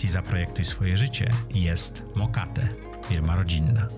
audycji 0.00 0.22
Zaprojektuj 0.22 0.64
swoje 0.64 0.96
życie 0.96 1.30
jest 1.50 2.02
Mokate, 2.16 2.68
firma 3.08 3.36
rodzinna. 3.36 3.88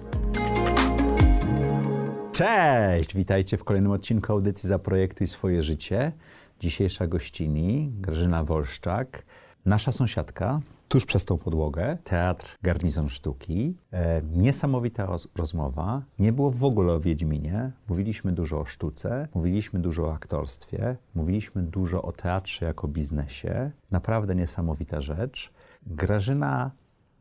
Cześć! 2.33 3.15
Witajcie 3.15 3.57
w 3.57 3.65
kolejnym 3.65 3.93
odcinku 3.93 4.33
audycji 4.33 4.69
Zaprojektuj 4.69 5.27
swoje 5.27 5.63
życie. 5.63 6.13
Dzisiejsza 6.61 7.07
gościni 7.07 7.93
Grażyna 7.95 8.45
Wolszczak, 8.45 9.25
nasza 9.65 9.93
sąsiadka, 9.93 10.61
tuż 10.89 11.07
przez 11.07 11.25
tą 11.25 11.39
podłogę, 11.39 11.97
Teatr 12.05 12.59
Garnizon 12.63 13.09
Sztuki. 13.09 13.77
E, 13.93 14.23
niesamowita 14.23 15.07
roz 15.07 15.29
rozmowa. 15.37 16.03
Nie 16.19 16.33
było 16.33 16.51
w 16.51 16.65
ogóle 16.65 16.93
o 16.93 17.01
Wiedźminie. 17.01 17.73
Mówiliśmy 17.89 18.33
dużo 18.33 18.61
o 18.61 18.65
sztuce, 18.65 19.29
mówiliśmy 19.35 19.81
dużo 19.81 20.07
o 20.07 20.15
aktorstwie, 20.15 20.97
mówiliśmy 21.15 21.63
dużo 21.63 22.03
o 22.03 22.13
teatrze 22.13 22.67
jako 22.67 22.89
biznesie. 22.89 23.71
Naprawdę 23.91 24.35
niesamowita 24.35 25.01
rzecz. 25.01 25.53
Grażyna 25.87 26.71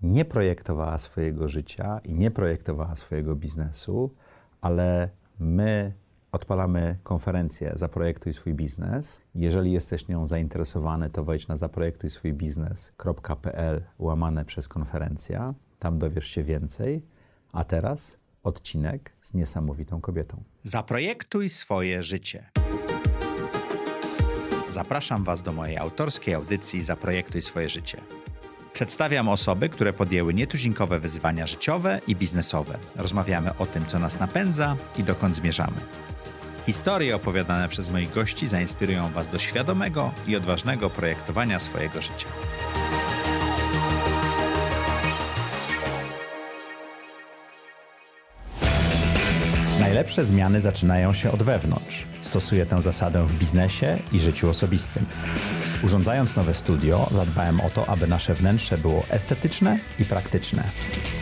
nie 0.01 0.25
projektowała 0.25 0.97
swojego 0.97 1.47
życia 1.47 1.99
i 2.03 2.13
nie 2.13 2.31
projektowała 2.31 2.95
swojego 2.95 3.35
biznesu, 3.35 4.13
ale 4.61 5.09
my 5.39 5.93
odpalamy 6.31 6.97
konferencję 7.03 7.71
Zaprojektuj 7.75 8.33
swój 8.33 8.53
biznes. 8.53 9.21
Jeżeli 9.35 9.71
jesteś 9.71 10.07
nią 10.07 10.27
zainteresowany, 10.27 11.09
to 11.09 11.23
wejdź 11.23 11.47
na 11.47 11.57
zaprojektujswójbiznes.pl 11.57 13.83
łamane 13.99 14.45
przez 14.45 14.67
konferencja. 14.67 15.53
Tam 15.79 15.99
dowiesz 15.99 16.27
się 16.27 16.43
więcej. 16.43 17.01
A 17.53 17.63
teraz 17.63 18.17
odcinek 18.43 19.11
z 19.21 19.33
niesamowitą 19.33 20.01
kobietą. 20.01 20.43
Zaprojektuj 20.63 21.49
swoje 21.49 22.03
życie. 22.03 22.49
Zapraszam 24.69 25.23
Was 25.23 25.43
do 25.43 25.53
mojej 25.53 25.77
autorskiej 25.77 26.33
audycji 26.33 26.83
Zaprojektuj 26.83 27.41
swoje 27.41 27.69
życie. 27.69 28.01
Przedstawiam 28.73 29.29
osoby, 29.29 29.69
które 29.69 29.93
podjęły 29.93 30.33
nietuzinkowe 30.33 30.99
wyzwania 30.99 31.47
życiowe 31.47 31.99
i 32.07 32.15
biznesowe. 32.15 32.77
Rozmawiamy 32.95 33.57
o 33.57 33.65
tym, 33.65 33.85
co 33.85 33.99
nas 33.99 34.19
napędza 34.19 34.75
i 34.97 35.03
dokąd 35.03 35.35
zmierzamy. 35.35 35.81
Historie 36.65 37.15
opowiadane 37.15 37.69
przez 37.69 37.89
moich 37.89 38.13
gości 38.13 38.47
zainspirują 38.47 39.11
Was 39.11 39.29
do 39.29 39.39
świadomego 39.39 40.11
i 40.27 40.35
odważnego 40.35 40.89
projektowania 40.89 41.59
swojego 41.59 42.01
życia. 42.01 42.27
Najlepsze 49.79 50.25
zmiany 50.25 50.61
zaczynają 50.61 51.13
się 51.13 51.31
od 51.31 51.43
wewnątrz. 51.43 52.03
Stosuję 52.21 52.65
tę 52.65 52.81
zasadę 52.81 53.27
w 53.27 53.33
biznesie 53.33 53.97
i 54.11 54.19
życiu 54.19 54.49
osobistym. 54.49 55.05
Urządzając 55.83 56.35
nowe 56.35 56.53
studio, 56.53 57.07
zadbałem 57.11 57.61
o 57.61 57.69
to, 57.69 57.89
aby 57.89 58.07
nasze 58.07 58.33
wnętrze 58.33 58.77
było 58.77 59.03
estetyczne 59.09 59.79
i 59.99 60.05
praktyczne. 60.05 60.63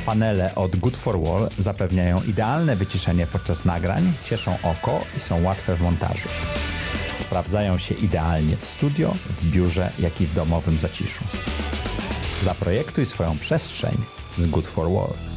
Panele 0.06 0.56
od 0.56 0.76
Good 0.76 0.98
for 0.98 1.22
Wall 1.22 1.50
zapewniają 1.58 2.24
idealne 2.24 2.76
wyciszenie 2.76 3.28
podczas 3.28 3.66
nagrań, 3.66 4.14
cieszą 4.26 4.58
oko 4.64 5.02
i 5.18 5.20
są 5.20 5.44
łatwe 5.44 5.76
w 5.76 5.82
montażu. 5.82 6.30
Sprawdzają 7.18 7.78
się 7.78 7.96
idealnie 7.96 8.58
w 8.58 8.66
studio, 8.66 9.16
w 9.30 9.46
biurze, 9.52 9.92
jak 10.00 10.22
i 10.22 10.26
w 10.26 10.34
domowym 10.34 10.78
zaciszu. 10.78 11.24
Zaprojektuj 12.42 13.06
swoją 13.06 13.38
przestrzeń 13.38 13.98
z 14.38 14.46
Good 14.46 14.68
for 14.68 14.92
Wall. 14.92 15.29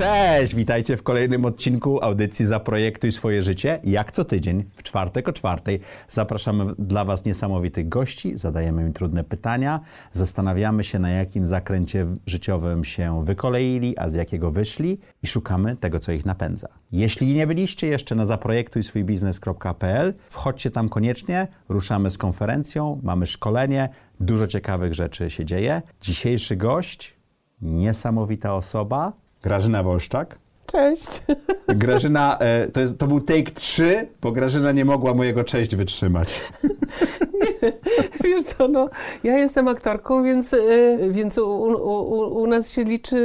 Cześć! 0.00 0.54
Witajcie 0.54 0.96
w 0.96 1.02
kolejnym 1.02 1.44
odcinku 1.44 2.04
audycji 2.04 2.46
Zaprojektuj 2.46 3.12
swoje 3.12 3.42
życie. 3.42 3.80
Jak 3.84 4.12
co 4.12 4.24
tydzień, 4.24 4.64
w 4.76 4.82
czwartek 4.82 5.28
o 5.28 5.32
czwartej, 5.32 5.80
zapraszamy 6.08 6.74
dla 6.78 7.04
Was 7.04 7.24
niesamowitych 7.24 7.88
gości, 7.88 8.38
zadajemy 8.38 8.82
im 8.82 8.92
trudne 8.92 9.24
pytania, 9.24 9.80
zastanawiamy 10.12 10.84
się, 10.84 10.98
na 10.98 11.10
jakim 11.10 11.46
zakręcie 11.46 12.06
życiowym 12.26 12.84
się 12.84 13.24
wykoleili, 13.24 13.98
a 13.98 14.08
z 14.08 14.14
jakiego 14.14 14.50
wyszli 14.50 14.98
i 15.22 15.26
szukamy 15.26 15.76
tego, 15.76 15.98
co 15.98 16.12
ich 16.12 16.26
napędza. 16.26 16.68
Jeśli 16.92 17.34
nie 17.34 17.46
byliście 17.46 17.86
jeszcze 17.86 18.14
na 18.14 18.26
zaprojektujswójbiznes.pl, 18.26 20.14
wchodźcie 20.28 20.70
tam 20.70 20.88
koniecznie, 20.88 21.48
ruszamy 21.68 22.10
z 22.10 22.18
konferencją, 22.18 23.00
mamy 23.02 23.26
szkolenie, 23.26 23.88
dużo 24.20 24.46
ciekawych 24.46 24.94
rzeczy 24.94 25.30
się 25.30 25.44
dzieje. 25.44 25.82
Dzisiejszy 26.00 26.56
gość, 26.56 27.16
niesamowita 27.62 28.54
osoba, 28.54 29.19
Grażyna 29.42 29.82
Wolszczak. 29.82 30.38
Cześć. 30.66 31.22
Grażyna, 31.68 32.38
e, 32.38 32.68
to, 32.68 32.80
jest, 32.80 32.98
to 32.98 33.06
był 33.06 33.20
take 33.20 33.50
3, 33.50 34.08
bo 34.20 34.32
Grażyna 34.32 34.72
nie 34.72 34.84
mogła 34.84 35.14
mojego 35.14 35.44
cześć 35.44 35.76
wytrzymać. 35.76 36.40
Nie, 37.40 37.72
wiesz 38.24 38.42
co, 38.42 38.68
no, 38.68 38.88
ja 39.24 39.38
jestem 39.38 39.68
aktorką, 39.68 40.24
więc, 40.24 40.52
y, 40.52 40.98
więc 41.10 41.38
u, 41.38 41.50
u, 41.50 42.42
u 42.42 42.46
nas 42.46 42.72
się 42.72 42.84
liczy, 42.84 43.16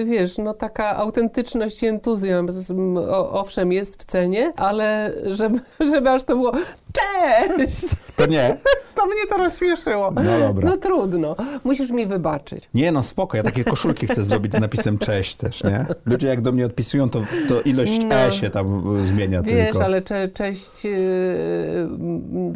y, 0.00 0.04
wiesz, 0.04 0.38
no 0.38 0.54
taka 0.54 0.96
autentyczność 0.96 1.82
i 1.82 1.86
entuzjazm, 1.86 2.96
o, 2.96 3.40
owszem, 3.40 3.72
jest 3.72 4.02
w 4.02 4.04
cenie, 4.04 4.52
ale 4.56 5.12
żeby, 5.26 5.58
żeby 5.92 6.10
aż 6.10 6.24
to 6.24 6.36
było 6.36 6.52
cześć! 6.92 7.86
To 8.16 8.26
nie. 8.26 8.56
To 8.94 9.06
mnie 9.06 9.26
to 9.28 9.36
rozśmieszyło. 9.36 10.10
No 10.10 10.38
dobra. 10.38 10.70
No 10.70 10.76
trudno. 10.76 11.36
Musisz 11.64 11.90
mi 11.90 12.06
wybaczyć. 12.06 12.68
Nie, 12.74 12.92
no 12.92 13.02
spoko, 13.02 13.36
ja 13.36 13.42
takie 13.42 13.64
koszulki 13.64 14.06
chcę 14.06 14.24
zrobić 14.24 14.52
z 14.52 14.60
napisem 14.60 14.98
cześć 14.98 15.36
też, 15.36 15.64
nie? 15.64 15.86
Ludzie 16.06 16.28
jak 16.28 16.40
do 16.40 16.52
mnie 16.52 16.66
odpisują, 16.66 17.10
to, 17.10 17.22
to 17.48 17.60
ilość 17.60 17.98
no, 18.08 18.14
E 18.14 18.32
się 18.32 18.50
tam 18.50 18.96
zmienia 19.04 19.42
Wiesz, 19.42 19.70
tylko. 19.70 19.84
ale 19.84 20.02
cze, 20.02 20.28
cześć, 20.28 20.84
yy, 20.84 20.92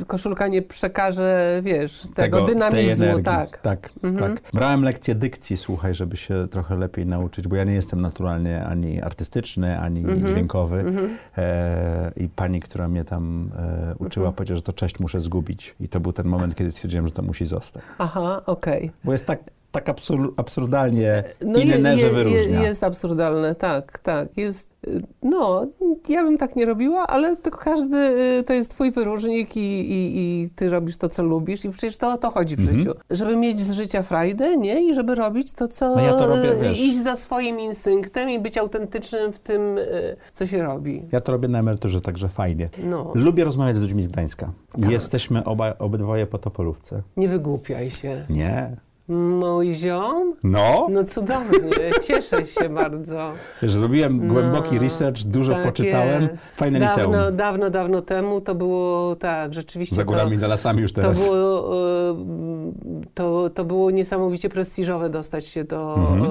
koszulka 0.07 0.49
nie 0.49 0.63
przekaże, 1.10 1.60
wiesz, 1.62 2.00
tego, 2.00 2.15
tego 2.15 2.47
dynamizmu, 2.47 3.22
tak. 3.22 3.59
Tak, 3.59 3.91
mhm. 4.03 4.34
tak. 4.34 4.42
Brałem 4.53 4.82
lekcję 4.82 5.15
dykcji, 5.15 5.56
słuchaj, 5.56 5.94
żeby 5.94 6.16
się 6.16 6.48
trochę 6.50 6.76
lepiej 6.76 7.06
nauczyć, 7.06 7.48
bo 7.48 7.56
ja 7.56 7.65
nie 7.65 7.72
jestem 7.72 8.00
naturalnie 8.00 8.65
ani 8.65 9.03
artystyczny, 9.03 9.78
ani 9.78 10.00
mhm. 10.00 10.26
dźwiękowy. 10.26 10.81
Mhm. 10.81 11.16
E, 11.38 12.12
I 12.16 12.28
pani, 12.28 12.60
która 12.60 12.88
mnie 12.88 13.04
tam 13.04 13.50
e, 13.56 13.94
uczyła, 13.98 14.26
mhm. 14.26 14.37
powiedziała, 14.37 14.56
że 14.56 14.62
to 14.62 14.72
cześć 14.72 15.00
muszę 15.00 15.20
zgubić. 15.20 15.75
I 15.81 15.88
to 15.88 16.00
był 16.00 16.12
ten 16.12 16.26
moment, 16.26 16.54
kiedy 16.54 16.72
stwierdziłem, 16.72 17.06
że 17.06 17.12
to 17.12 17.22
musi 17.22 17.47
zostać. 17.47 17.82
Aha, 17.98 18.42
okej. 18.47 18.78
Okay. 18.78 18.91
Bo 19.04 19.12
jest 19.12 19.26
tak, 19.26 19.38
tak 19.75 19.89
absur 19.89 20.35
absurdalnie 20.37 21.25
no 21.41 21.59
inne, 21.59 21.97
je, 21.97 22.03
je, 22.03 22.11
wyróżnia. 22.11 22.62
Jest 22.62 22.85
absurdalne, 22.85 23.55
tak, 23.55 23.99
tak. 23.99 24.37
Jest, 24.37 24.69
no, 25.23 25.67
ja 26.09 26.23
bym 26.23 26.39
tak 26.39 26.57
nie 26.57 26.65
robiła, 26.65 27.07
ale 27.07 27.37
to 27.37 27.51
każdy, 27.51 27.97
y, 27.97 28.43
to 28.47 28.53
jest 28.53 28.71
twój 28.71 28.91
wyróżnik 28.91 29.57
i, 29.57 29.61
i, 29.61 30.19
i 30.19 30.51
ty 30.51 30.71
robisz 30.71 30.97
to, 30.97 31.09
co 31.09 31.23
lubisz 31.23 31.65
i 31.65 31.71
przecież 31.71 31.97
to 31.97 32.13
o 32.13 32.19
to 32.19 32.31
chodzi 32.31 32.57
w 32.57 32.61
mhm. 32.61 32.79
życiu. 32.79 32.93
Żeby 33.11 33.37
mieć 33.37 33.61
z 33.61 33.73
życia 33.73 34.03
frajdę, 34.03 34.57
nie? 34.57 34.91
I 34.91 34.95
żeby 34.95 35.15
robić 35.15 35.53
to, 35.53 35.69
co... 35.69 35.97
No 35.97 36.03
ja 36.03 36.13
to 36.13 36.27
robię, 36.27 36.51
wiesz. 36.63 36.81
Iść 36.81 37.03
za 37.03 37.17
swoim 37.17 37.61
instynktem 37.61 38.31
i 38.31 38.39
być 38.39 38.59
autentycznym 38.59 39.33
w 39.33 39.39
tym, 39.39 39.79
co 40.33 40.47
się 40.47 40.63
robi. 40.63 41.03
Ja 41.13 41.21
to 41.21 41.33
robię 41.33 41.49
na 41.49 41.59
emeryturze, 41.59 42.01
także 42.01 42.29
fajnie. 42.29 42.69
No. 42.84 43.13
Lubię 43.15 43.45
rozmawiać 43.45 43.77
z 43.77 43.81
ludźmi 43.81 44.03
z 44.03 44.09
Gdańska. 44.09 44.53
Tak. 44.81 44.91
Jesteśmy 44.91 45.45
oba, 45.45 45.79
obydwoje 45.79 46.27
po 46.27 46.39
Topolówce. 46.39 47.03
Nie 47.17 47.29
wygłupiaj 47.29 47.91
się. 47.91 48.25
Nie. 48.31 48.77
Mój 49.09 49.75
ziom? 49.75 50.34
No. 50.44 50.87
No 50.91 51.04
cudownie, 51.04 51.60
cieszę 52.06 52.47
się 52.47 52.69
bardzo. 52.69 53.32
Zrobiłem 53.62 54.28
głęboki 54.28 54.75
no, 54.75 54.81
research, 54.81 55.22
dużo 55.25 55.53
tak 55.53 55.65
poczytałem. 55.65 56.22
Jest. 56.22 56.56
Fajne 56.56 56.81
dawno, 56.81 57.06
liceum. 57.06 57.37
Dawno, 57.37 57.70
dawno 57.70 58.03
temu 58.03 58.41
to 58.41 58.54
było, 58.54 59.16
tak, 59.16 59.54
rzeczywiście. 59.54 59.97
Za 59.97 60.04
górami, 60.04 60.32
to, 60.32 60.37
za 60.37 60.47
lasami 60.47 60.82
już 60.82 60.92
teraz. 60.92 61.19
To 61.19 61.32
było, 61.32 61.76
e, 61.76 62.15
to, 63.15 63.50
to 63.50 63.65
było 63.65 63.91
niesamowicie 63.91 64.48
prestiżowe 64.48 65.10
dostać 65.10 65.47
się 65.47 65.65
do 65.65 65.94
mhm. 65.94 66.22
E, 66.22 66.28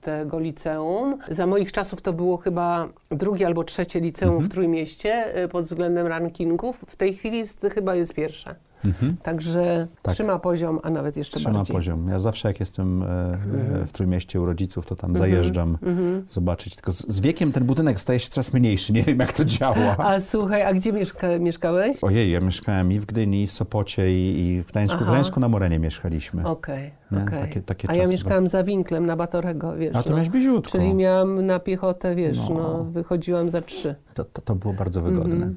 tego 0.00 0.38
liceum. 0.38 1.18
Za 1.30 1.46
moich 1.46 1.72
czasów 1.72 2.02
to 2.02 2.12
było 2.12 2.36
chyba 2.36 2.88
drugie 3.10 3.46
albo 3.46 3.64
trzecie 3.64 4.00
liceum 4.00 4.32
mhm. 4.32 4.50
w 4.50 4.52
Trójmieście 4.52 5.24
pod 5.50 5.64
względem 5.64 6.06
rankingów. 6.06 6.84
W 6.88 6.96
tej 6.96 7.14
chwili 7.14 7.38
jest, 7.38 7.66
chyba 7.74 7.94
jest 7.94 8.14
pierwsze. 8.14 8.54
Mhm. 8.84 9.16
Także 9.22 9.88
tak. 10.02 10.14
trzyma 10.14 10.38
poziom, 10.38 10.80
a 10.82 10.90
nawet 10.90 11.16
jeszcze 11.16 11.36
trzyma 11.36 11.54
bardziej. 11.54 11.64
Trzyma 11.64 11.78
poziom. 11.78 12.08
Ja 12.08 12.18
zawsze 12.18 12.48
jak 12.48 12.60
jestem 12.60 13.02
e, 13.02 13.06
mhm. 13.06 13.86
w 13.86 13.92
Trójmieście 13.92 14.40
u 14.40 14.46
rodziców, 14.46 14.86
to 14.86 14.96
tam 14.96 15.10
mhm. 15.10 15.30
zajeżdżam 15.30 15.78
mhm. 15.82 16.24
zobaczyć. 16.28 16.74
Tylko 16.74 16.92
z, 16.92 17.06
z, 17.06 17.20
wiekiem 17.20 17.52
ten 17.52 17.64
budynek 17.64 18.00
staje 18.00 18.20
się 18.20 18.28
coraz 18.28 18.54
mniejszy. 18.54 18.92
Nie 18.92 19.02
wiem, 19.02 19.18
jak 19.18 19.32
to 19.32 19.44
działa. 19.44 19.96
A 19.98 20.20
słuchaj, 20.20 20.62
a 20.62 20.72
gdzie 20.72 20.92
mieszka, 20.92 21.26
mieszkałeś? 21.40 22.04
Ojej, 22.04 22.30
ja 22.30 22.40
mieszkałem 22.40 22.92
i 22.92 22.98
w 22.98 23.06
Gdyni, 23.06 23.42
i 23.42 23.46
w 23.46 23.52
Sopocie, 23.52 24.12
i, 24.12 24.40
i 24.40 24.62
w 24.62 24.66
Gdańsku. 24.66 24.98
Aha. 25.00 25.06
W 25.06 25.08
Gdańsku 25.08 25.40
na 25.40 25.48
Morenie 25.48 25.78
mieszkaliśmy. 25.78 26.46
Okej, 26.46 26.90
okay, 27.10 27.22
okay. 27.24 27.40
takie, 27.40 27.62
takie 27.62 27.90
A 27.90 27.94
ja 27.94 28.06
mieszkałam 28.06 28.48
za 28.48 28.64
Winklem 28.64 29.06
na 29.06 29.16
Batorego, 29.16 29.76
wiesz. 29.76 29.96
A 29.96 30.02
to 30.02 30.10
no. 30.10 30.16
miałeś 30.16 30.30
bliziutko. 30.30 30.78
Czyli 30.78 30.94
miałam 30.94 31.46
na 31.46 31.58
piechotę, 31.58 32.14
wiesz, 32.14 32.48
no, 32.48 32.54
no 32.54 32.84
wychodziłam 32.84 33.50
za 33.50 33.60
trzy. 33.60 33.94
To, 34.18 34.24
to, 34.24 34.42
to 34.42 34.54
było 34.54 34.74
bardzo 34.74 35.02
wygodne. 35.02 35.34
Mhm, 35.34 35.56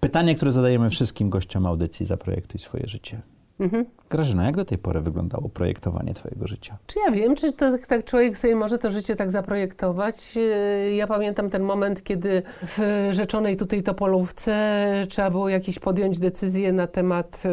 Pytanie, 0.00 0.34
które 0.34 0.52
zadajemy 0.52 0.90
wszystkim 0.90 1.30
gościom 1.30 1.66
audycji 1.66 2.06
Zaprojektuj 2.06 2.60
swoje 2.60 2.88
życie. 2.88 3.22
Mhm. 3.60 3.84
Grażyna, 4.10 4.44
jak 4.44 4.56
do 4.56 4.64
tej 4.64 4.78
pory 4.78 5.00
wyglądało 5.00 5.48
projektowanie 5.48 6.14
twojego 6.14 6.46
życia? 6.46 6.78
Czy 6.86 6.98
ja 7.06 7.12
wiem, 7.12 7.34
czy 7.34 7.52
to, 7.52 7.78
tak 7.88 8.04
człowiek 8.04 8.38
sobie 8.38 8.56
może 8.56 8.78
to 8.78 8.90
życie 8.90 9.16
tak 9.16 9.30
zaprojektować? 9.30 10.36
Yy, 10.36 10.94
Ja 10.94 11.06
pamiętam 11.06 11.50
ten 11.50 11.62
moment, 11.62 12.02
kiedy 12.02 12.42
w 12.62 13.08
rzeczonej 13.12 13.56
tutaj 13.56 13.82
Topolówce 13.82 14.84
trzeba 15.08 15.30
było 15.30 15.48
jakieś 15.48 15.78
podjąć 15.78 16.18
decyzję 16.18 16.72
na 16.72 16.86
temat, 16.86 17.42
yy, 17.44 17.50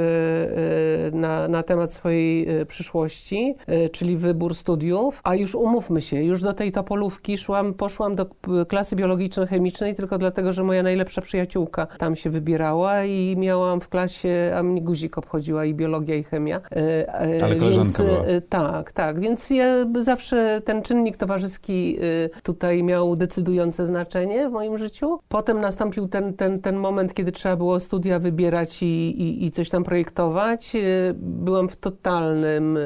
yy, 1.12 1.20
na, 1.20 1.48
na 1.48 1.64
temat 1.64 1.94
swojej 1.94 2.48
przyszłości, 2.66 3.56
czyli 3.92 4.18
wybór 4.18 4.56
studiów. 4.56 5.22
A 5.24 5.36
już 5.36 5.56
umówmy 5.56 6.02
się, 6.02 6.24
już 6.24 6.42
do 6.42 6.54
tej 6.54 6.72
Topolówki 6.72 7.38
szłam, 7.38 7.74
poszłam 7.74 8.16
do 8.16 8.26
klasy 8.68 8.96
biologiczno-chemicznej 8.96 9.96
tylko 9.96 10.18
dlatego, 10.18 10.52
że 10.52 10.64
moja 10.64 10.84
najlepsza 10.84 11.22
przyjaciółka 11.22 11.86
tam 11.86 12.16
się 12.16 12.30
wybierała 12.30 13.04
i 13.04 13.36
miałam 13.38 13.82
w 13.82 13.90
klasie, 13.90 14.54
a 14.58 14.64
mnie 14.64 14.82
guzik 14.82 15.18
obchodziła 15.18 15.66
i 15.66 15.74
biologia 15.74 16.16
i 16.16 16.24
chemia. 16.24 16.45
Yy, 16.52 16.82
yy, 16.82 17.44
Ale 17.44 17.56
koleżanka 17.56 17.84
więc, 17.84 17.98
była. 17.98 18.28
yy, 18.28 18.42
tak, 18.42 18.92
tak. 18.92 19.20
Więc 19.20 19.50
ja 19.50 19.66
zawsze 20.00 20.62
ten 20.66 20.82
czynnik 20.82 21.18
towarzyski 21.18 21.98
tutaj 22.44 22.84
miał 22.84 23.16
decydujące 23.16 23.86
znaczenie 23.86 24.50
w 24.50 24.52
moim 24.52 24.78
życiu. 24.78 25.20
Potem 25.30 25.62
nastąpił 25.62 26.08
ten, 26.08 26.34
ten, 26.34 26.62
ten 26.62 26.76
moment, 26.76 27.14
kiedy 27.14 27.32
trzeba 27.32 27.56
było 27.56 27.80
studia 27.80 28.20
wybierać 28.20 28.84
i, 28.84 28.86
i, 29.22 29.46
i 29.46 29.52
coś 29.52 29.70
tam 29.70 29.84
projektować. 29.84 30.74
Byłam 31.16 31.70
w 31.70 31.76
totalnym 31.76 32.78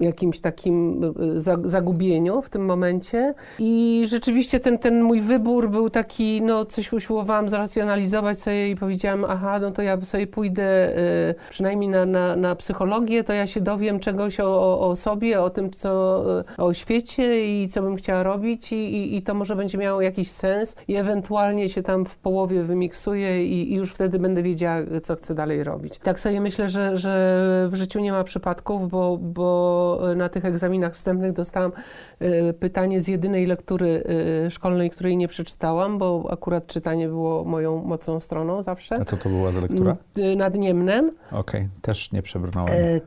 jakimś 0.00 0.40
takim 0.40 1.00
za- 1.36 1.58
zagubieniu 1.64 2.42
w 2.42 2.50
tym 2.50 2.64
momencie. 2.64 3.34
I 3.58 4.04
rzeczywiście 4.08 4.60
ten, 4.60 4.78
ten 4.78 5.02
mój 5.02 5.20
wybór 5.20 5.70
był 5.70 5.90
taki, 5.90 6.42
no 6.42 6.64
coś 6.64 6.92
usiłowałam 6.92 7.48
zracjonalizować 7.48 8.38
sobie 8.38 8.70
i 8.70 8.76
powiedziałam, 8.76 9.24
aha, 9.28 9.58
no 9.58 9.70
to 9.70 9.82
ja 9.82 10.00
sobie 10.00 10.26
pójdę 10.26 10.94
przynajmniej 11.50 11.88
na, 11.90 12.06
na, 12.06 12.17
na 12.36 12.54
psychologię, 12.54 13.24
to 13.24 13.32
ja 13.32 13.46
się 13.46 13.60
dowiem 13.60 14.00
czegoś 14.00 14.40
o, 14.40 14.80
o, 14.80 14.96
sobie, 14.96 15.40
o 15.40 15.50
tym, 15.50 15.70
co, 15.70 16.22
y, 16.40 16.44
o 16.56 16.74
świecie 16.74 17.62
i 17.62 17.68
co 17.68 17.82
bym 17.82 17.96
chciała 17.96 18.22
robić 18.22 18.72
i, 18.72 18.76
i, 18.76 19.16
i 19.16 19.22
to 19.22 19.34
może 19.34 19.56
będzie 19.56 19.78
miało 19.78 20.00
jakiś 20.00 20.30
sens 20.30 20.76
i 20.88 20.96
ewentualnie 20.96 21.68
się 21.68 21.82
tam 21.82 22.04
w 22.04 22.16
połowie 22.16 22.62
wymiksuję 22.62 23.44
i, 23.46 23.72
i 23.72 23.76
już 23.76 23.92
wtedy 23.92 24.18
będę 24.18 24.42
wiedziała, 24.42 24.80
co 25.02 25.16
chcę 25.16 25.34
dalej 25.34 25.64
robić. 25.64 25.98
Tak 25.98 26.20
sobie 26.20 26.40
myślę, 26.40 26.68
że, 26.68 26.96
że 26.96 27.68
w 27.70 27.74
życiu 27.74 28.00
nie 28.00 28.12
ma 28.12 28.24
przypadków, 28.24 28.90
bo, 28.90 29.18
bo 29.18 30.00
na 30.16 30.28
tych 30.28 30.44
egzaminach 30.44 30.94
wstępnych 30.94 31.32
dostałam 31.32 31.72
y, 32.22 32.54
pytanie 32.60 33.00
z 33.00 33.08
jedynej 33.08 33.46
lektury 33.46 34.04
y, 34.46 34.50
szkolnej, 34.50 34.90
której 34.90 35.16
nie 35.16 35.28
przeczytałam, 35.28 35.98
bo 35.98 36.28
akurat 36.30 36.66
czytanie 36.66 37.08
było 37.08 37.44
moją 37.44 37.84
mocną 37.84 38.20
stroną 38.20 38.62
zawsze. 38.62 39.00
A 39.00 39.04
co 39.04 39.16
to 39.16 39.28
była 39.28 39.52
za 39.52 39.60
lektura? 39.60 39.96
Nad 40.36 40.54
Niemnem. 40.54 41.12
Okej, 41.32 41.68
też 41.82 42.07
nie 42.12 42.22
przebrnąłem. 42.22 42.72
E, 42.72 43.00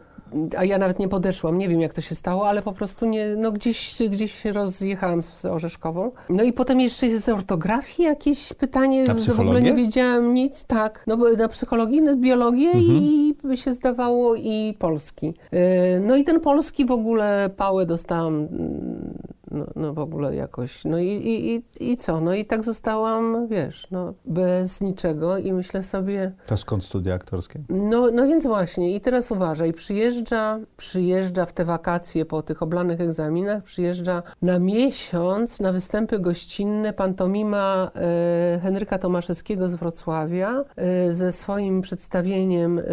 a 0.58 0.66
ja 0.66 0.78
nawet 0.78 1.00
nie 1.00 1.08
podeszłam, 1.08 1.58
nie 1.58 1.70
wiem 1.70 1.82
jak 1.82 1.94
to 1.94 2.02
się 2.02 2.16
stało, 2.16 2.48
ale 2.48 2.62
po 2.62 2.74
prostu 2.74 3.06
nie, 3.06 3.36
no 3.38 3.52
gdzieś, 3.52 3.98
gdzieś 4.10 4.34
się 4.34 4.52
rozjechałam 4.52 5.24
z, 5.24 5.34
z 5.34 5.46
Orzeszkową. 5.46 6.12
No 6.30 6.44
i 6.44 6.54
potem 6.54 6.82
jeszcze 6.82 7.08
jest 7.08 7.24
z 7.24 7.30
ortografii 7.30 8.08
jakieś 8.08 8.54
pytanie, 8.54 9.06
w 9.36 9.40
ogóle 9.40 9.62
nie 9.62 9.74
wiedziałam 9.74 10.34
nic, 10.34 10.64
tak. 10.64 11.04
No 11.08 11.18
bo 11.18 11.32
na 11.32 11.48
psychologię, 11.48 12.02
na 12.02 12.16
biologię 12.16 12.72
i 12.76 13.34
by 13.44 13.58
się 13.58 13.74
zdawało 13.74 14.36
i 14.36 14.76
polski. 14.80 15.34
E, 15.52 16.00
No 16.00 16.16
i 16.16 16.24
ten 16.24 16.40
polski 16.40 16.86
w 16.86 16.92
ogóle 16.92 17.50
pałę 17.58 17.86
dostałam, 17.86 18.36
mm, 18.36 19.14
no, 19.52 19.66
no 19.76 19.94
w 19.94 20.00
ogóle 20.00 20.36
jakoś, 20.36 20.86
no 20.86 21.00
i, 21.00 21.08
i, 21.08 21.56
i, 21.56 21.92
i 21.92 21.98
co? 21.98 22.22
No 22.22 22.34
i 22.34 22.46
tak 22.46 22.64
zostałam, 22.64 23.48
wiesz, 23.48 23.88
no 23.92 24.14
bez 24.26 24.82
niczego 24.82 25.38
i 25.38 25.54
myślę 25.54 25.84
sobie, 25.84 26.32
To 26.48 26.58
skąd 26.58 26.84
studia 26.84 27.14
aktorskie? 27.16 27.60
no, 27.70 28.08
no 28.14 28.28
więc 28.28 28.46
właśnie, 28.46 28.96
i 28.96 29.02
teraz 29.02 29.32
uważaj, 29.32 29.74
przyjeżdża, 29.74 30.60
przyjeżdża 30.78 31.46
w 31.46 31.54
te 31.54 31.66
wakacje 31.66 32.26
po 32.26 32.42
tych 32.42 32.64
oblanych 32.64 33.02
egzaminach, 33.02 33.64
przyjeżdża 33.64 34.24
na 34.42 34.60
miesiąc 34.60 35.60
na 35.60 35.72
występy 35.72 36.20
gościnne 36.20 36.94
pantomima 36.94 37.92
e, 37.96 38.60
Henryka 38.64 39.00
Tomaszewskiego 39.00 39.70
z 39.70 39.76
Wrocławia 39.76 40.64
e, 40.76 41.14
ze 41.14 41.32
swoim 41.32 41.82
przedstawieniem, 41.82 42.80
e, 42.80 42.84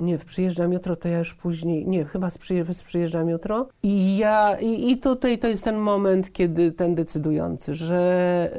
nie, 0.00 0.18
Przyjeżdżam 0.18 0.72
jutro, 0.72 0.96
to 0.96 1.08
ja 1.08 1.18
już 1.18 1.34
później, 1.34 1.86
nie, 1.86 2.04
chyba 2.04 2.30
z 2.30 2.38
Przyjeżdżam 2.84 3.28
jutro 3.28 3.68
i 3.82 4.16
ja, 4.16 4.56
i, 4.60 4.90
i 4.90 4.98
tutaj 4.98 5.38
to 5.38 5.48
jest 5.48 5.64
ten 5.64 5.76
moment, 5.76 5.95
kiedy 6.32 6.72
ten 6.72 6.94
decydujący, 6.94 7.74
że, 7.74 8.50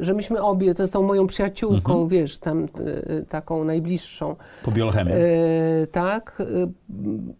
e, 0.00 0.04
że 0.04 0.14
myśmy 0.14 0.42
obie, 0.42 0.74
to 0.74 0.86
z 0.86 0.90
tą 0.90 1.02
moją 1.02 1.26
przyjaciółką, 1.26 2.08
wiesz, 2.08 2.38
tam 2.38 2.64
e, 2.64 3.22
taką 3.22 3.64
najbliższą, 3.64 4.36
Po 4.64 4.72
biolchemii. 4.72 5.14
E, 5.14 5.86
tak, 5.86 6.42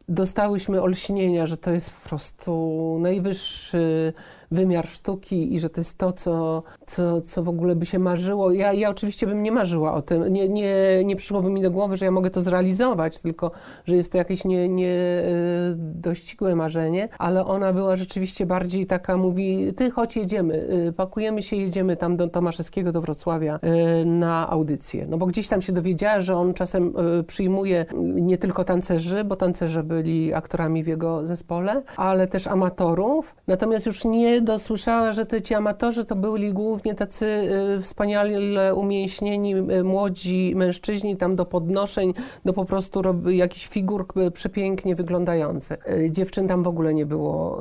dostałyśmy 0.09 0.83
olśnienia, 0.83 1.47
że 1.47 1.57
to 1.57 1.71
jest 1.71 1.91
po 1.91 2.09
prostu 2.09 2.99
najwyższy 3.01 4.13
wymiar 4.51 4.87
sztuki 4.87 5.55
i 5.55 5.61
że 5.61 5.71
to 5.71 5.81
jest 5.81 5.99
to, 5.99 6.13
co, 6.13 6.63
co, 6.87 7.21
co 7.21 7.43
w 7.43 7.49
ogóle 7.49 7.77
by 7.77 7.87
się 7.87 7.99
marzyło. 7.99 8.53
Ja, 8.53 8.73
ja 8.73 8.91
oczywiście 8.91 9.27
bym 9.27 9.43
nie 9.43 9.53
marzyła 9.53 9.93
o 9.93 10.03
tym, 10.03 10.33
nie, 10.33 10.49
nie, 10.49 11.05
nie 11.05 11.17
przyszłoby 11.17 11.51
mi 11.51 11.63
do 11.63 11.71
głowy, 11.71 11.97
że 11.97 12.05
ja 12.05 12.11
mogę 12.11 12.31
to 12.31 12.41
zrealizować, 12.41 13.19
tylko 13.19 13.51
że 13.85 13.97
jest 13.97 14.13
to 14.13 14.19
jakieś 14.19 14.45
nie, 14.45 14.69
nie 14.69 14.89
e, 14.89 15.25
dościgłe 15.77 16.57
marzenie, 16.57 17.09
ale 17.19 17.45
ona 17.45 17.73
była 17.73 17.97
rzeczywiście 17.97 18.47
bardziej 18.47 18.87
taka, 18.87 19.17
mówi, 19.17 19.73
ty 19.77 19.91
chodź 19.91 20.17
jedziemy, 20.17 20.69
e, 20.89 20.93
pakujemy 20.93 21.43
się, 21.43 21.57
jedziemy 21.57 21.97
tam 21.97 22.17
do 22.17 22.29
Tomaszewskiego, 22.29 22.93
do 22.93 23.01
Wrocławia 23.01 23.59
e, 23.63 24.05
na 24.05 24.51
audycję. 24.51 25.07
No 25.09 25.19
bo 25.19 25.27
gdzieś 25.27 25.49
tam 25.49 25.63
się 25.63 25.73
dowiedziała, 25.73 26.21
że 26.21 26.37
on 26.37 26.55
czasem 26.55 26.95
przyjmuje 27.27 27.87
nie 28.03 28.39
tylko 28.39 28.65
tancerzy, 28.65 29.25
bo 29.25 29.37
tancerze 29.37 29.83
byli 29.83 30.35
aktorami 30.35 30.85
w 30.85 30.87
jego 30.87 31.27
zespole, 31.27 31.83
ale 31.97 32.27
też 32.27 32.47
amatorów. 32.47 33.37
Natomiast 33.47 33.87
już 33.87 34.05
nie 34.05 34.36
dosłyszała, 34.41 35.13
że 35.13 35.27
te 35.27 35.43
ci 35.43 35.55
amatorzy 35.55 36.05
to 36.05 36.17
byli 36.17 36.53
głównie 36.53 36.95
tacy 36.95 37.27
y, 37.77 37.81
wspaniale 37.81 38.75
umięśnieni 38.75 39.55
y, 39.55 39.85
młodzi 39.85 40.53
mężczyźni, 40.57 41.17
tam 41.17 41.37
do 41.37 41.45
podnoszeń, 41.45 42.15
do 42.45 42.53
po 42.53 42.65
prostu 42.65 43.03
jakichś 43.31 43.69
figur 43.69 44.07
y, 44.17 44.31
przepięknie 44.31 44.95
wyglądających. 44.95 45.79
Dziewczyn 46.11 46.49
tam 46.49 46.63
w 46.63 46.69
ogóle 46.69 46.95
nie 46.95 47.07
było, 47.07 47.61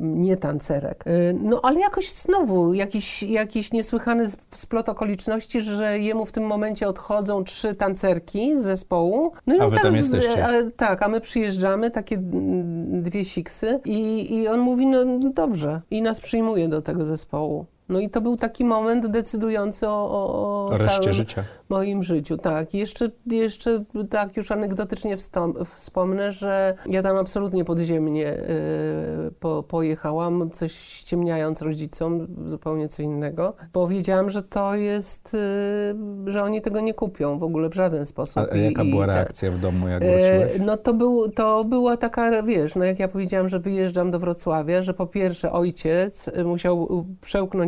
nie 0.00 0.36
tancerek. 0.36 1.04
No 1.40 1.60
ale 1.62 1.80
jakoś 1.80 2.10
znowu 2.10 2.74
jakiś, 2.74 3.22
jakiś 3.22 3.72
niesłychany 3.72 4.24
splot 4.54 4.88
okoliczności, 4.88 5.60
że 5.60 5.98
jemu 5.98 6.26
w 6.26 6.32
tym 6.32 6.44
momencie 6.44 6.88
odchodzą 6.88 7.44
trzy 7.44 7.74
tancerki 7.74 8.58
z 8.58 8.62
zespołu. 8.62 9.32
No 9.46 9.54
i 9.54 9.60
A 9.60 9.64
on 9.64 9.70
wy 9.70 9.76
tak 9.76 9.84
tam 9.84 9.96
jesteście. 9.96 10.44
a, 10.44 10.50
tak, 10.76 11.02
a 11.02 11.08
my 11.08 11.20
przyjeżdżamy, 11.20 11.90
takie 11.90 12.16
mm, 12.16 13.02
dwie 13.02 13.24
siksy 13.24 13.80
i, 13.84 14.26
i 14.36 14.48
on 14.48 14.60
mówi, 14.60 14.86
no 14.86 15.04
dobrze. 15.34 15.80
I 15.92 16.02
nas 16.02 16.20
przyjmuje 16.20 16.68
do 16.68 16.82
tego 16.82 17.06
zespołu. 17.06 17.66
No 17.88 18.00
i 18.00 18.10
to 18.10 18.20
był 18.20 18.36
taki 18.36 18.64
moment 18.64 19.06
decydujący 19.06 19.88
o, 19.88 20.10
o, 20.10 20.64
O 20.74 20.78
całym 20.78 21.12
życia. 21.12 21.44
moim 21.68 22.02
życiu. 22.02 22.36
Tak, 22.36 22.74
I 22.74 22.78
jeszcze, 22.78 23.08
jeszcze 23.26 23.84
tak 24.10 24.36
już 24.36 24.50
anegdotycznie 24.52 25.16
wstąp, 25.16 25.58
wspomnę, 25.74 26.32
że 26.32 26.74
ja 26.86 27.02
tam 27.02 27.16
absolutnie 27.16 27.64
podziemnie 27.64 28.32
y, 28.32 28.38
po, 29.40 29.62
pojechałam, 29.62 30.50
coś 30.50 30.72
ściemniając 30.72 31.62
rodzicom, 31.62 32.26
zupełnie 32.46 32.88
co 32.88 33.02
innego, 33.02 33.54
bo 33.72 33.88
wiedziałam, 33.88 34.30
że 34.30 34.42
to 34.42 34.74
jest, 34.74 35.34
y, 35.34 35.40
że 36.26 36.42
oni 36.42 36.60
tego 36.60 36.80
nie 36.80 36.94
kupią 36.94 37.38
w 37.38 37.42
ogóle 37.42 37.68
w 37.68 37.74
żaden 37.74 38.06
sposób. 38.06 38.38
A, 38.38 38.52
a 38.52 38.56
jaka 38.56 38.82
I- 38.82 38.88
i 38.88 38.90
była 38.90 39.06
tak. 39.06 39.14
reakcja 39.16 39.50
w 39.50 39.58
domu, 39.58 39.88
jak 39.88 40.02
E, 40.02 40.06
wróciłeś? 40.06 40.66
No 40.66 40.76
to, 40.76 40.94
był, 40.94 41.28
to 41.28 41.64
była 41.64 41.96
taka, 41.96 42.42
wiesz, 42.42 42.76
no 42.76 42.84
jak 42.84 42.98
ja 42.98 43.08
powiedziałam, 43.08 43.48
że 43.48 43.60
wyjeżdżam 43.60 44.10
do 44.10 44.18
Wrocławia, 44.18 44.82
że 44.82 44.94
po 44.94 45.06
pierwsze 45.06 45.52
ojciec 45.52 46.28
y, 46.28 46.44
musiał 46.44 46.82
y, 47.00 47.26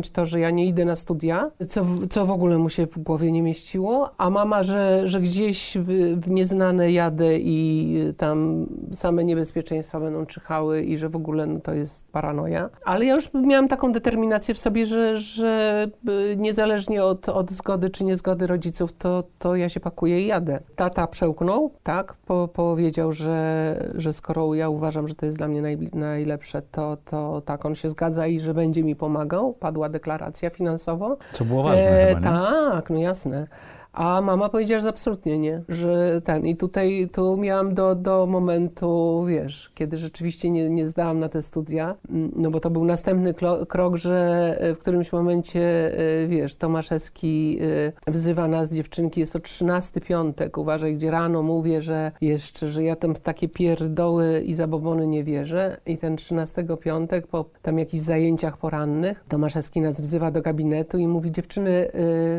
to, 0.09 0.25
że 0.25 0.39
ja 0.39 0.49
nie 0.49 0.65
idę 0.65 0.85
na 0.85 0.95
studia, 0.95 1.51
co, 1.67 1.85
co 2.09 2.25
w 2.25 2.31
ogóle 2.31 2.57
mu 2.57 2.69
się 2.69 2.87
w 2.87 2.99
głowie 2.99 3.31
nie 3.31 3.41
mieściło, 3.41 4.11
a 4.17 4.29
mama, 4.29 4.63
że, 4.63 5.07
że 5.07 5.21
gdzieś 5.21 5.77
w, 5.81 6.19
w 6.19 6.29
nieznane 6.29 6.91
jadę 6.91 7.39
i 7.39 7.95
tam 8.17 8.65
same 8.93 9.23
niebezpieczeństwa 9.23 9.99
będą 9.99 10.25
czyhały 10.25 10.83
i 10.83 10.97
że 10.97 11.09
w 11.09 11.15
ogóle 11.15 11.45
no, 11.45 11.59
to 11.59 11.73
jest 11.73 12.07
paranoja. 12.11 12.69
Ale 12.85 13.05
ja 13.05 13.15
już 13.15 13.33
miałam 13.33 13.67
taką 13.67 13.91
determinację 13.91 14.53
w 14.53 14.59
sobie, 14.59 14.85
że, 14.85 15.17
że 15.17 15.87
y, 16.09 16.35
niezależnie 16.37 17.03
od, 17.03 17.29
od 17.29 17.51
zgody 17.51 17.89
czy 17.89 18.03
niezgody 18.03 18.47
rodziców, 18.47 18.93
to, 18.93 19.23
to 19.39 19.55
ja 19.55 19.69
się 19.69 19.79
pakuję 19.79 20.21
i 20.21 20.27
jadę. 20.27 20.59
Tata 20.75 21.07
przełknął, 21.07 21.71
tak, 21.83 22.13
po, 22.13 22.47
powiedział, 22.47 23.11
że, 23.11 23.77
że 23.95 24.13
skoro 24.13 24.53
ja 24.53 24.69
uważam, 24.69 25.07
że 25.07 25.15
to 25.15 25.25
jest 25.25 25.37
dla 25.37 25.47
mnie 25.47 25.61
naj, 25.61 25.77
najlepsze, 25.93 26.61
to, 26.61 26.97
to 27.05 27.41
tak, 27.45 27.65
on 27.65 27.75
się 27.75 27.89
zgadza 27.89 28.27
i 28.27 28.39
że 28.39 28.53
będzie 28.53 28.83
mi 28.83 28.95
pomagał. 28.95 29.53
Padła 29.53 29.89
deklaracja 29.95 30.49
finansowo. 30.49 31.17
Co 31.33 31.45
było 31.45 31.63
ważne 31.63 32.09
E, 32.09 32.21
tak, 32.21 32.89
no 32.89 32.99
jasne. 32.99 33.47
A 33.95 34.21
mama 34.21 34.49
powiedziała, 34.49 34.81
że 34.81 34.89
absolutnie 34.89 35.39
nie, 35.39 35.61
że 35.69 36.21
ten. 36.21 36.45
I 36.45 36.57
tutaj 36.57 37.09
tu 37.11 37.37
miałam 37.37 37.73
do, 37.73 37.95
do 37.95 38.25
momentu, 38.25 39.23
wiesz, 39.27 39.71
kiedy 39.75 39.97
rzeczywiście 39.97 40.49
nie, 40.49 40.69
nie 40.69 40.87
zdałam 40.87 41.19
na 41.19 41.29
te 41.29 41.41
studia, 41.41 41.95
mm, 42.09 42.31
no 42.35 42.51
bo 42.51 42.59
to 42.59 42.69
był 42.69 42.85
następny 42.85 43.33
krok, 43.67 43.95
że 43.95 44.57
w 44.75 44.77
którymś 44.77 45.11
momencie, 45.13 45.91
wiesz, 46.27 46.55
Tomaszewski 46.55 47.59
wzywa 48.07 48.47
nas, 48.47 48.73
dziewczynki, 48.73 49.19
jest 49.19 49.33
to 49.33 49.39
trzynasty 49.39 50.01
piątek, 50.01 50.57
uważaj, 50.57 50.95
gdzie 50.95 51.11
rano 51.11 51.43
mówię, 51.43 51.81
że 51.81 52.11
jeszcze, 52.21 52.67
że 52.67 52.83
ja 52.83 52.95
tam 52.95 53.15
w 53.15 53.19
takie 53.19 53.49
pierdoły 53.49 54.43
i 54.45 54.53
zabobony 54.53 55.07
nie 55.07 55.23
wierzę. 55.23 55.77
I 55.85 55.97
ten 55.97 56.17
trzynastego 56.17 56.77
piątek, 56.77 57.27
po 57.27 57.45
tam 57.61 57.79
jakichś 57.79 58.03
zajęciach 58.03 58.57
porannych, 58.57 59.25
Tomaszewski 59.27 59.81
nas 59.81 60.01
wzywa 60.01 60.31
do 60.31 60.41
gabinetu 60.41 60.97
i 60.97 61.07
mówi, 61.07 61.31
dziewczyny, 61.31 61.91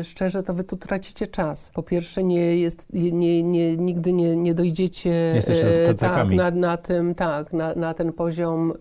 szczerze, 0.03 0.43
to 0.43 0.53
wy 0.53 0.63
tu 0.63 0.77
tracicie 0.77 1.27
czas. 1.27 1.46
Po 1.73 1.83
pierwsze, 1.83 2.23
nie 2.23 2.57
jest, 2.57 2.87
nie, 2.93 3.43
nie, 3.43 3.77
nigdy 3.77 4.13
nie, 4.13 4.35
nie 4.35 4.53
dojdziecie 4.53 5.29
y, 5.89 5.95
tak, 5.95 6.29
na, 6.29 6.51
na 6.51 6.77
tym, 6.77 7.15
tak, 7.15 7.53
na, 7.53 7.75
na 7.75 7.93
ten 7.93 8.13
poziom. 8.13 8.73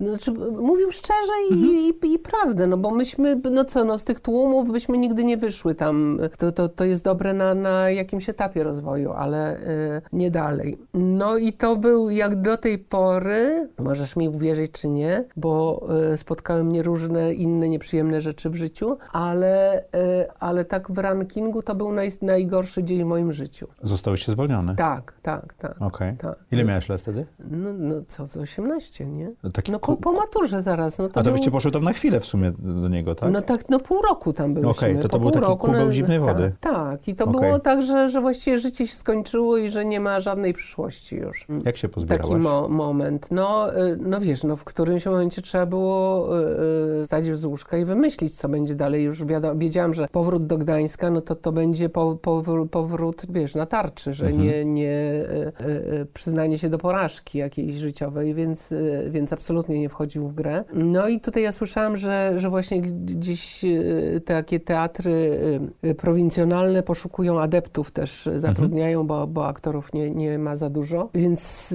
Y, 0.00 0.04
znaczy, 0.04 0.32
mówił 0.60 0.90
szczerze 0.90 1.32
i, 1.50 1.52
mhm. 1.52 1.92
i, 2.02 2.14
i, 2.14 2.18
prawdę, 2.18 2.66
no 2.66 2.76
bo 2.76 2.90
myśmy, 2.90 3.40
no 3.50 3.64
co, 3.64 3.84
no 3.84 3.98
z 3.98 4.04
tych 4.04 4.20
tłumów 4.20 4.72
byśmy 4.72 4.98
nigdy 4.98 5.24
nie 5.24 5.36
wyszły 5.36 5.74
tam. 5.74 6.20
To, 6.38 6.52
to, 6.52 6.68
to 6.68 6.84
jest 6.84 7.04
dobre 7.04 7.32
na, 7.32 7.54
na 7.54 7.90
jakimś 7.90 8.28
etapie 8.28 8.64
rozwoju, 8.64 9.12
ale 9.12 9.56
y, 9.56 10.02
nie 10.12 10.30
dalej. 10.30 10.78
No 10.94 11.36
i 11.36 11.52
to 11.52 11.76
był 11.76 12.10
jak 12.10 12.40
do 12.40 12.56
tej 12.56 12.78
pory, 12.78 13.68
możesz 13.78 14.16
mi 14.16 14.28
uwierzyć 14.28 14.72
czy 14.72 14.88
nie, 14.88 15.24
bo 15.36 15.86
y, 16.14 16.18
spotkały 16.18 16.64
mnie 16.64 16.82
różne 16.82 17.34
inne 17.34 17.68
nieprzyjemne 17.68 18.20
rzeczy 18.20 18.50
w 18.50 18.54
życiu, 18.54 18.96
ale, 19.12 19.84
ale 20.40 20.64
tak 20.64 20.90
w 20.90 20.98
to 21.62 21.74
był 21.74 21.92
naj, 21.92 22.10
najgorszy 22.22 22.84
dzień 22.84 23.04
w 23.04 23.06
moim 23.06 23.32
życiu. 23.32 23.66
Zostałeś 23.82 24.26
zwolniony? 24.26 24.76
Tak, 24.76 25.14
tak, 25.22 25.54
tak. 25.54 25.82
Okay. 25.82 26.16
Tak. 26.16 26.38
Ile 26.52 26.64
miałeś 26.64 26.88
lat 26.88 27.00
wtedy? 27.00 27.26
No, 27.38 27.72
no 27.72 27.94
co, 28.08 28.26
z 28.26 28.36
18, 28.36 29.06
nie? 29.06 29.32
No, 29.42 29.50
taki 29.50 29.72
no 29.72 29.78
po, 29.78 29.96
po 29.96 30.12
maturze 30.12 30.62
zaraz. 30.62 30.98
No 30.98 31.08
to 31.08 31.20
A 31.20 31.22
to 31.22 31.22
był... 31.22 31.32
byście 31.32 31.50
poszły 31.50 31.70
tam 31.70 31.84
na 31.84 31.92
chwilę 31.92 32.20
w 32.20 32.26
sumie 32.26 32.52
do 32.58 32.88
niego, 32.88 33.14
tak? 33.14 33.32
No 33.32 33.42
tak, 33.42 33.68
no 33.68 33.80
pół 33.80 34.02
roku 34.02 34.32
tam 34.32 34.54
byliśmy. 34.54 34.70
Okej, 34.70 34.90
okay, 34.90 35.02
to 35.02 35.08
to 35.08 35.18
był 35.18 35.30
taki 35.30 35.46
roku, 35.46 35.66
kubeł 35.66 35.92
zimnej 35.92 36.20
wody. 36.20 36.52
Tak, 36.60 36.74
tak. 36.74 37.08
i 37.08 37.14
to 37.14 37.24
okay. 37.24 37.40
było 37.40 37.58
tak, 37.58 37.82
że, 37.82 38.08
że 38.08 38.20
właściwie 38.20 38.58
życie 38.58 38.86
się 38.86 38.96
skończyło 38.96 39.56
i 39.56 39.70
że 39.70 39.84
nie 39.84 40.00
ma 40.00 40.20
żadnej 40.20 40.52
przyszłości 40.52 41.16
już. 41.16 41.46
Jak 41.64 41.76
się 41.76 41.88
pozbierałaś? 41.88 42.28
Taki 42.28 42.40
mo 42.40 42.68
moment. 42.68 43.28
No, 43.30 43.76
y, 43.76 43.98
no 44.00 44.20
wiesz, 44.20 44.44
no 44.44 44.56
w 44.56 44.64
którymś 44.64 45.06
momencie 45.06 45.42
trzeba 45.42 45.66
było 45.66 46.28
y, 46.38 47.00
y, 47.00 47.04
stać 47.04 47.38
z 47.38 47.44
łóżka 47.44 47.78
i 47.78 47.84
wymyślić, 47.84 48.38
co 48.38 48.48
będzie 48.48 48.74
dalej. 48.74 49.04
Już 49.04 49.24
wiedziałam, 49.56 49.94
że 49.94 50.08
powrót 50.12 50.44
do 50.44 50.58
Gdańska, 50.58 51.10
no 51.10 51.20
to 51.20 51.34
to 51.42 51.52
będzie 51.52 51.88
po, 51.88 52.18
powrót, 52.70 53.22
wiesz, 53.28 53.54
na 53.54 53.66
tarczy, 53.66 54.12
że 54.12 54.26
mhm. 54.26 54.44
nie, 54.44 54.64
nie 54.64 54.94
przyznanie 56.14 56.58
się 56.58 56.68
do 56.68 56.78
porażki 56.78 57.38
jakiejś 57.38 57.76
życiowej, 57.76 58.34
więc, 58.34 58.74
więc 59.08 59.32
absolutnie 59.32 59.80
nie 59.80 59.88
wchodził 59.88 60.28
w 60.28 60.32
grę. 60.34 60.64
No 60.74 61.08
i 61.08 61.20
tutaj 61.20 61.42
ja 61.42 61.52
słyszałam, 61.52 61.96
że, 61.96 62.32
że 62.36 62.50
właśnie 62.50 62.82
gdzieś 62.82 63.64
takie 64.24 64.60
teatry 64.60 65.40
prowincjonalne 65.96 66.82
poszukują 66.82 67.40
adeptów 67.40 67.90
też, 67.90 68.28
zatrudniają, 68.36 69.00
mhm. 69.00 69.06
bo, 69.06 69.26
bo 69.26 69.46
aktorów 69.46 69.92
nie, 69.92 70.10
nie 70.10 70.38
ma 70.38 70.56
za 70.56 70.70
dużo. 70.70 71.10
Więc, 71.14 71.74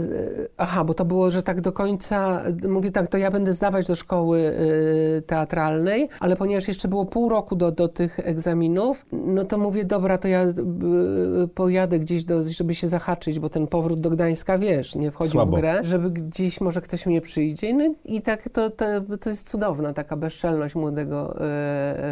aha, 0.58 0.84
bo 0.84 0.94
to 0.94 1.06
było, 1.06 1.32
że 1.32 1.44
tak 1.44 1.62
do 1.62 1.72
końca, 1.72 2.44
mówię 2.70 2.92
tak, 2.92 3.08
to 3.08 3.18
ja 3.18 3.32
będę 3.32 3.54
zdawać 3.54 3.88
do 3.88 3.96
szkoły 3.96 4.54
teatralnej, 5.28 6.10
ale 6.20 6.36
ponieważ 6.36 6.68
jeszcze 6.68 6.88
było 6.88 7.06
pół 7.06 7.30
roku 7.30 7.56
do, 7.56 7.72
do 7.72 7.88
tych 7.88 8.20
egzaminów, 8.20 9.06
no 9.12 9.44
to 9.52 9.58
mówię, 9.58 9.86
dobra, 9.86 10.18
to 10.18 10.28
ja 10.28 10.46
y, 10.46 10.54
pojadę 11.56 12.00
gdzieś, 12.00 12.26
do, 12.26 12.44
żeby 12.44 12.76
się 12.76 12.88
zahaczyć, 12.88 13.40
bo 13.40 13.50
ten 13.50 13.68
powrót 13.68 14.00
do 14.00 14.10
Gdańska, 14.10 14.58
wiesz, 14.58 14.96
nie 14.96 15.12
wchodził 15.12 15.32
Słabo. 15.32 15.58
w 15.58 15.60
grę, 15.60 15.80
żeby 15.84 16.12
gdzieś 16.12 16.62
może 16.62 16.82
ktoś 16.82 17.06
mnie 17.06 17.22
przyjdzie. 17.22 17.74
No 17.74 17.94
i 18.06 18.22
tak 18.22 18.50
to, 18.50 18.70
to, 18.70 18.86
to 19.22 19.30
jest 19.30 19.50
cudowna 19.50 19.94
taka 19.94 20.16
bezczelność 20.16 20.76
młodego, 20.76 21.38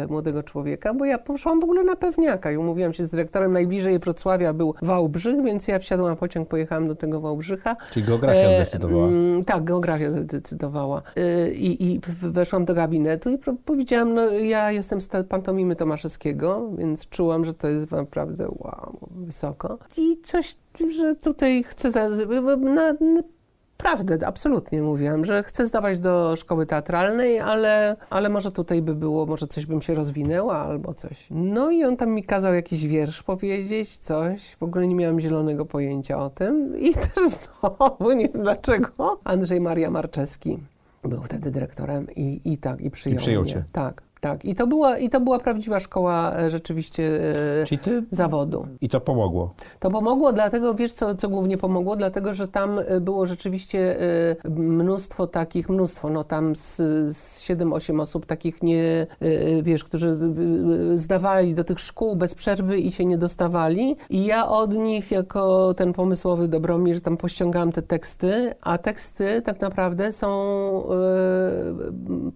y, 0.04 0.08
młodego 0.08 0.42
człowieka, 0.42 0.94
bo 0.94 1.04
ja 1.04 1.18
poszłam 1.18 1.60
w 1.60 1.64
ogóle 1.64 1.84
na 1.84 1.96
pewniaka 1.96 2.52
i 2.52 2.56
umówiłam 2.56 2.92
się 2.92 3.04
z 3.04 3.10
dyrektorem 3.10 3.52
najbliżej 3.52 3.98
Wrocławia 3.98 4.52
był 4.52 4.74
Wałbrzych, 4.82 5.44
więc 5.44 5.68
ja 5.68 5.78
wsiadłam 5.78 6.10
na 6.10 6.16
pociąg, 6.16 6.48
pojechałam 6.48 6.88
do 6.88 6.94
tego 6.94 7.20
Wałbrzycha. 7.20 7.76
Czyli 7.90 8.06
geografia 8.06 8.40
e, 8.40 8.62
zdecydowała. 8.62 9.08
Mm, 9.08 9.44
tak, 9.44 9.64
geografia 9.64 10.12
zdecydowała. 10.12 11.02
E, 11.16 11.50
I, 11.50 11.92
I 11.92 12.00
weszłam 12.22 12.64
do 12.64 12.74
gabinetu 12.74 13.30
i 13.30 13.38
powiedziałam, 13.64 14.14
no 14.14 14.30
ja 14.30 14.72
jestem 14.72 15.00
z 15.00 15.08
pantomimy 15.28 15.76
Tomaszewskiego, 15.76 16.70
więc 16.78 17.06
czułam, 17.20 17.44
że 17.44 17.54
to 17.54 17.68
jest 17.68 17.90
naprawdę 17.90 18.48
wow, 18.48 18.98
wysoko. 19.10 19.78
I 19.96 20.20
coś, 20.24 20.56
że 20.98 21.14
tutaj 21.14 21.62
chcę 21.62 21.90
za, 21.90 22.08
na, 22.58 22.92
na 22.92 23.22
prawdę, 23.76 24.18
absolutnie 24.26 24.82
mówiłam, 24.82 25.24
że 25.24 25.42
chcę 25.42 25.66
zdawać 25.66 26.00
do 26.00 26.36
szkoły 26.36 26.66
teatralnej, 26.66 27.40
ale, 27.40 27.96
ale 28.10 28.28
może 28.28 28.52
tutaj 28.52 28.82
by 28.82 28.94
było, 28.94 29.26
może 29.26 29.46
coś 29.46 29.66
bym 29.66 29.82
się 29.82 29.94
rozwinęła 29.94 30.58
albo 30.58 30.94
coś. 30.94 31.26
No 31.30 31.70
i 31.70 31.84
on 31.84 31.96
tam 31.96 32.10
mi 32.10 32.22
kazał 32.22 32.54
jakiś 32.54 32.86
wiersz 32.86 33.22
powiedzieć, 33.22 33.98
coś. 33.98 34.56
W 34.56 34.62
ogóle 34.62 34.86
nie 34.86 34.94
miałam 34.94 35.20
zielonego 35.20 35.66
pojęcia 35.66 36.18
o 36.18 36.30
tym. 36.30 36.78
I 36.78 36.94
też 37.14 37.24
znowu, 37.24 38.12
nie 38.12 38.28
wiem 38.28 38.42
dlaczego, 38.42 39.14
Andrzej 39.24 39.60
Maria 39.60 39.90
Marczewski 39.90 40.58
był 41.04 41.22
wtedy 41.22 41.50
dyrektorem 41.50 42.06
i, 42.16 42.40
i 42.44 42.58
tak, 42.58 42.80
i 42.80 42.90
przyjął, 42.90 43.18
I 43.18 43.20
przyjął 43.20 43.42
mnie. 43.42 43.52
cię. 43.52 43.64
Tak. 43.72 44.09
Tak, 44.20 44.44
i 44.44 44.54
to 44.54 44.66
była, 44.66 44.98
i 44.98 45.08
to 45.08 45.20
była 45.20 45.38
prawdziwa 45.38 45.80
szkoła 45.80 46.36
e, 46.36 46.50
rzeczywiście 46.50 47.20
e, 47.72 47.78
ty... 47.78 48.02
zawodu. 48.10 48.66
I 48.80 48.88
to 48.88 49.00
pomogło? 49.00 49.54
To 49.78 49.90
pomogło, 49.90 50.32
dlatego, 50.32 50.74
wiesz 50.74 50.92
co, 50.92 51.14
co 51.14 51.28
głównie 51.28 51.58
pomogło? 51.58 51.96
Dlatego, 51.96 52.34
że 52.34 52.48
tam 52.48 52.78
e, 52.78 53.00
było 53.00 53.26
rzeczywiście 53.26 53.96
mnóstwo 54.44 55.26
takich, 55.26 55.68
mnóstwo, 55.68 56.10
no 56.10 56.24
tam 56.24 56.56
z, 56.56 56.76
z 57.16 57.44
7-8 57.44 58.00
osób 58.00 58.26
takich 58.26 58.62
nie, 58.62 59.06
wiesz, 59.62 59.84
którzy 59.84 60.18
zdawali 60.94 61.54
do 61.54 61.64
tych 61.64 61.80
szkół 61.80 62.16
bez 62.16 62.34
przerwy 62.34 62.78
i 62.78 62.92
się 62.92 63.04
nie 63.04 63.18
dostawali. 63.18 63.96
I 64.10 64.24
ja 64.24 64.48
od 64.48 64.74
nich, 64.74 65.10
jako 65.10 65.74
ten 65.74 65.92
pomysłowy 65.92 66.48
Dobromir, 66.48 67.00
tam 67.00 67.16
pościągałam 67.16 67.72
te 67.72 67.82
teksty, 67.82 68.54
a 68.60 68.78
teksty 68.78 69.42
tak 69.42 69.60
naprawdę 69.60 70.12
są 70.12 70.30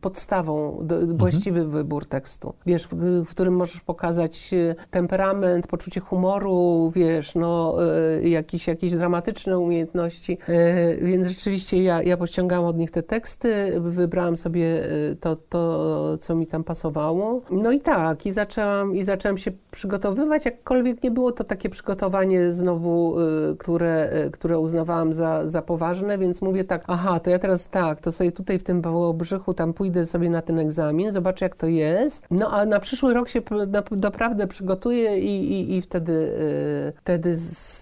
podstawą, 0.00 0.78
do, 0.82 0.96
mhm. 0.96 1.18
właściwy 1.18 1.73
wybór 1.74 2.06
tekstu. 2.06 2.54
Wiesz, 2.66 2.88
w, 2.88 3.24
w, 3.24 3.30
którym 3.30 3.56
możesz 3.56 3.80
pokazać 3.80 4.54
e, 4.54 4.74
temperament, 4.90 5.66
poczucie 5.66 6.00
humoru, 6.00 6.92
wiesz, 6.94 7.34
no, 7.34 7.76
y, 8.22 8.28
jakieś, 8.28 8.66
jakieś 8.66 8.94
dramatyczne 8.94 9.58
umiejętności. 9.58 10.38
Y, 10.48 10.98
więc 11.02 11.26
rzeczywiście 11.26 11.82
ja, 11.82 12.02
ja 12.02 12.16
pościągałam 12.16 12.64
od 12.64 12.76
nich 12.76 12.90
te 12.90 13.02
teksty, 13.02 13.80
wybrałam 13.80 14.36
sobie 14.36 14.82
to, 15.20 15.36
to, 15.36 16.18
co 16.18 16.34
mi 16.34 16.46
tam 16.46 16.64
pasowało. 16.64 17.42
No 17.50 17.72
i 17.72 17.80
tak, 17.80 18.26
i 18.26 18.32
zaczęłam, 18.32 18.96
i 18.96 19.04
zaczęłam 19.04 19.38
się 19.38 19.50
przygotowywać, 19.70 20.44
jakkolwiek 20.44 21.02
nie 21.02 21.10
było 21.10 21.32
to 21.32 21.44
takie 21.44 21.68
przygotowanie 21.68 22.52
znowu, 22.52 23.20
y, 23.20 23.56
które, 23.56 24.10
które 24.32 24.58
uznawałam 24.58 25.12
za, 25.12 25.48
za 25.48 25.62
poważne, 25.62 26.18
więc 26.18 26.42
mówię 26.42 26.64
tak, 26.64 26.84
aha, 26.86 27.20
to 27.20 27.30
ja 27.30 27.38
teraz 27.38 27.68
tak, 27.68 28.00
to 28.00 28.12
sobie 28.12 28.32
tutaj 28.32 28.58
w 28.58 28.62
tym 28.62 28.82
Wałbrzychu 28.82 29.54
tam 29.54 29.72
pójdę 29.72 30.04
sobie 30.04 30.30
na 30.30 30.42
ten 30.42 30.58
egzamin, 30.58 31.10
zobaczę 31.10 31.44
jak 31.44 31.54
to 31.54 31.63
to 31.64 31.68
jest. 31.68 32.26
No 32.30 32.50
a 32.50 32.66
na 32.66 32.80
przyszły 32.80 33.14
rok 33.14 33.28
się 33.28 33.42
naprawdę 33.90 34.46
przygotuję 34.46 35.18
i, 35.18 35.52
i, 35.52 35.76
i 35.76 35.82
wtedy, 35.82 36.12
y, 36.12 36.92
wtedy 37.00 37.36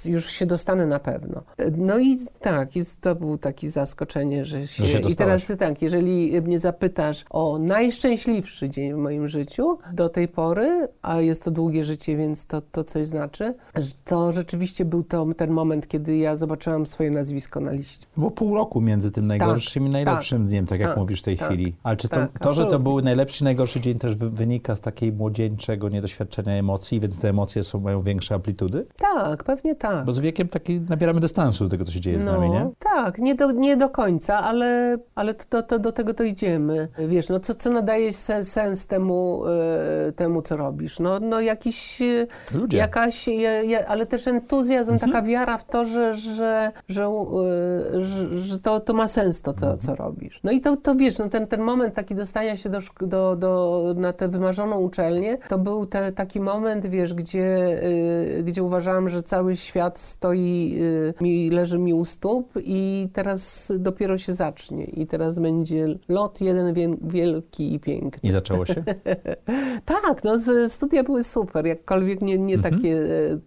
już 0.07 0.27
się 0.27 0.47
dostanę 0.47 0.87
na 0.87 0.99
pewno. 0.99 1.43
No 1.77 1.99
i 1.99 2.19
tak, 2.41 2.77
jest, 2.77 3.01
to 3.01 3.15
był 3.15 3.39
taki 3.39 3.69
zaskoczenie, 3.69 4.45
że 4.45 4.67
się... 4.67 4.85
Że 4.85 4.93
się 4.93 4.99
I 4.99 5.17
teraz 5.17 5.53
tak, 5.59 5.83
jeżeli 5.83 6.43
mnie 6.43 6.59
zapytasz 6.59 7.25
o 7.31 7.59
najszczęśliwszy 7.59 8.71
dzień 8.71 8.95
w 8.95 8.97
moim 8.97 9.29
życiu 9.29 9.79
do 9.93 10.09
tej 10.09 10.29
pory, 10.29 10.89
a 11.03 11.21
jest 11.21 11.45
to 11.45 11.51
długie 11.51 11.85
życie, 11.85 12.17
więc 12.17 12.47
to, 12.47 12.61
to 12.61 12.85
coś 12.85 13.07
znaczy, 13.07 13.55
to 14.05 14.33
rzeczywiście 14.33 14.85
był 14.85 15.03
to 15.03 15.27
ten 15.37 15.51
moment, 15.51 15.89
kiedy 15.89 16.17
ja 16.17 16.37
zobaczyłam 16.37 16.87
swoje 16.87 17.11
nazwisko 17.11 17.61
na 17.61 17.73
liście. 17.73 18.07
Było 18.17 18.31
pół 18.31 18.55
roku 18.55 18.81
między 18.81 19.11
tym 19.11 19.27
najgorszym 19.27 19.83
tak, 19.83 19.91
i 19.91 19.93
najlepszym 19.93 20.39
tak, 20.39 20.49
dniem, 20.49 20.67
tak 20.67 20.81
jak 20.81 20.89
tak, 20.89 20.99
mówisz 20.99 21.21
w 21.21 21.25
tej 21.25 21.37
tak, 21.37 21.49
chwili. 21.49 21.75
Ale 21.83 21.97
czy 21.97 22.09
to, 22.09 22.17
tak, 22.17 22.39
to 22.39 22.53
że 22.53 22.67
to 22.67 22.79
był 22.79 23.01
najlepszy, 23.01 23.45
najgorszy 23.45 23.72
najgorszy 23.73 23.81
dzień 23.81 23.99
też 23.99 24.17
wynika 24.17 24.77
z 24.77 24.81
takiej 24.81 25.13
młodzieńczego 25.13 25.89
niedoświadczenia 25.89 26.53
emocji, 26.53 27.01
więc 27.01 27.19
te 27.19 27.29
emocje 27.29 27.65
są, 27.65 27.81
mają 27.81 28.03
większe 28.03 28.35
amplitudy? 28.35 28.87
Tak, 28.99 29.45
pewnie 29.45 29.75
tak. 29.75 30.05
Bo 30.05 30.13
z 30.13 30.19
wiekiem 30.19 30.49
taki 30.49 30.81
nabieramy 30.81 31.21
dystansu 31.21 31.65
do 31.65 31.71
tego, 31.71 31.85
co 31.85 31.93
się 31.93 32.01
dzieje 32.01 32.19
no, 32.19 32.23
z 32.23 32.25
nami, 32.25 32.51
nie? 32.51 32.71
Tak, 32.79 33.19
nie 33.19 33.35
do, 33.35 33.53
nie 33.53 33.77
do 33.77 33.89
końca, 33.89 34.39
ale, 34.39 34.99
ale 35.15 35.35
to, 35.35 35.63
to, 35.63 35.79
do 35.79 35.93
tego 35.93 36.13
dojdziemy. 36.13 36.89
Wiesz, 37.09 37.29
no 37.29 37.39
co, 37.41 37.55
co 37.55 37.71
nadaje 37.71 38.13
sens, 38.13 38.53
sens 38.53 38.87
temu, 38.87 39.45
y, 40.09 40.13
temu, 40.13 40.43
co 40.43 40.57
robisz? 40.57 40.99
No, 40.99 41.21
no 41.21 41.41
jakiś, 41.41 42.03
e, 42.03 42.27
Ludzie. 42.55 42.79
jakaś, 42.79 43.29
je, 43.29 43.89
ale 43.89 44.07
też 44.07 44.27
entuzjazm, 44.29 44.93
mhm. 44.93 45.13
taka 45.13 45.27
wiara 45.27 45.59
w 45.59 45.65
to, 45.65 45.85
że, 45.85 46.15
że, 46.15 46.73
że, 46.89 47.05
y, 47.95 48.03
że, 48.03 48.37
że 48.37 48.59
to, 48.59 48.81
to 48.81 48.95
ma 48.95 49.09
sens 49.09 49.43
to, 49.43 49.53
to, 49.53 49.77
co 49.77 49.95
robisz. 49.95 50.41
No 50.45 50.53
i 50.53 50.61
to, 50.61 50.77
to 50.77 50.95
wiesz, 50.95 51.19
no 51.19 51.29
ten, 51.29 51.47
ten 51.47 51.61
moment 51.61 51.95
taki 51.95 52.15
dostania 52.15 52.57
się 52.57 52.69
do, 52.69 52.79
do, 53.01 53.37
do 53.37 53.62
na 53.97 54.13
tę 54.13 54.29
wymarzoną 54.29 54.79
uczelnię, 54.79 55.39
to 55.49 55.59
był 55.59 55.87
te, 55.87 56.13
taki 56.13 56.41
moment, 56.41 56.87
wiesz, 56.87 57.15
gdzie, 57.15 57.79
y, 58.39 58.43
gdzie 58.43 58.63
uważałam, 58.63 59.09
że 59.09 59.23
cały 59.23 59.57
świat 59.57 59.99
stoi, 59.99 60.75
y, 60.83 61.15
mi, 61.21 61.51
leży 61.51 61.79
mi 61.79 61.95
u 61.95 62.05
stóp 62.05 62.53
i 62.65 63.09
teraz 63.13 63.73
dopiero 63.79 64.19
się 64.19 64.33
zacznie. 64.33 64.85
I 64.85 65.07
teraz 65.07 65.39
będzie 65.39 65.99
lot 66.09 66.41
jeden 66.41 66.75
wie, 66.75 66.91
wielki 67.03 67.75
i 67.75 67.81
piękny. 67.81 68.29
I 68.29 68.33
zaczęło 68.33 68.67
się? 68.67 68.85
tak, 69.85 70.25
no 70.25 70.39
studia 70.69 71.03
były 71.03 71.25
super, 71.25 71.67
jakkolwiek 71.67 72.23
nie, 72.23 72.39
nie 72.39 72.55
mhm. 72.55 72.75
takie 72.75 72.97
e, 72.97 73.39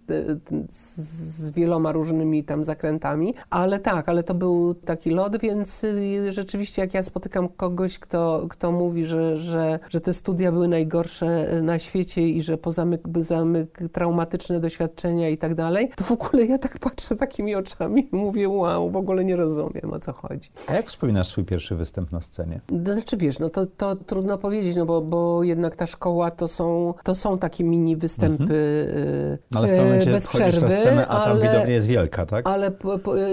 z 0.69 1.51
wieloma 1.51 1.91
różnymi 1.91 2.43
tam 2.43 2.63
zakrętami, 2.63 3.33
ale 3.49 3.79
tak, 3.79 4.09
ale 4.09 4.23
to 4.23 4.33
był 4.33 4.73
taki 4.73 5.09
lot, 5.09 5.37
więc 5.37 5.83
y, 5.83 6.31
rzeczywiście 6.31 6.81
jak 6.81 6.93
ja 6.93 7.03
spotykam 7.03 7.49
kogoś, 7.49 7.99
kto, 7.99 8.47
kto 8.49 8.71
mówi, 8.71 9.05
że, 9.05 9.37
że, 9.37 9.79
że 9.89 10.01
te 10.05 10.13
studia 10.13 10.51
były 10.51 10.67
najgorsze 10.67 11.47
na 11.61 11.79
świecie 11.79 12.29
i 12.29 12.41
że 12.41 12.57
po 12.57 12.71
zamyk, 12.71 13.01
zamyk 13.19 13.79
traumatyczne 13.91 14.59
doświadczenia 14.59 15.29
i 15.29 15.37
tak 15.37 15.55
dalej, 15.55 15.91
to 15.95 16.03
w 16.03 16.11
ogóle 16.11 16.45
ja 16.45 16.57
tak 16.57 16.79
patrzę 16.79 17.15
takimi 17.15 17.55
oczami 17.55 18.09
i 18.13 18.15
mówię, 18.15 18.49
wow, 18.49 18.91
w 18.91 18.95
ogóle 18.95 19.25
nie 19.25 19.35
rozumiem, 19.35 19.93
o 19.93 19.99
co 19.99 20.13
chodzi. 20.13 20.49
A 20.67 20.73
jak 20.73 20.87
wspominasz 20.87 21.27
swój 21.27 21.45
pierwszy 21.45 21.75
występ 21.75 22.11
na 22.11 22.21
scenie? 22.21 22.61
To 22.85 22.93
znaczy, 22.93 23.17
wiesz, 23.17 23.39
no 23.39 23.49
to, 23.49 23.65
to 23.65 23.95
trudno 23.95 24.37
powiedzieć, 24.37 24.75
no 24.75 24.85
bo, 24.85 25.01
bo 25.01 25.43
jednak 25.43 25.75
ta 25.75 25.87
szkoła 25.87 26.31
to 26.31 26.47
są, 26.47 26.93
to 27.03 27.15
są 27.15 27.37
takie 27.37 27.63
mini 27.63 27.97
występy 27.97 28.87
mhm. 28.89 29.37
ale 29.55 29.67
w 29.67 29.69
pewnym 29.69 29.87
momencie 29.87 30.11
bez 30.11 30.27
przerwy. 30.27 30.61
Na 30.61 30.69
scenę, 30.69 31.07
a 31.07 31.23
tam 31.23 31.31
ale, 31.31 31.41
widownia 31.41 31.73
jest 31.73 31.87
wielka, 31.87 32.25
tak? 32.25 32.47
Ale 32.47 32.71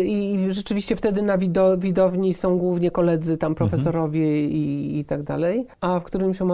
i 0.05 0.47
rzeczywiście 0.49 0.97
wtedy 0.97 1.23
na 1.23 1.38
wido, 1.38 1.79
widowni 1.79 2.35
są 2.35 2.59
głównie 2.59 2.91
koledzy 2.91 3.38
tam 3.38 3.55
profesorowie 3.55 4.26
mhm. 4.26 4.52
i, 4.52 4.99
i 4.99 5.05
tak 5.05 5.23
dalej, 5.23 5.67
a 5.81 6.00
w 6.00 6.05
którymś 6.05 6.41
momencie, 6.41 6.51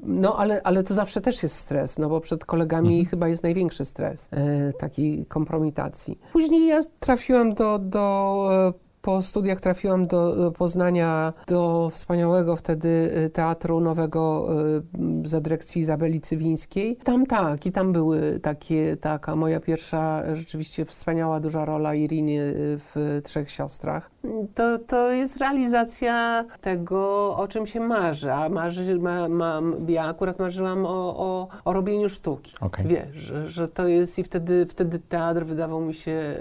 no 0.00 0.36
ale, 0.38 0.62
ale 0.62 0.82
to 0.82 0.94
zawsze 0.94 1.20
też 1.20 1.42
jest 1.42 1.56
stres, 1.56 1.98
no 1.98 2.08
bo 2.08 2.20
przed 2.20 2.44
kolegami 2.44 2.98
mhm. 2.98 3.06
chyba 3.06 3.28
jest 3.28 3.42
największy 3.42 3.84
stres 3.84 4.28
e, 4.30 4.72
takiej 4.72 5.26
kompromitacji. 5.26 6.18
Później 6.32 6.66
ja 6.66 6.82
trafiłam 7.00 7.54
do, 7.54 7.78
do 7.78 8.48
e, 8.52 8.85
po 9.06 9.22
studiach 9.22 9.60
trafiłam 9.60 10.06
do 10.06 10.52
Poznania, 10.58 11.32
do 11.46 11.90
wspaniałego 11.90 12.56
wtedy 12.56 12.88
y, 13.26 13.30
Teatru 13.30 13.80
Nowego 13.80 14.48
y, 15.24 15.28
za 15.28 15.40
dyrekcji 15.40 15.82
Izabeli 15.82 16.20
Cywińskiej. 16.20 16.96
Tam 16.96 17.26
tak, 17.26 17.66
i 17.66 17.72
tam 17.72 17.92
były 17.92 18.40
takie, 18.40 18.96
taka 18.96 19.36
moja 19.36 19.60
pierwsza 19.60 20.22
rzeczywiście 20.36 20.84
wspaniała, 20.84 21.40
duża 21.40 21.64
rola 21.64 21.94
Iriny 21.94 22.38
w 22.54 23.20
Trzech 23.24 23.50
Siostrach. 23.50 24.10
To, 24.54 24.78
to 24.78 25.10
jest 25.10 25.36
realizacja 25.36 26.44
tego, 26.60 27.36
o 27.36 27.48
czym 27.48 27.66
się 27.66 27.80
marzy, 27.80 28.32
a 28.32 28.48
marzy, 28.48 28.98
ma, 28.98 29.28
ma, 29.28 29.62
ja 29.88 30.04
akurat 30.04 30.38
marzyłam 30.38 30.86
o, 30.86 31.16
o, 31.16 31.48
o 31.64 31.72
robieniu 31.72 32.08
sztuki. 32.08 32.54
Okay. 32.60 32.86
Wiesz, 32.86 33.14
że, 33.14 33.48
że, 33.48 33.68
to 33.68 33.88
jest 33.88 34.18
i 34.18 34.24
wtedy, 34.24 34.66
wtedy 34.70 34.98
teatr 34.98 35.44
wydawał 35.44 35.80
mi 35.80 35.94
się 35.94 36.36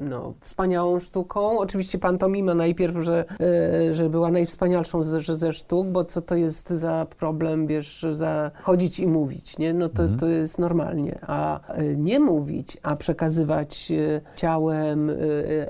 no, 0.00 0.34
wspaniałą 0.40 1.00
sztuką, 1.00 1.23
sztuką. 1.24 1.58
Oczywiście 1.58 1.98
pantomima 1.98 2.54
najpierw, 2.54 2.96
że, 3.04 3.24
e, 3.40 3.94
że 3.94 4.10
była 4.10 4.30
najwspanialszą 4.30 5.02
ze, 5.02 5.20
ze 5.20 5.52
sztuk, 5.52 5.86
bo 5.88 6.04
co 6.04 6.22
to 6.22 6.34
jest 6.34 6.70
za 6.70 7.06
problem, 7.18 7.66
wiesz, 7.66 8.06
za 8.10 8.50
chodzić 8.62 9.00
i 9.00 9.06
mówić, 9.06 9.58
nie? 9.58 9.74
No 9.74 9.88
to, 9.88 10.02
mhm. 10.02 10.18
to 10.18 10.26
jest 10.26 10.58
normalnie. 10.58 11.18
A 11.26 11.60
e, 11.68 11.96
nie 11.96 12.20
mówić, 12.20 12.76
a 12.82 12.96
przekazywać 12.96 13.92
e, 13.92 14.20
ciałem 14.36 15.10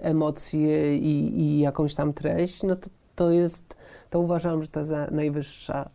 emocje 0.00 0.98
i, 0.98 1.40
i 1.40 1.58
jakąś 1.58 1.94
tam 1.94 2.12
treść, 2.12 2.62
no 2.62 2.76
to, 2.76 2.88
to 3.14 3.30
jest, 3.30 3.76
to 4.10 4.20
uważam, 4.20 4.62
że 4.62 4.68
to 4.68 4.80
jest 4.80 4.92
najwyższa, 5.10 5.90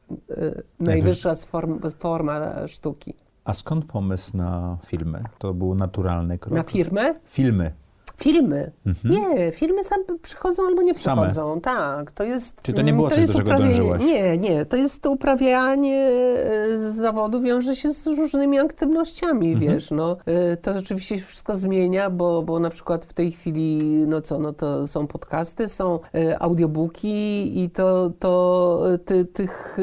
najwyższa 0.80 1.36
form, 1.36 1.80
forma 2.00 2.68
sztuki. 2.68 3.14
A 3.44 3.54
skąd 3.54 3.86
pomysł 3.86 4.38
na 4.38 4.78
filmy? 4.86 5.24
To 5.38 5.54
był 5.54 5.76
naturalny 5.76 6.38
krok? 6.38 6.58
Na 6.58 6.64
firmę? 6.64 7.16
Filmy. 7.26 7.72
Filmy. 8.20 8.72
Mhm. 8.86 9.14
Nie, 9.14 9.52
filmy 9.52 9.84
same 9.84 10.04
przychodzą 10.22 10.64
albo 10.68 10.82
nie 10.82 10.94
przychodzą. 10.94 11.50
Same. 11.50 11.62
Tak, 11.62 12.12
to 12.12 12.24
jest. 12.24 12.62
Czy 12.62 12.74
to 12.74 12.82
nie 12.82 12.94
było 12.94 13.08
mm, 13.08 13.28
to 13.28 13.34
coś, 13.34 13.46
do 13.46 13.52
czego? 13.52 13.98
Nie, 13.98 14.38
nie, 14.38 14.66
to 14.66 14.78
jest 14.78 15.02
to 15.02 15.12
uprawianie 15.12 15.98
e, 15.98 16.80
z 16.80 16.96
zawodu 16.96 17.42
wiąże 17.42 17.76
się 17.76 17.94
z 17.94 18.08
różnymi 18.08 18.60
aktywnościami, 18.60 19.52
mhm. 19.52 19.74
wiesz, 19.74 19.92
no. 19.92 20.18
E, 20.26 20.58
to 20.58 20.74
rzeczywiście 20.74 21.20
się 21.20 21.26
wszystko 21.26 21.56
zmienia, 21.56 22.10
bo, 22.10 22.42
bo 22.42 22.60
na 22.60 22.70
przykład 22.70 23.06
w 23.06 23.14
tej 23.14 23.32
chwili, 23.32 23.80
no 24.08 24.22
co, 24.22 24.40
no 24.40 24.54
to 24.54 24.88
są 24.88 25.08
podcasty, 25.08 25.70
są 25.70 26.00
e, 26.16 26.42
audiobooki 26.42 27.64
i 27.64 27.70
to, 27.70 28.12
to 28.20 28.84
ty, 29.06 29.26
tych 29.26 29.78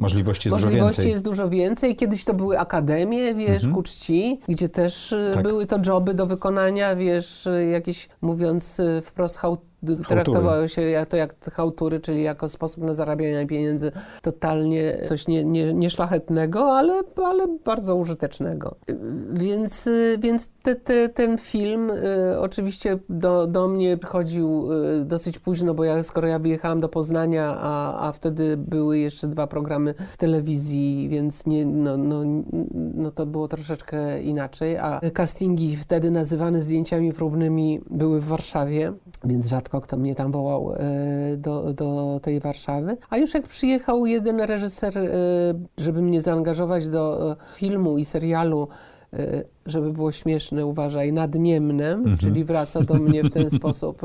możliwości, 0.00 0.48
jest, 0.48 0.62
możliwości 0.62 1.02
dużo 1.02 1.10
jest 1.10 1.24
dużo 1.24 1.48
więcej. 1.48 1.96
Kiedyś 1.96 2.24
to 2.24 2.34
były 2.34 2.58
akademie, 2.58 3.34
wiesz, 3.34 3.64
mhm. 3.64 3.74
ku 3.74 3.82
czci, 3.82 4.40
gdzie 4.48 4.68
też 4.68 5.14
tak. 5.34 5.42
były 5.42 5.66
to 5.66 5.78
joby 5.86 6.14
do 6.14 6.26
wykonania, 6.26 6.96
wiesz, 6.96 7.45
jakieś, 7.50 8.08
mówiąc 8.20 8.80
y, 8.80 9.02
wprost, 9.02 9.38
traktowało 10.08 10.68
się 10.68 11.06
to 11.08 11.16
jak 11.16 11.34
hałtury, 11.54 12.00
czyli 12.00 12.22
jako 12.22 12.48
sposób 12.48 12.84
na 12.84 12.94
zarabianie 12.94 13.46
pieniędzy 13.46 13.92
totalnie 14.22 14.98
coś 15.04 15.28
nie, 15.28 15.44
nie, 15.44 15.74
nieszlachetnego, 15.74 16.76
ale, 16.76 17.02
ale 17.24 17.46
bardzo 17.64 17.96
użytecznego. 17.96 18.76
Więc, 19.32 19.88
więc 20.18 20.48
te, 20.62 20.74
te, 20.74 21.08
ten 21.08 21.38
film 21.38 21.90
y, 21.90 22.40
oczywiście 22.40 22.98
do, 23.08 23.46
do 23.46 23.68
mnie 23.68 23.96
przychodził 23.96 24.72
y, 24.72 25.04
dosyć 25.04 25.38
późno, 25.38 25.74
bo 25.74 25.84
ja, 25.84 26.02
skoro 26.02 26.28
ja 26.28 26.38
wyjechałam 26.38 26.80
do 26.80 26.88
Poznania, 26.88 27.56
a, 27.60 28.08
a 28.08 28.12
wtedy 28.12 28.56
były 28.56 28.98
jeszcze 28.98 29.28
dwa 29.28 29.46
programy 29.46 29.94
w 30.12 30.16
telewizji, 30.16 31.08
więc 31.08 31.46
nie, 31.46 31.66
no, 31.66 31.96
no, 31.96 32.22
no 32.94 33.10
to 33.10 33.26
było 33.26 33.48
troszeczkę 33.48 34.22
inaczej, 34.22 34.76
a 34.76 35.00
castingi 35.14 35.76
wtedy 35.76 36.10
nazywane 36.10 36.60
zdjęciami 36.60 37.12
próbnymi 37.12 37.80
były 37.90 38.20
w 38.20 38.24
Warszawie, 38.24 38.92
więc 39.24 39.46
rzadko 39.46 39.75
rzadko 39.76 39.86
kto 39.86 39.96
mnie 39.96 40.14
tam 40.14 40.32
wołał 40.32 40.74
e, 40.74 41.36
do, 41.36 41.72
do 41.72 42.20
tej 42.22 42.40
Warszawy. 42.40 42.96
A 43.10 43.16
już 43.16 43.34
jak 43.34 43.46
przyjechał 43.46 44.06
jeden 44.06 44.40
reżyser, 44.40 44.98
e, 44.98 45.10
żeby 45.78 46.02
mnie 46.02 46.20
zaangażować 46.20 46.88
do 46.88 47.32
e, 47.32 47.36
filmu 47.54 47.98
i 47.98 48.04
serialu, 48.04 48.68
żeby 49.66 49.92
było 49.92 50.12
śmieszne, 50.12 50.66
uważaj, 50.66 51.12
nad 51.12 51.34
Niemnem, 51.34 51.98
mhm. 51.98 52.16
czyli 52.16 52.44
wraca 52.44 52.80
do 52.80 52.94
mnie 52.94 53.22
w 53.22 53.30
ten 53.30 53.50
sposób 53.58 54.02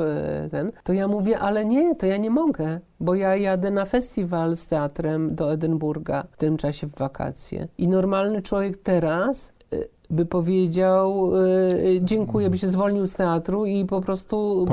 ten, 0.52 0.72
to 0.84 0.94
ja 0.94 1.08
mówię, 1.08 1.40
ale 1.40 1.66
nie, 1.66 1.96
to 1.96 2.06
ja 2.06 2.18
nie 2.18 2.30
mogę, 2.30 2.80
bo 3.00 3.16
ja 3.16 3.36
jadę 3.36 3.72
na 3.72 3.86
festiwal 3.86 4.56
z 4.56 4.68
teatrem 4.68 5.36
do 5.36 5.54
Edynburga 5.54 6.24
w 6.32 6.38
tym 6.38 6.58
czasie 6.58 6.88
w 6.88 6.96
wakacje. 6.96 7.68
I 7.78 7.88
normalny 7.88 8.42
człowiek 8.42 8.78
teraz 8.78 9.54
by 10.12 10.26
powiedział 10.26 11.36
y, 11.36 12.00
dziękuję, 12.04 12.50
by 12.50 12.58
się 12.58 12.68
zwolnił 12.68 13.08
z 13.08 13.16
teatru 13.16 13.66
i 13.66 13.86
po 13.86 14.02
prostu 14.02 14.66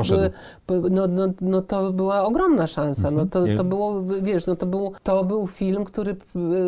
by, 0.67 0.91
no, 0.91 1.07
no, 1.07 1.29
no 1.41 1.63
to 1.63 1.93
była 1.93 2.25
ogromna 2.25 2.67
szansa. 2.67 3.11
No 3.11 3.27
to, 3.27 3.45
to 3.57 3.65
było, 3.65 4.03
wiesz, 4.23 4.47
no 4.47 4.57
to 4.57 4.67
był, 4.67 4.93
to 5.03 5.25
był 5.25 5.47
film, 5.47 5.85
który 5.85 6.17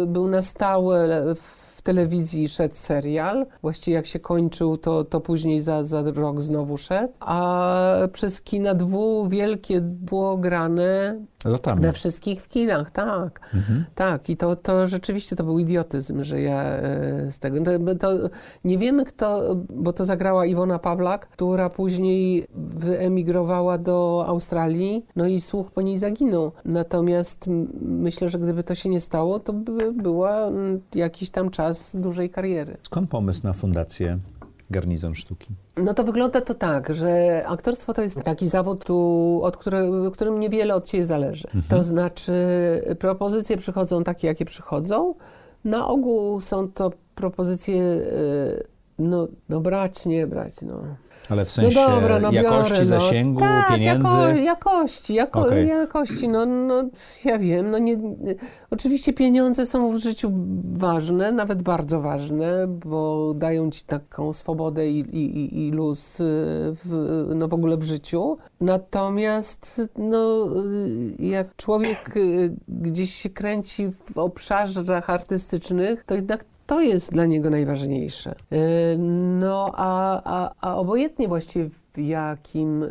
był 0.06 0.28
na 0.28 0.42
stałe 0.42 1.24
w 1.34 1.70
w 1.80 1.82
telewizji 1.82 2.48
szedł 2.48 2.74
serial. 2.74 3.46
Właściwie 3.62 3.94
jak 3.94 4.06
się 4.06 4.18
kończył, 4.18 4.76
to, 4.76 5.04
to 5.04 5.20
później 5.20 5.60
za, 5.60 5.82
za 5.82 6.02
rok 6.02 6.40
znowu 6.40 6.76
szedł. 6.76 7.12
A 7.20 7.92
przez 8.12 8.40
kina 8.40 8.74
dwu 8.74 9.28
wielkie 9.28 9.80
było 9.80 10.36
grane 10.36 11.20
Latami. 11.44 11.82
We 11.82 11.92
wszystkich 11.92 12.42
w 12.42 12.48
kinach, 12.48 12.90
tak. 12.90 13.40
Mhm. 13.54 13.84
Tak, 13.94 14.30
i 14.30 14.36
to, 14.36 14.56
to 14.56 14.86
rzeczywiście 14.86 15.36
to 15.36 15.44
był 15.44 15.58
idiotyzm, 15.58 16.24
że 16.24 16.40
ja 16.40 16.62
e, 16.62 17.32
z 17.32 17.38
tego. 17.38 17.64
To, 17.64 17.94
to, 17.94 18.28
nie 18.64 18.78
wiemy 18.78 19.04
kto, 19.04 19.56
bo 19.70 19.92
to 19.92 20.04
zagrała 20.04 20.46
Iwona 20.46 20.78
Pawlak, 20.78 21.28
która 21.28 21.70
później 21.70 22.46
wyemigrowała 22.54 23.78
do 23.78 24.24
Australii, 24.26 25.06
no 25.16 25.26
i 25.26 25.40
słuch 25.40 25.70
po 25.70 25.82
niej 25.82 25.98
zaginął. 25.98 26.52
Natomiast 26.64 27.44
myślę, 27.80 28.28
że 28.28 28.38
gdyby 28.38 28.62
to 28.62 28.74
się 28.74 28.88
nie 28.88 29.00
stało, 29.00 29.38
to 29.38 29.52
by 29.52 29.92
była 29.92 30.36
jakiś 30.94 31.30
tam 31.30 31.50
czas 31.50 31.96
dużej 31.96 32.30
kariery. 32.30 32.76
Skąd 32.82 33.10
pomysł 33.10 33.40
na 33.44 33.52
fundację 33.52 34.18
Garnizon 34.70 35.14
Sztuki? 35.14 35.48
No 35.76 35.94
to 35.94 36.04
wygląda 36.04 36.40
to 36.40 36.54
tak, 36.54 36.94
że 36.94 37.42
aktorstwo 37.46 37.94
to 37.94 38.02
jest 38.02 38.22
taki 38.22 38.48
zawód, 38.48 38.84
tu, 38.84 39.40
od 39.42 39.56
które, 39.56 39.90
którym 40.12 40.40
niewiele 40.40 40.74
od 40.74 40.84
ciebie 40.84 41.04
zależy. 41.04 41.46
Mhm. 41.46 41.64
To 41.68 41.82
znaczy 41.82 42.32
propozycje 42.98 43.56
przychodzą 43.56 44.04
takie, 44.04 44.26
jakie 44.26 44.44
przychodzą. 44.44 45.14
Na 45.64 45.86
ogół 45.86 46.40
są 46.40 46.68
to 46.68 46.92
propozycje, 47.14 47.82
y, 47.82 48.66
no, 48.98 49.28
no 49.48 49.60
brać, 49.60 50.06
nie 50.06 50.26
brać, 50.26 50.62
no. 50.62 50.82
Ale 51.30 51.44
w 51.44 51.50
sensie 51.50 51.80
no 51.80 51.90
dobra, 51.90 52.18
no 52.20 52.32
jakości, 52.32 52.72
biorę, 52.72 52.78
no. 52.84 53.00
zasięgu, 53.00 53.40
tak, 53.40 53.68
pieniędzy? 53.68 54.06
Jako, 54.08 54.28
jakości, 54.28 55.14
jako, 55.14 55.40
Okej. 55.40 55.68
jakości, 55.68 56.28
no, 56.28 56.46
no 56.46 56.84
ja 57.24 57.38
wiem, 57.38 57.70
no 57.70 57.78
nie, 57.78 57.96
oczywiście 58.70 59.12
pieniądze 59.12 59.66
są 59.66 59.90
w 59.90 59.98
życiu 59.98 60.32
ważne, 60.72 61.32
nawet 61.32 61.62
bardzo 61.62 62.00
ważne, 62.00 62.66
bo 62.66 63.32
dają 63.34 63.70
ci 63.70 63.84
taką 63.84 64.32
swobodę 64.32 64.88
i, 64.90 64.98
i, 64.98 65.38
i- 65.38 65.66
i 65.66 65.70
luz 65.70 66.20
y, 66.20 66.24
w, 66.84 67.26
no 67.34 67.48
w 67.48 67.54
ogóle 67.54 67.76
w 67.76 67.82
życiu. 67.82 68.38
Natomiast 68.60 69.80
no, 69.98 70.46
y, 70.64 71.14
jak 71.18 71.56
człowiek 71.56 72.16
y, 72.16 72.54
gdzieś 72.68 73.14
się 73.14 73.30
kręci 73.30 73.90
w 74.14 74.18
obszarach 74.18 75.10
artystycznych, 75.10 76.04
to 76.04 76.14
jednak 76.14 76.44
to 76.70 76.80
jest 76.80 77.12
dla 77.12 77.26
niego 77.26 77.50
najważniejsze. 77.50 78.34
Y, 78.52 78.98
No 79.40 79.72
a, 79.74 80.22
a, 80.24 80.54
a 80.60 80.76
obojętnie 80.76 81.28
właściwie 81.28 81.68
w 81.68 81.98
jakim, 81.98 82.82
y, 82.82 82.90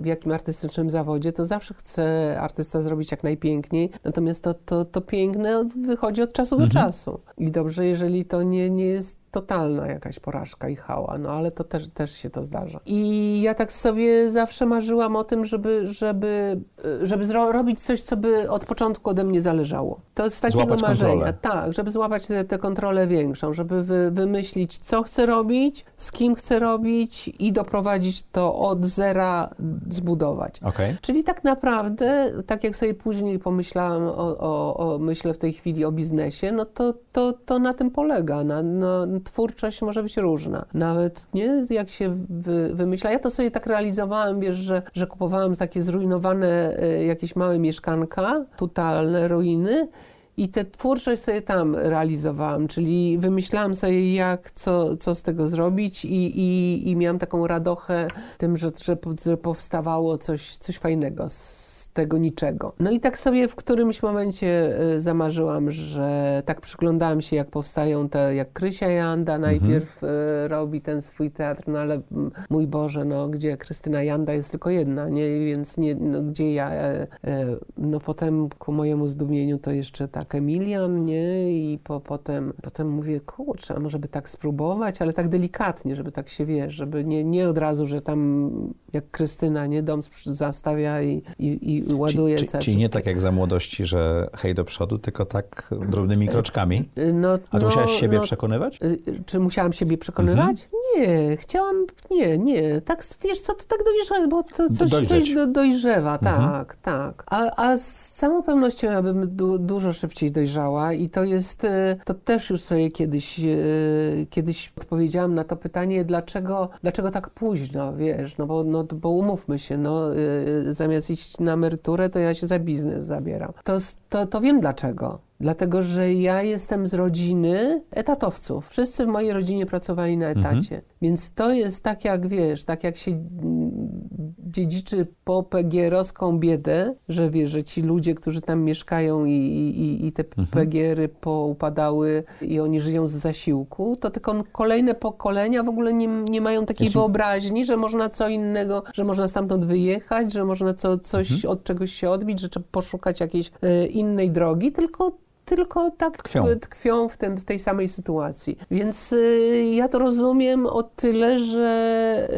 w 0.00 0.06
jakim 0.06 0.32
artystycznym 0.32 0.90
zawodzie, 0.90 1.32
to 1.32 1.44
zawsze 1.44 1.74
chce 1.74 2.36
artysta 2.40 2.80
zrobić 2.80 3.10
jak 3.10 3.22
najpiękniej, 3.22 3.90
natomiast 4.04 4.42
to, 4.44 4.54
to, 4.54 4.84
to 4.84 5.00
piękne 5.00 5.64
wychodzi 5.64 6.22
od 6.22 6.32
czasu 6.32 6.58
do 6.58 6.68
czasu. 6.68 7.20
I 7.38 7.50
dobrze, 7.50 7.86
jeżeli 7.86 8.24
to 8.24 8.42
nie, 8.42 8.70
nie 8.70 8.84
jest 8.86 9.18
totalna 9.40 9.86
jakaś 9.86 10.18
porażka 10.18 10.68
i 10.68 10.76
hała, 10.76 11.18
no 11.18 11.28
ale 11.28 11.50
to 11.50 11.64
też, 11.64 11.88
też 11.88 12.12
się 12.12 12.30
to 12.30 12.44
zdarza. 12.44 12.80
I 12.86 13.40
ja 13.42 13.54
tak 13.54 13.72
sobie 13.72 14.30
zawsze 14.30 14.66
marzyłam 14.66 15.16
o 15.16 15.24
tym, 15.24 15.44
żeby, 15.44 15.86
żeby, 15.86 16.60
y, 17.02 17.06
żeby 17.06 17.24
zro- 17.24 17.52
robić 17.52 17.80
coś, 17.80 18.02
co 18.02 18.16
by 18.16 18.50
od 18.50 18.64
początku 18.64 19.10
ode 19.10 19.24
mnie 19.24 19.40
zależało. 19.42 20.00
To 20.14 20.30
z 20.30 20.40
takiego 20.40 20.62
Złapać 20.64 20.82
marzenia. 20.82 21.10
kontrolę. 21.10 21.32
Tak, 21.40 21.72
żeby 21.72 21.90
złapać 21.90 22.26
tę 22.48 22.58
kontrolę 22.58 23.06
większą, 23.06 23.52
żeby 23.52 23.82
wy, 23.82 24.10
wymyślić, 24.10 24.78
co 24.78 25.02
chcę 25.02 25.26
robić, 25.26 25.84
z 25.96 26.12
kim 26.12 26.34
chcę 26.34 26.58
robić 26.58 27.28
i 27.38 27.52
doprowadzić 27.52 28.22
to 28.22 28.54
od 28.58 28.86
zera 28.86 29.50
zbudować. 29.90 30.60
Okej. 30.62 30.96
Czyli 31.00 31.24
tak 31.24 31.44
naprawdę, 31.44 32.32
tak 32.46 32.64
jak 32.64 32.76
sobie 32.76 32.94
później 32.94 33.38
pomyślałam, 33.38 34.02
o, 34.02 34.38
o, 34.38 34.76
o, 34.94 34.98
myślę 34.98 35.34
w 35.34 35.38
tej 35.38 35.52
chwili 35.52 35.84
o 35.84 35.92
biznesie, 35.92 36.52
no 36.52 36.64
to, 36.64 36.94
to, 37.12 37.32
to 37.32 37.58
na 37.58 37.74
tym 37.74 37.90
polega. 37.90 38.44
Na, 38.44 38.62
no, 38.62 39.06
twórczość 39.26 39.82
może 39.82 40.02
być 40.02 40.16
różna. 40.16 40.64
Nawet 40.74 41.26
nie 41.34 41.64
jak 41.70 41.90
się 41.90 42.16
wy, 42.28 42.74
wymyśla. 42.74 43.10
Ja 43.10 43.18
to 43.18 43.30
sobie 43.30 43.50
tak 43.50 43.66
realizowałam, 43.66 44.40
wiesz, 44.40 44.56
że, 44.56 44.82
że 44.94 45.06
kupowałam 45.06 45.54
takie 45.54 45.82
zrujnowane 45.82 46.78
y, 46.82 47.04
jakieś 47.04 47.36
małe 47.36 47.58
mieszkanka, 47.58 48.44
totalne 48.56 49.28
ruiny. 49.28 49.88
I 50.36 50.48
tę 50.48 50.64
twórczość 50.64 51.22
sobie 51.22 51.42
tam 51.42 51.76
realizowałam, 51.76 52.68
czyli 52.68 53.18
wymyślałam 53.18 53.74
sobie, 53.74 54.14
jak, 54.14 54.50
co, 54.50 54.96
co 54.96 55.14
z 55.14 55.22
tego 55.22 55.48
zrobić 55.48 56.04
i, 56.04 56.40
i, 56.40 56.90
i 56.90 56.96
miałam 56.96 57.18
taką 57.18 57.46
radochę 57.46 58.08
tym, 58.38 58.56
że, 58.56 58.70
że, 58.82 58.96
że 59.24 59.36
powstawało 59.36 60.18
coś, 60.18 60.56
coś 60.56 60.78
fajnego 60.78 61.28
z 61.28 61.90
tego 61.92 62.18
niczego. 62.18 62.72
No 62.80 62.90
i 62.90 63.00
tak 63.00 63.18
sobie 63.18 63.48
w 63.48 63.54
którymś 63.54 64.02
momencie 64.02 64.80
y, 64.94 65.00
zamarzyłam, 65.00 65.70
że 65.70 66.42
tak 66.44 66.60
przyglądałam 66.60 67.20
się, 67.20 67.36
jak 67.36 67.50
powstają 67.50 68.08
te, 68.08 68.34
jak 68.34 68.52
Krysia 68.52 68.88
Janda 68.88 69.38
najpierw 69.38 70.02
y, 70.02 70.06
robi 70.48 70.80
ten 70.80 71.00
swój 71.00 71.30
teatr, 71.30 71.62
no 71.66 71.78
ale 71.78 72.00
mm, 72.12 72.30
mój 72.50 72.66
Boże, 72.66 73.04
no 73.04 73.28
gdzie 73.28 73.56
Krystyna 73.56 74.02
Janda 74.02 74.32
jest 74.32 74.50
tylko 74.50 74.70
jedna, 74.70 75.08
nie? 75.08 75.40
Więc 75.40 75.76
nie, 75.76 75.94
no, 75.94 76.22
gdzie 76.22 76.52
ja, 76.52 76.70
e, 76.70 77.06
e, 77.24 77.46
no 77.78 78.00
potem 78.00 78.48
ku 78.48 78.72
mojemu 78.72 79.08
zdumieniu 79.08 79.58
to 79.58 79.70
jeszcze 79.70 80.08
tak 80.08 80.25
Emilian, 80.34 81.04
nie? 81.04 81.52
I 81.52 81.78
po, 81.78 82.00
potem, 82.00 82.52
potem 82.62 82.90
mówię, 82.90 83.20
kurczę, 83.20 83.74
a 83.74 83.80
może 83.80 83.98
by 83.98 84.08
tak 84.08 84.28
spróbować, 84.28 85.02
ale 85.02 85.12
tak 85.12 85.28
delikatnie, 85.28 85.96
żeby 85.96 86.12
tak 86.12 86.28
się, 86.28 86.46
wiesz, 86.46 86.74
żeby 86.74 87.04
nie, 87.04 87.24
nie 87.24 87.48
od 87.48 87.58
razu, 87.58 87.86
że 87.86 88.00
tam 88.00 88.50
jak 88.92 89.10
Krystyna, 89.10 89.66
nie? 89.66 89.82
Dom 89.82 90.00
zastawia 90.24 91.02
i, 91.02 91.22
i, 91.38 91.70
i 91.90 91.94
ładuje 91.94 92.44
całe 92.44 92.64
czyli 92.64 92.76
nie 92.76 92.88
tak 92.88 93.06
jak 93.06 93.20
za 93.20 93.32
młodości, 93.32 93.84
że 93.84 94.28
hej 94.34 94.54
do 94.54 94.64
przodu, 94.64 94.98
tylko 94.98 95.24
tak 95.24 95.70
drobnymi 95.88 96.28
kroczkami. 96.28 96.88
Y, 96.98 97.12
No, 97.12 97.38
A 97.50 97.58
no, 97.58 97.66
musiałaś 97.66 97.90
siebie 98.00 98.18
no, 98.18 98.24
przekonywać? 98.24 98.78
Y, 98.82 98.98
Czy 99.26 99.40
musiałam 99.40 99.72
siebie 99.72 99.98
przekonywać? 99.98 100.68
Nie, 100.96 101.36
chciałam, 101.36 101.76
nie, 102.10 102.38
nie. 102.38 102.80
Tak, 102.80 103.04
wiesz 103.24 103.40
co, 103.40 103.52
to 103.54 103.64
tak 103.64 103.78
dojrzewa, 103.84 104.28
bo 104.28 104.42
to 104.42 104.68
coś, 104.70 104.90
Dojrzeć. 104.90 105.08
coś 105.08 105.34
do, 105.34 105.46
dojrzewa, 105.46 106.18
tak, 106.18 106.76
tak. 106.76 107.24
A, 107.26 107.50
a 107.68 107.76
z 107.76 108.12
całą 108.12 108.42
pewnością 108.42 108.90
ja 108.90 109.02
bym 109.02 109.36
du, 109.36 109.58
dużo 109.58 109.92
szybciej 109.92 110.15
dojrzała 110.24 110.92
i 110.92 111.08
to 111.08 111.24
jest, 111.24 111.64
y, 111.64 111.68
to 112.04 112.14
też 112.14 112.50
już 112.50 112.62
sobie 112.62 112.90
kiedyś, 112.90 113.40
y, 113.44 114.26
kiedyś 114.30 114.72
odpowiedziałam 114.76 115.34
na 115.34 115.44
to 115.44 115.56
pytanie, 115.56 116.04
dlaczego, 116.04 116.68
dlaczego 116.82 117.10
tak 117.10 117.30
późno, 117.30 117.96
wiesz, 117.96 118.38
no 118.38 118.46
bo, 118.46 118.64
no, 118.64 118.84
bo 118.84 119.08
umówmy 119.10 119.58
się, 119.58 119.78
no, 119.78 120.16
y, 120.16 120.72
zamiast 120.72 121.10
iść 121.10 121.38
na 121.38 121.52
emeryturę, 121.52 122.10
to 122.10 122.18
ja 122.18 122.34
się 122.34 122.46
za 122.46 122.58
biznes 122.58 123.04
zabieram. 123.04 123.52
To, 123.64 123.76
to, 124.08 124.26
to 124.26 124.40
wiem 124.40 124.60
dlaczego. 124.60 125.18
Dlatego, 125.40 125.82
że 125.82 126.12
ja 126.12 126.42
jestem 126.42 126.86
z 126.86 126.94
rodziny 126.94 127.82
etatowców. 127.90 128.68
Wszyscy 128.68 129.04
w 129.06 129.08
mojej 129.08 129.32
rodzinie 129.32 129.66
pracowali 129.66 130.16
na 130.16 130.26
etacie. 130.26 130.82
Więc 131.02 131.32
to 131.32 131.52
jest 131.52 131.82
tak 131.84 132.04
jak, 132.04 132.28
wiesz, 132.28 132.64
tak 132.64 132.84
jak 132.84 132.96
się 132.96 133.10
mm, 133.10 134.06
dziedziczy 134.38 135.06
po 135.24 135.42
PGR-owską 135.42 136.38
biedę, 136.38 136.94
że 137.08 137.30
wiesz, 137.30 137.50
że 137.50 137.64
ci 137.64 137.82
ludzie, 137.82 138.14
którzy 138.14 138.40
tam 138.40 138.62
mieszkają 138.62 139.24
i, 139.24 139.30
i, 139.32 140.06
i 140.06 140.12
te 140.12 140.24
PGR-y 140.24 141.08
poupadały 141.08 142.24
i 142.42 142.60
oni 142.60 142.80
żyją 142.80 143.08
z 143.08 143.12
zasiłku, 143.12 143.96
to 143.96 144.10
tylko 144.10 144.44
kolejne 144.52 144.94
pokolenia 144.94 145.62
w 145.62 145.68
ogóle 145.68 145.92
nie, 145.92 146.06
nie 146.08 146.40
mają 146.40 146.66
takiej 146.66 146.84
Jest- 146.84 146.94
wyobraźni, 146.94 147.64
że 147.64 147.76
można 147.76 148.08
co 148.08 148.28
innego, 148.28 148.82
że 148.94 149.04
można 149.04 149.28
stamtąd 149.28 149.64
wyjechać, 149.64 150.32
że 150.32 150.44
można 150.44 150.74
co, 150.74 150.98
coś 150.98 151.44
od 151.44 151.64
czegoś 151.64 151.92
się 151.92 152.10
odbić, 152.10 152.40
że 152.40 152.48
trzeba 152.48 152.66
poszukać 152.70 153.20
jakiejś 153.20 153.50
e, 153.62 153.86
innej 153.86 154.30
drogi, 154.30 154.72
tylko 154.72 155.25
tylko 155.46 155.90
tak 155.90 156.16
Tkwią. 156.16 156.44
tkwią, 156.60 157.08
w, 157.08 157.16
tym, 157.16 157.36
w 157.36 157.44
tej 157.44 157.58
samej 157.58 157.88
sytuacji. 157.88 158.58
Więc 158.70 159.12
y, 159.12 159.72
ja 159.74 159.88
to 159.88 159.98
rozumiem 159.98 160.66
o 160.66 160.82
tyle, 160.82 161.38
że, 161.38 162.28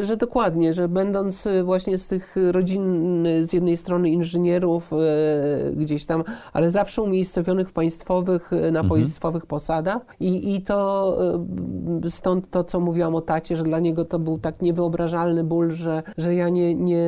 y, 0.00 0.04
że 0.04 0.16
dokładnie, 0.16 0.74
że 0.74 0.88
będąc 0.88 1.46
y, 1.46 1.64
właśnie 1.64 1.98
z 1.98 2.06
tych 2.06 2.34
rodzin 2.50 3.26
y, 3.26 3.46
z 3.46 3.52
jednej 3.52 3.76
strony 3.76 4.10
inżynierów 4.10 4.92
y, 4.92 4.96
gdzieś 5.76 6.06
tam, 6.06 6.24
ale 6.52 6.70
zawsze 6.70 7.02
umiejscowionych 7.02 7.68
w 7.68 7.72
państwowych, 7.72 8.52
y, 8.52 8.72
na 8.72 8.84
państwowych 8.84 9.46
posadach 9.46 10.02
i, 10.20 10.54
i 10.54 10.62
to 10.62 11.18
stąd 12.08 12.50
to, 12.50 12.64
co 12.64 12.80
mówiłam 12.80 13.14
o 13.14 13.20
tacie, 13.20 13.56
że 13.56 13.62
dla 13.62 13.78
niego 13.78 14.04
to 14.04 14.18
był 14.18 14.38
tak 14.38 14.62
niewyobrażalny 14.62 15.44
ból, 15.44 15.70
że, 15.70 16.02
że 16.18 16.34
ja 16.34 16.48
nie, 16.48 16.74
nie, 16.74 16.98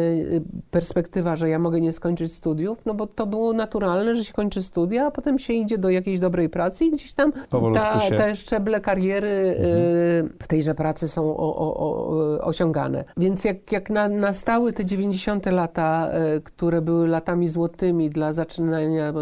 perspektywa, 0.71 1.37
że 1.37 1.49
ja 1.49 1.59
mogę 1.59 1.81
nie 1.81 1.93
skończyć 1.93 2.33
studiów, 2.33 2.79
no 2.87 2.95
bo 2.95 3.07
to 3.07 3.27
było 3.27 3.53
naturalne, 3.53 4.15
że 4.15 4.25
się 4.25 4.33
kończy 4.33 4.63
studia, 4.63 5.11
potem 5.19 5.39
się 5.39 5.53
idzie 5.53 5.79
do 5.79 5.91
jakiejś 5.91 6.21
dobrej 6.21 6.49
pracy 6.49 6.85
i 6.85 6.91
gdzieś 6.91 7.15
tam 7.15 7.33
ta, 7.75 8.01
te 8.17 8.35
szczeble 8.35 8.81
kariery 8.81 9.29
y, 9.29 10.43
w 10.43 10.47
tejże 10.49 10.75
pracy 10.75 11.09
są 11.09 11.37
o, 11.37 11.57
o, 11.57 11.77
o, 11.77 12.41
osiągane. 12.41 13.05
Więc 13.17 13.45
jak, 13.45 13.73
jak 13.73 13.91
na, 13.91 14.09
nastały 14.09 14.73
te 14.73 14.85
90. 14.85 15.47
lata, 15.47 16.11
y, 16.37 16.41
które 16.41 16.83
były 16.83 17.09
latami 17.09 17.49
złotymi 17.49 18.11
dla 18.11 18.33
zaczynania 18.33 19.13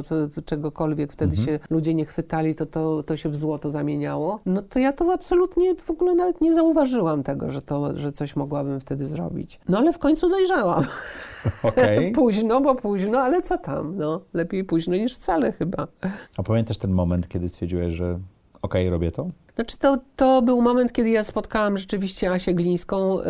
czegokolwiek, 0.44 1.12
wtedy 1.12 1.36
się 1.36 1.58
ludzie 1.70 1.94
nie 1.94 2.04
chwytali, 2.04 2.54
to, 2.54 2.66
to, 2.66 3.02
to 3.02 3.16
się 3.16 3.28
w 3.28 3.36
złoto 3.36 3.70
zamieniało, 3.70 4.40
no 4.46 4.62
to 4.62 4.78
ja 4.78 4.92
to 4.92 5.12
absolutnie 5.12 5.74
w 5.74 5.90
ogóle 5.90 6.14
nawet 6.14 6.40
nie 6.40 6.54
zauważyłam 6.54 7.22
tego, 7.22 7.50
że, 7.50 7.62
to, 7.62 7.98
że 7.98 8.12
coś 8.12 8.36
mogłabym 8.36 8.80
wtedy 8.80 9.06
zrobić. 9.06 9.60
No 9.68 9.78
ale 9.78 9.92
w 9.92 9.98
końcu 9.98 10.28
dojrzałam. 10.28 10.84
Okej. 11.62 12.12
Późno, 12.12 12.60
bo 12.60 12.74
późno, 12.74 13.18
ale 13.18 13.42
co 13.42 13.58
tam, 13.58 13.96
no. 13.96 14.20
Lepiej 14.34 14.64
późno 14.64 14.96
niż 14.96 15.14
wcale 15.14 15.52
chyba. 15.52 15.88
A 16.36 16.42
pamiętasz 16.42 16.78
ten 16.78 16.90
moment, 16.90 17.28
kiedy 17.28 17.48
stwierdziłeś, 17.48 17.94
że 17.94 18.18
okej, 18.62 18.90
robię 18.90 19.12
to? 19.12 19.28
Znaczy 19.56 19.78
to, 19.78 19.98
to 20.16 20.42
był 20.42 20.62
moment, 20.62 20.92
kiedy 20.92 21.10
ja 21.10 21.24
spotkałam 21.24 21.78
rzeczywiście 21.78 22.30
Asię 22.30 22.54
Glińską, 22.54 23.18
yy, 23.18 23.24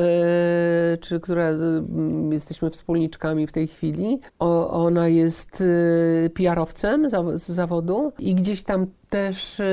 czy, 1.01 1.21
która 1.21 1.57
z, 1.57 1.63
m, 1.63 2.33
jesteśmy 2.33 2.71
wspólniczkami 2.71 3.47
w 3.47 3.53
tej 3.53 3.67
chwili. 3.69 4.19
O, 4.39 4.71
ona 4.85 5.09
jest 5.09 5.61
yy, 6.23 6.31
PR-owcem 6.31 7.09
za, 7.11 7.39
z 7.39 7.43
zawodu 7.49 8.13
i 8.19 8.35
gdzieś 8.35 8.65
tam 8.65 8.87
też, 9.11 9.59
yy, 9.59 9.67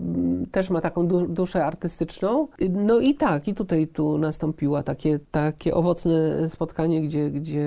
m, 0.00 0.46
też 0.52 0.70
ma 0.70 0.80
taką 0.80 1.06
du, 1.06 1.26
duszę 1.28 1.64
artystyczną. 1.64 2.48
No 2.70 2.98
i 3.00 3.14
tak, 3.14 3.48
i 3.48 3.54
tutaj 3.54 3.86
tu 3.86 4.18
nastąpiło 4.18 4.82
takie, 4.82 5.18
takie 5.30 5.74
owocne 5.74 6.48
spotkanie, 6.48 7.02
gdzie, 7.02 7.30
gdzie 7.30 7.60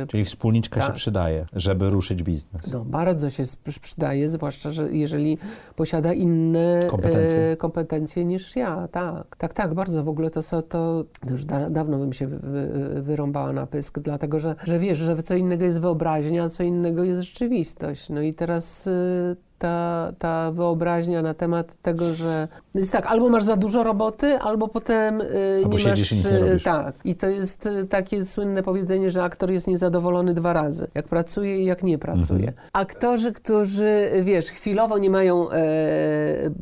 yy, 0.00 0.06
Czyli 0.08 0.24
wspólniczka 0.24 0.80
się 0.80 0.86
Tak. 0.86 0.96
przydaje, 0.96 1.46
żeby 1.52 1.90
ruszyć 1.90 2.22
biznes. 2.22 2.62
no, 2.72 2.84
bardzo 2.84 3.30
się 3.30 3.42
przydaje, 3.82 4.28
zwłaszcza, 4.28 4.70
że 4.70 4.92
jeżeli 4.92 5.38
posiada 5.76 6.12
inne 6.12 6.86
Kompetencje. 6.90 7.41
E, 7.42 7.56
kompetencje 7.56 8.24
niż 8.24 8.56
ja. 8.56 8.88
Tak, 8.88 9.36
tak, 9.36 9.54
tak, 9.54 9.74
bardzo. 9.74 10.04
W 10.04 10.08
ogóle 10.08 10.30
to, 10.30 10.42
so- 10.42 10.62
to, 10.62 11.04
już 11.30 11.44
da, 11.44 11.70
dawno 11.70 11.98
bym 11.98 12.12
się 12.12 12.26
wy, 12.26 12.38
wy, 12.38 13.02
wyrąbała 13.02 13.52
na 13.52 13.66
pysk, 13.66 13.98
dlatego 13.98 14.40
że, 14.40 14.54
że 14.64 14.78
wiesz, 14.78 14.98
że 14.98 15.22
co 15.22 15.34
innego 15.34 15.64
jest 15.64 15.80
wyobraźnia, 15.80 16.44
a 16.44 16.48
co 16.48 16.62
innego 16.62 17.04
jest 17.04 17.22
rzeczywistość. 17.22 18.08
No 18.08 18.20
i 18.20 18.34
teraz 18.34 18.86
e, 18.86 19.36
ta, 19.62 20.12
ta 20.18 20.50
wyobraźnia 20.52 21.22
na 21.22 21.34
temat 21.34 21.76
tego, 21.82 22.14
że 22.14 22.48
jest 22.74 22.92
tak, 22.92 23.06
albo 23.06 23.28
masz 23.28 23.44
za 23.44 23.56
dużo 23.56 23.84
roboty, 23.84 24.38
albo 24.38 24.68
potem 24.68 25.20
y, 25.20 25.60
Albo 25.64 25.76
nie 25.76 25.78
siedzisz 25.78 26.12
masz... 26.24 26.32
i 26.32 26.34
nie 26.34 26.52
y, 26.52 26.60
tak. 26.60 26.94
I 27.04 27.14
to 27.14 27.26
jest 27.26 27.66
y, 27.66 27.86
takie 27.86 28.24
słynne 28.24 28.62
powiedzenie, 28.62 29.10
że 29.10 29.22
aktor 29.22 29.50
jest 29.50 29.66
niezadowolony 29.66 30.34
dwa 30.34 30.52
razy. 30.52 30.86
Jak 30.94 31.08
pracuje 31.08 31.58
i 31.58 31.64
jak 31.64 31.82
nie 31.82 31.98
pracuje. 31.98 32.48
Mhm. 32.48 32.56
Aktorzy, 32.72 33.32
którzy, 33.32 34.10
wiesz, 34.22 34.46
chwilowo 34.46 34.98
nie 34.98 35.10
mają, 35.10 35.50
e, 35.50 35.56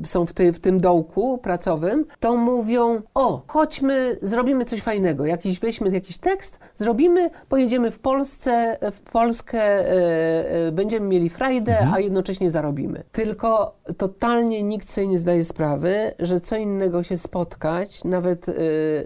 są 0.04 0.26
w, 0.26 0.32
ty, 0.32 0.52
w 0.52 0.60
tym 0.60 0.80
dołku 0.80 1.38
pracowym, 1.38 2.04
to 2.20 2.36
mówią, 2.36 3.02
o, 3.14 3.42
chodźmy, 3.46 4.16
zrobimy 4.22 4.64
coś 4.64 4.82
fajnego. 4.82 5.26
Jakiś, 5.26 5.60
weźmy 5.60 5.90
jakiś 5.90 6.18
tekst, 6.18 6.58
zrobimy, 6.74 7.30
pojedziemy 7.48 7.90
w 7.90 7.98
Polsce, 7.98 8.78
w 8.92 9.00
Polskę, 9.00 9.62
e, 9.62 10.66
e, 10.66 10.72
będziemy 10.72 11.06
mieli 11.08 11.28
frajdę, 11.30 11.72
Mhm. 11.72 11.94
a 11.94 12.00
jednocześnie 12.00 12.50
zarobimy. 12.50 12.89
Tylko 13.12 13.74
totalnie 13.96 14.62
nikt 14.62 14.90
sobie 14.90 15.06
nie 15.08 15.18
zdaje 15.18 15.44
sprawy, 15.44 16.12
że 16.18 16.40
co 16.40 16.56
innego 16.56 17.02
się 17.02 17.18
spotkać, 17.18 18.04
nawet, 18.04 18.48
e, 18.48 18.52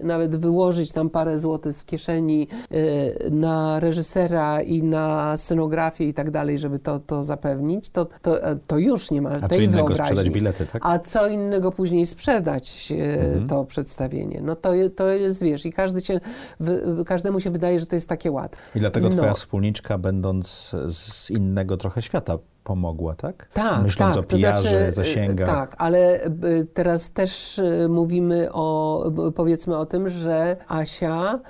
nawet 0.02 0.36
wyłożyć 0.36 0.92
tam 0.92 1.10
parę 1.10 1.38
złotych 1.38 1.72
z 1.72 1.84
kieszeni 1.84 2.48
e, 2.70 3.30
na 3.30 3.80
reżysera 3.80 4.62
i 4.62 4.82
na 4.82 5.36
scenografię 5.36 6.04
i 6.04 6.14
tak 6.14 6.30
dalej, 6.30 6.58
żeby 6.58 6.78
to, 6.78 6.98
to 6.98 7.24
zapewnić, 7.24 7.90
to, 7.90 8.04
to, 8.22 8.42
e, 8.44 8.56
to 8.66 8.78
już 8.78 9.10
nie 9.10 9.22
ma 9.22 9.30
A 9.30 9.40
co 9.40 9.48
tej 9.48 9.62
innego 9.64 9.76
wyobraźni. 9.86 10.04
sprzedać 10.06 10.30
bilety, 10.34 10.66
tak? 10.66 10.82
A 10.86 10.98
co 10.98 11.28
innego 11.28 11.72
później 11.72 12.06
sprzedać 12.06 12.92
e, 12.92 13.24
Mhm. 13.24 13.48
to 13.48 13.64
przedstawienie. 13.64 14.40
No 14.42 14.56
to, 14.56 14.72
to 14.96 15.08
jest, 15.08 15.42
wiesz, 15.42 15.66
i 15.66 15.72
każdy 15.72 16.00
się, 16.00 16.20
wy, 16.60 16.82
każdemu 17.06 17.40
się 17.40 17.50
wydaje, 17.50 17.80
że 17.80 17.86
to 17.86 17.94
jest 17.96 18.08
takie 18.08 18.30
łatwe. 18.30 18.78
I 18.78 18.80
dlatego 18.80 19.08
No. 19.08 19.16
twoja 19.16 19.34
wspólniczka, 19.34 19.98
będąc 19.98 20.72
z 20.88 21.30
innego 21.30 21.76
trochę 21.76 22.02
świata, 22.02 22.38
pomogła, 22.64 23.14
tak? 23.14 23.48
Tak, 23.52 23.82
Myśląc 23.82 24.14
tak. 24.16 24.24
o 24.24 24.28
PR-ze, 24.28 24.52
to 24.52 24.60
znaczy, 24.60 24.92
zasięgach. 24.92 25.48
Tak, 25.48 25.74
ale 25.78 26.24
y, 26.26 26.30
teraz 26.74 27.10
też 27.10 27.58
y, 27.58 27.86
mówimy 27.88 28.48
o, 28.52 29.04
powiedzmy 29.34 29.76
o 29.76 29.86
tym, 29.86 30.08
że 30.08 30.56
Asia 30.68 31.40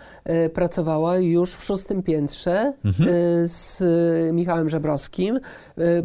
pracowała 0.55 1.19
już 1.19 1.55
w 1.55 1.65
szóstym 1.65 2.03
piętrze 2.03 2.73
Mhm. 2.85 3.09
z 3.49 3.83
Michałem 4.35 4.69
Żebrowskim. 4.71 5.41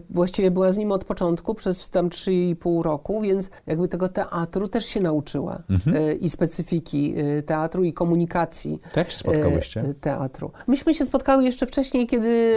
Właściwie 0.10 0.52
była 0.52 0.72
z 0.72 0.78
nim 0.78 0.92
od 0.92 1.06
początku 1.06 1.56
przez 1.56 1.90
tam 1.90 2.10
3,5 2.10 2.82
roku, 2.84 3.22
więc 3.22 3.50
jakby 3.68 3.88
tego 3.88 4.10
teatru 4.10 4.68
też 4.68 4.86
się 4.86 5.00
nauczyła 5.02 5.60
Mhm. 5.70 6.20
i 6.20 6.30
specyfiki 6.30 7.16
teatru 7.46 7.84
i 7.84 7.94
komunikacji 7.94 8.80
się 8.96 9.18
spotkałyście? 9.18 9.82
e, 9.82 9.94
teatru. 9.94 10.52
Myśmy 10.68 10.94
się 10.94 11.06
spotkały 11.06 11.44
jeszcze 11.44 11.66
wcześniej, 11.66 12.08
kiedy 12.08 12.56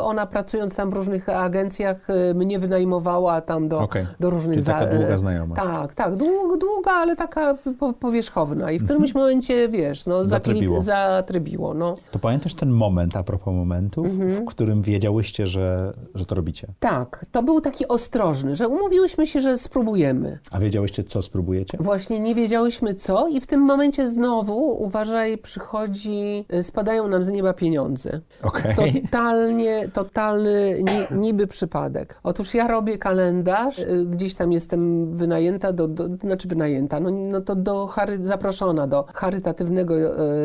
ona 0.00 0.26
pracując 0.26 0.76
tam 0.76 0.90
w 0.90 0.92
różnych 0.92 1.28
agencjach 1.28 1.85
y, 2.30 2.34
mnie 2.34 2.58
wynajmowała 2.58 3.40
tam 3.40 3.68
do, 3.68 3.78
Okej. 3.78 4.06
do 4.20 4.30
różnych... 4.30 4.54
Czyli 4.54 4.66
taka 4.66 4.86
długa 4.94 5.18
znajomość. 5.18 5.62
Tak, 5.62 5.94
tak, 5.94 6.16
długa, 6.16 6.56
długa 6.56 6.90
ale 6.90 7.16
taka 7.16 7.54
po, 7.78 7.92
powierzchowna 7.92 8.70
i 8.72 8.78
w 8.78 8.84
którymś 8.84 9.14
momencie, 9.14 9.68
wiesz, 9.68 10.06
no, 10.06 10.24
Zatrybiło. 10.24 10.80
zatrybiło, 10.80 11.74
no. 11.74 11.94
To 12.10 12.18
pamiętasz 12.18 12.54
ten 12.54 12.70
moment, 12.70 13.16
a 13.16 13.22
propos 13.22 13.54
momentów, 13.54 14.06
Mhm. 14.06 14.30
w 14.30 14.44
którym 14.44 14.82
wiedziałyście, 14.82 15.46
że, 15.46 15.92
że 16.14 16.26
to 16.26 16.34
robicie? 16.34 16.66
Tak, 16.80 17.26
to 17.32 17.42
był 17.42 17.60
taki 17.60 17.88
ostrożny, 17.88 18.56
że 18.56 18.68
umówiłyśmy 18.68 19.26
się, 19.26 19.40
że 19.40 19.58
spróbujemy. 19.58 20.38
A 20.50 20.58
wiedziałyście, 20.58 21.04
co 21.04 21.22
spróbujecie? 21.22 21.78
Właśnie 21.80 22.20
nie 22.20 22.34
wiedziałyśmy 22.34 22.94
co 22.94 23.28
i 23.28 23.40
w 23.40 23.46
tym 23.46 23.60
momencie 23.60 24.06
znowu, 24.06 24.82
uważaj, 24.82 25.38
przychodzi, 25.38 26.44
y, 26.54 26.62
spadają 26.62 27.08
nam 27.08 27.22
z 27.22 27.30
nieba 27.30 27.52
pieniądze. 27.52 28.20
Okej. 28.42 29.02
Totalnie, 29.02 29.88
totalny 29.88 30.76
ni, 30.82 31.18
niby 31.18 31.46
przypadek. 31.46 31.75
Otóż 32.22 32.54
ja 32.54 32.68
robię 32.68 32.98
kalendarz, 32.98 33.78
y, 33.78 34.04
gdzieś 34.06 34.34
tam 34.34 34.52
jestem 34.52 35.12
wynajęta, 35.12 35.72
do, 35.72 35.88
do, 35.88 36.06
znaczy 36.06 36.48
wynajęta, 36.48 37.00
no, 37.00 37.10
no 37.10 37.40
to 37.40 37.56
do 37.56 37.86
chary, 37.86 38.18
zaproszona 38.20 38.86
do 38.86 39.04
charytatywnego 39.14 39.94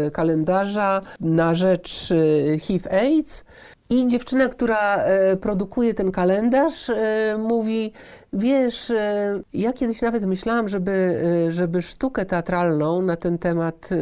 y, 0.08 0.12
kalendarza 0.12 1.02
na 1.20 1.54
rzecz 1.54 2.12
y, 2.12 2.60
HIV-AIDS. 2.60 3.44
I 3.89 4.08
dziewczyna, 4.08 4.48
która 4.48 5.06
produkuje 5.41 5.94
ten 5.94 6.12
kalendarz, 6.12 6.91
mówi: 7.38 7.94
Wiesz, 8.34 8.89
e, 8.89 9.41
ja 9.54 9.74
kiedyś 9.74 10.02
nawet 10.02 10.26
myślałam, 10.26 10.70
żeby, 10.70 10.91
e, 11.48 11.52
żeby 11.52 11.82
sztukę 11.82 12.26
teatralną 12.26 13.02
na 13.02 13.15
ten 13.15 13.38
temat 13.38 13.89
e, 13.91 13.96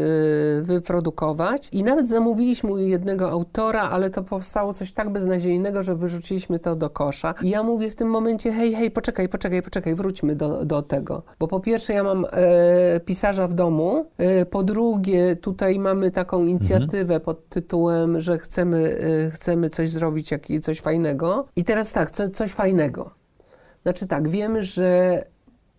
wyprodukować. 0.61 1.69
I 1.71 1.83
nawet 1.83 2.09
zamówiliśmy 2.09 2.71
u 2.71 2.77
jednego 2.77 3.29
autora, 3.29 3.81
ale 3.81 4.09
to 4.09 4.23
powstało 4.23 4.73
coś 4.73 4.93
tak 4.93 5.09
beznadziejnego, 5.09 5.83
że 5.83 5.95
wyrzuciliśmy 5.95 6.59
to 6.59 6.75
do 6.75 6.89
kosza. 6.89 7.33
I 7.41 7.49
ja 7.49 7.63
mówię 7.63 7.89
w 7.89 7.95
tym 7.95 8.09
momencie: 8.09 8.51
Hej, 8.51 8.75
hej, 8.75 8.91
poczekaj, 8.91 9.29
poczekaj, 9.29 9.61
poczekaj, 9.61 9.95
wróćmy 9.95 10.35
do, 10.35 10.65
do 10.65 10.81
tego. 10.81 11.23
Bo 11.39 11.47
po 11.47 11.59
pierwsze, 11.59 11.93
ja 11.93 12.03
mam 12.03 12.25
e, 12.31 12.99
pisarza 12.99 13.47
w 13.47 13.53
domu, 13.53 14.05
e, 14.17 14.45
po 14.45 14.63
drugie, 14.63 15.35
tutaj 15.35 15.79
mamy 15.79 16.11
taką 16.11 16.45
inicjatywę 16.45 17.19
pod 17.19 17.49
tytułem, 17.49 18.19
że 18.19 18.37
chcemy, 18.37 18.99
e, 19.27 19.31
chcemy 19.31 19.69
coś 19.69 19.89
zrobić, 19.89 20.31
jak, 20.31 20.41
coś 20.61 20.81
fajnego. 20.81 21.47
I 21.55 21.63
teraz 21.63 21.93
tak, 21.93 22.11
co, 22.11 22.29
coś 22.29 22.51
fajnego. 22.51 23.19
Znaczy 23.83 24.07
tak, 24.07 24.29
wiemy, 24.29 24.63
że 24.63 25.23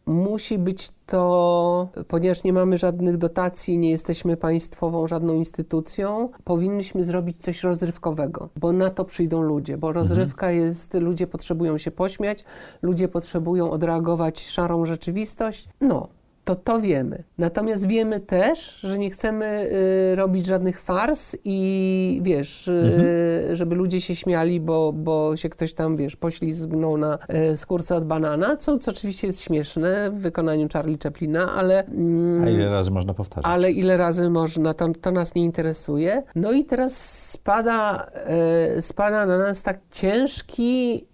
musi 0.07 0.59
być 0.59 0.89
to, 1.07 1.89
ponieważ 2.09 2.45
nie 2.45 2.53
mamy 2.53 2.77
żadnych 2.77 3.17
dotacji, 3.17 3.79
nie 3.79 3.91
jesteśmy 3.91 4.37
państwową, 4.37 5.07
żadną 5.07 5.35
instytucją, 5.35 6.29
powinniśmy 6.45 7.05
zrobić 7.05 7.37
coś 7.37 7.63
rozrywkowego, 7.63 8.49
bo 8.57 8.73
na 8.73 8.91
to 8.91 9.05
przyjdą 9.05 9.43
ludzie, 9.43 9.77
bo 9.77 9.93
rozrywka 9.93 10.51
jest, 10.51 10.95
ludzie 10.95 11.27
potrzebują 11.27 11.79
się 11.79 11.91
pośmiać, 11.91 12.45
ludzie 12.83 13.09
potrzebują 13.09 13.71
odreagować 13.71 14.41
szarą 14.41 14.85
rzeczywistość. 14.85 15.69
No. 15.81 16.09
To 16.51 16.57
to 16.57 16.81
wiemy. 16.81 17.25
Natomiast 17.39 17.87
wiemy 17.87 18.21
też, 18.21 18.81
że 18.81 18.99
nie 18.99 19.11
chcemy 19.11 19.71
y, 20.13 20.17
robić 20.17 20.47
żadnych 20.47 20.81
fars 20.81 21.37
i 21.45 22.21
wiesz, 22.23 22.69
y, 22.69 23.49
żeby 23.57 23.75
ludzie 23.75 24.01
się 24.01 24.17
śmiali, 24.17 24.61
bo, 24.61 24.93
bo 24.93 25.37
się 25.37 25.49
ktoś 25.49 25.75
tam, 25.75 25.97
wiesz, 25.97 26.17
poślizgnął 26.17 26.97
na 26.97 27.19
y, 27.53 27.57
skórce 27.57 27.97
od 27.97 28.05
banana, 28.05 28.57
co, 28.57 28.79
co 28.79 28.91
oczywiście 28.91 29.27
jest 29.27 29.43
śmieszne 29.43 30.11
w 30.11 30.15
wykonaniu 30.15 30.69
Charlie 30.73 30.99
Chaplina, 31.03 31.53
ale... 31.53 31.85
mm, 31.87 32.45
A 32.45 32.51
ile 32.51 32.71
razy 32.71 32.91
można 32.91 33.15
powtarzać? 33.15 33.53
ale 33.53 33.71
ile 33.73 33.97
razy 33.97 34.31
można, 34.31 34.75
to, 34.75 34.89
to 35.01 35.11
nas 35.13 35.35
nie 35.35 35.45
interesuje. 35.45 36.23
No 36.35 36.53
i 36.53 36.65
teraz 36.65 36.97
spada, 37.31 38.07
e, 38.15 38.83
spada 38.83 39.27
na 39.27 39.39
nas 39.39 39.63
tak 39.63 39.79
ciężki 39.91 41.05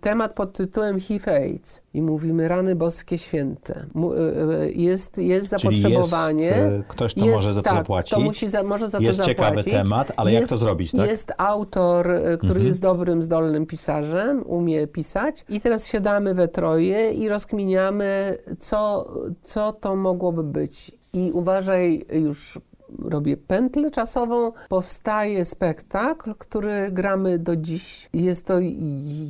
temat 0.00 0.34
pod 0.34 0.52
tytułem 0.52 1.00
HIV-AIDS. 1.00 1.82
I 1.94 2.02
mówimy, 2.02 2.48
rany 2.48 2.74
boskie 2.76 3.18
święte. 3.18 3.86
E, 3.96 4.62
e, 4.62 4.70
jest, 4.70 5.18
jest 5.18 5.56
Czyli 5.56 5.80
zapotrzebowanie. 5.80 6.44
jest, 6.46 6.58
e, 6.58 6.84
ktoś, 6.88 7.14
kto 7.14 7.24
Jest- 7.24 7.36
może 7.36 7.54
za 7.54 7.62
to 7.62 7.70
tak, 7.70 7.78
zapłacić. 7.78 8.12
Kto 8.12 8.20
musi 8.20 8.48
za, 8.48 8.62
może 8.62 8.88
za 8.88 8.98
Jest 8.98 9.18
to 9.18 9.24
ciekawy 9.24 9.48
zapłacić. 9.48 9.72
temat, 9.72 10.12
ale 10.16 10.32
jak 10.32 10.40
jest, 10.40 10.50
to 10.52 10.58
zrobić, 10.58 10.92
tak? 10.92 11.10
Jest 11.10 11.32
autor, 11.38 12.06
który 12.38 12.50
Mhm. 12.50 12.66
jest 12.66 12.82
dobrym, 12.82 13.22
zdolnym 13.22 13.66
pisarzem, 13.66 14.42
umie 14.46 14.86
pisać. 14.86 15.44
I 15.48 15.60
teraz 15.60 15.86
siadamy 15.86 16.34
we 16.34 16.48
troje 16.48 17.10
i 17.12 17.28
rozkminiamy, 17.28 18.36
co, 18.58 19.10
co 19.42 19.72
to 19.72 19.96
mogłoby 19.96 20.42
być. 20.44 20.92
I 21.12 21.30
uważaj, 21.34 22.04
już 22.12 22.58
robię 22.98 23.36
pętlę 23.36 23.90
czasową, 23.90 24.52
powstaje 24.68 25.44
spektakl, 25.44 26.34
który 26.38 26.90
gramy 26.90 27.38
do 27.38 27.56
dziś. 27.56 28.08
Jest 28.12 28.46
to 28.46 28.54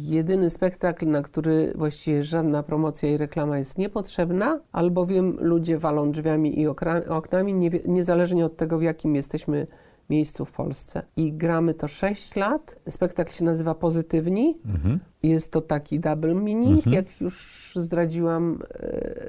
jedyny 0.09 0.51
spektakl, 0.51 1.07
na 1.07 1.23
który 1.23 1.73
właściwie 1.75 2.25
żadna 2.25 2.63
promocja 2.63 3.11
i 3.11 3.17
reklama 3.17 3.59
jest 3.59 3.79
niepotrzebna, 3.79 4.61
albowiem 4.73 5.37
ludzie 5.41 5.79
walą 5.79 6.11
drzwiami 6.11 6.61
i 6.61 6.67
oknami, 7.09 7.55
nie, 7.55 7.71
niezależnie 7.87 8.45
od 8.47 8.57
tego, 8.57 8.79
w 8.79 8.83
jakim 8.83 9.15
jesteśmy 9.15 9.67
miejscu 10.11 10.45
w 10.45 10.53
Polsce. 10.53 11.03
I 11.17 11.33
gramy 11.33 11.75
to 11.75 11.89
6 11.89 12.37
lat. 12.37 12.77
Spektakl 12.89 13.33
się 13.33 13.45
nazywa 13.45 13.75
Pozytywni. 13.75 14.59
Mhm. 14.65 15.01
Jest 15.27 15.53
to 15.53 15.61
taki 15.61 16.01
double 16.01 16.35
meaning, 16.35 16.87
jak 16.87 17.21
już 17.21 17.73
zdradziłam 17.75 18.59
e, 18.63 18.83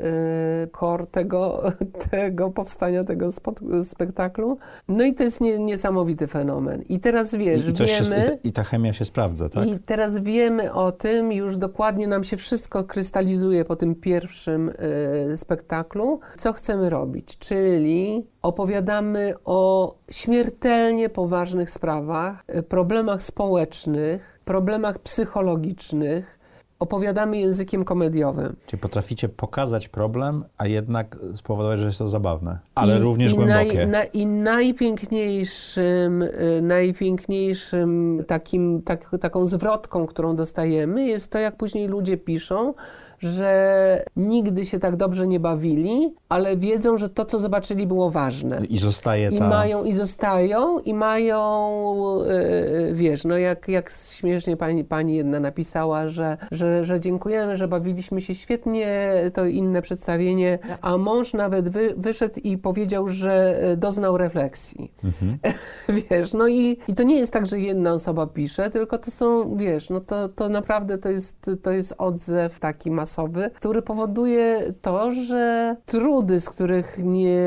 e, 0.03 0.67
core 0.79 1.05
tego, 1.05 1.63
tego 2.11 2.51
powstania 2.51 3.03
tego 3.03 3.27
spot- 3.27 3.83
spektaklu. 3.83 4.57
No 4.87 5.03
i 5.03 5.13
to 5.13 5.23
jest 5.23 5.41
nie, 5.41 5.59
niesamowity 5.59 6.27
fenomen. 6.27 6.81
I 6.81 6.99
teraz 6.99 7.35
wiesz, 7.35 7.67
I, 7.67 7.73
coś 7.73 7.89
wiemy... 7.89 8.25
się, 8.25 8.37
I 8.43 8.51
ta 8.53 8.63
chemia 8.63 8.93
się 8.93 9.05
sprawdza, 9.05 9.49
tak? 9.49 9.67
I 9.67 9.79
teraz 9.79 10.19
wiemy 10.19 10.73
o 10.73 10.91
tym, 10.91 11.31
już 11.31 11.57
dokładnie 11.57 12.07
nam 12.07 12.23
się 12.23 12.37
wszystko 12.37 12.83
krystalizuje 12.83 13.65
po 13.65 13.75
tym 13.75 13.95
pierwszym 13.95 14.71
e, 15.31 15.37
spektaklu, 15.37 16.19
co 16.37 16.53
chcemy 16.53 16.89
robić. 16.89 17.37
Czyli 17.37 18.25
opowiadamy 18.41 19.33
o 19.45 19.95
śmiertelnie 20.11 21.09
poważnych 21.09 21.69
sprawach, 21.69 22.45
problemach 22.67 23.23
społecznych, 23.23 24.36
problemach 24.47 24.99
psychologicznych 24.99 26.39
opowiadamy 26.79 27.37
językiem 27.37 27.83
komediowym. 27.83 28.55
Czyli 28.65 28.81
potraficie 28.81 29.29
pokazać 29.29 29.87
problem, 29.87 30.43
a 30.57 30.67
jednak 30.67 31.17
spowodować, 31.35 31.79
że 31.79 31.85
jest 31.85 31.97
to 31.97 32.09
zabawne, 32.09 32.59
ale 32.75 32.97
I, 32.97 33.01
również 33.01 33.31
i 33.31 33.35
głębokie. 33.35 33.73
Naj, 33.73 33.87
na, 33.87 34.03
I 34.03 34.25
najpiękniejszym, 34.25 36.21
y, 36.21 36.59
najpiękniejszym 36.61 38.23
takim, 38.27 38.81
tak, 38.81 39.09
taką 39.21 39.45
zwrotką, 39.45 40.05
którą 40.05 40.35
dostajemy, 40.35 41.07
jest 41.07 41.31
to, 41.31 41.39
jak 41.39 41.57
później 41.57 41.87
ludzie 41.87 42.17
piszą, 42.17 42.73
że 43.19 44.03
nigdy 44.15 44.65
się 44.65 44.79
tak 44.79 44.95
dobrze 44.95 45.27
nie 45.27 45.39
bawili, 45.39 46.13
ale 46.29 46.57
wiedzą, 46.57 46.97
że 46.97 47.09
to, 47.09 47.25
co 47.25 47.39
zobaczyli, 47.39 47.87
było 47.87 48.11
ważne. 48.11 48.61
I 48.69 48.77
zostaje 48.77 49.29
I 49.29 49.39
ta... 49.39 49.49
mają, 49.49 49.83
i 49.83 49.93
zostają, 49.93 50.79
i 50.79 50.93
mają, 50.93 51.39
yy, 52.25 52.93
wiesz, 52.93 53.25
no 53.25 53.37
jak, 53.37 53.67
jak 53.67 53.91
śmiesznie 54.11 54.57
pani, 54.57 54.83
pani 54.83 55.15
jedna 55.15 55.39
napisała, 55.39 56.09
że, 56.09 56.37
że, 56.51 56.83
że 56.83 56.99
dziękujemy, 56.99 57.57
że 57.57 57.67
bawiliśmy 57.67 58.21
się 58.21 58.35
świetnie, 58.35 59.13
to 59.33 59.45
inne 59.45 59.81
przedstawienie, 59.81 60.59
a 60.81 60.97
mąż 60.97 61.33
nawet 61.33 61.69
wy, 61.69 61.93
wyszedł 61.97 62.39
i 62.43 62.57
powiedział, 62.57 63.07
że 63.07 63.59
doznał 63.77 64.17
refleksji. 64.17 64.91
Mhm. 65.03 65.37
wiesz, 66.09 66.33
no 66.33 66.47
i, 66.47 66.77
i 66.87 66.93
to 66.93 67.03
nie 67.03 67.19
jest 67.19 67.33
tak, 67.33 67.45
że 67.45 67.59
jedna 67.59 67.93
osoba 67.93 68.27
pisze, 68.27 68.69
tylko 68.69 68.97
to 68.97 69.11
są, 69.11 69.57
wiesz, 69.57 69.89
no 69.89 69.99
to, 69.99 70.29
to 70.29 70.49
naprawdę 70.49 70.97
to 70.97 71.09
jest, 71.09 71.51
to 71.63 71.71
jest 71.71 71.95
odzew 71.97 72.59
taki 72.59 72.91
masowy, 72.91 73.06
który 73.49 73.81
powoduje 73.81 74.73
to, 74.81 75.11
że 75.11 75.75
trudy, 75.85 76.39
z 76.39 76.49
których 76.49 76.97
nie 77.03 77.39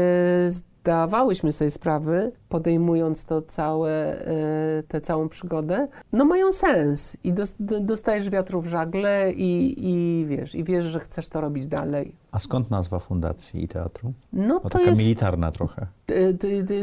zdawałyśmy 0.81 1.53
sobie 1.53 1.71
sprawy, 1.71 2.33
podejmując 2.49 3.25
to 3.25 3.43
całe, 3.43 4.27
e, 4.27 4.83
tę 4.89 5.01
całą 5.01 5.29
przygodę, 5.29 5.89
no 6.13 6.25
mają 6.25 6.53
sens 6.53 7.17
i 7.25 7.33
dostajesz 7.81 8.31
wiatru 8.31 8.63
w 8.63 8.67
żagle 8.67 9.33
i, 9.33 9.75
i 9.79 10.27
wiesz, 10.27 10.55
i 10.55 10.65
wiesz, 10.65 10.85
że 10.85 11.01
chcesz 11.01 11.29
to 11.29 11.41
robić 11.41 11.67
dalej. 11.67 12.15
A 12.33 12.39
skąd 12.39 12.71
nazwa 12.71 12.99
fundacji 12.99 13.65
i 13.65 13.69
teatru? 13.69 14.13
No 14.33 14.55
Bo 14.55 14.61
to 14.61 14.79
taka 14.79 14.91
jest, 14.91 15.03
militarna 15.03 15.51
trochę. 15.51 15.87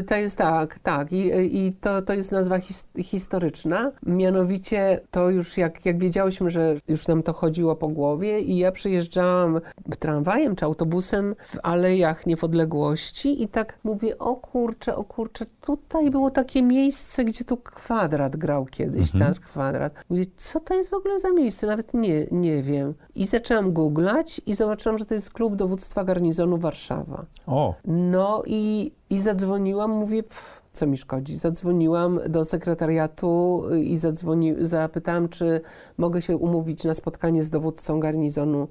to 0.06 0.16
jest 0.16 0.38
tak, 0.38 0.78
tak. 0.78 1.12
I, 1.12 1.66
i 1.66 1.72
to, 1.72 2.02
to 2.02 2.12
jest 2.12 2.32
nazwa 2.32 2.58
his, 2.58 2.86
historyczna. 3.02 3.92
Mianowicie 4.06 5.00
to 5.10 5.30
już 5.30 5.58
jak, 5.58 5.86
jak 5.86 5.98
wiedziałyśmy, 5.98 6.50
że 6.50 6.74
już 6.88 7.08
nam 7.08 7.22
to 7.22 7.32
chodziło 7.32 7.76
po 7.76 7.88
głowie 7.88 8.40
i 8.40 8.56
ja 8.56 8.72
przyjeżdżałam 8.72 9.60
tramwajem 9.98 10.56
czy 10.56 10.64
autobusem 10.64 11.34
w 11.42 11.56
Alejach 11.62 12.26
Niepodległości 12.26 13.42
i 13.42 13.48
tak 13.48 13.78
mówię, 13.88 14.18
o 14.18 14.36
kurczę, 14.36 14.96
o 14.96 15.04
kurczę, 15.04 15.46
tutaj 15.60 16.10
było 16.10 16.30
takie 16.30 16.62
miejsce, 16.62 17.24
gdzie 17.24 17.44
tu 17.44 17.56
kwadrat 17.56 18.36
grał 18.36 18.66
kiedyś, 18.66 19.14
Mhm. 19.14 19.24
teatr 19.24 19.40
kwadrat. 19.46 19.92
Mówię, 20.10 20.24
co 20.36 20.60
to 20.60 20.74
jest 20.74 20.90
w 20.90 20.94
ogóle 20.94 21.20
za 21.20 21.32
miejsce? 21.32 21.66
Nawet 21.66 21.94
nie, 21.94 22.26
nie 22.30 22.62
wiem. 22.62 22.94
I 23.14 23.26
zaczęłam 23.26 23.72
googlać 23.72 24.40
i 24.46 24.54
zobaczyłam, 24.54 24.98
że 24.98 25.04
to 25.04 25.14
jest 25.14 25.30
klub 25.30 25.56
dowództwa 25.56 26.04
garnizonu 26.04 26.58
Warszawa. 26.58 27.24
O, 27.46 27.74
No 27.84 28.42
i, 28.46 28.92
i 29.10 29.18
zadzwoniłam, 29.18 29.90
mówię, 29.90 30.22
pff, 30.22 30.62
co 30.72 30.86
mi 30.86 30.96
szkodzi. 30.96 31.36
Zadzwoniłam 31.36 32.20
do 32.28 32.44
sekretariatu 32.44 33.62
i 33.82 33.96
zadzwoni, 33.96 34.54
zapytałam, 34.60 35.28
czy 35.28 35.60
mogę 35.98 36.22
się 36.22 36.36
umówić 36.36 36.84
na 36.84 36.94
spotkanie 36.94 37.42
z 37.42 37.50
dowódcą 37.50 38.00
garnizonu 38.00 38.68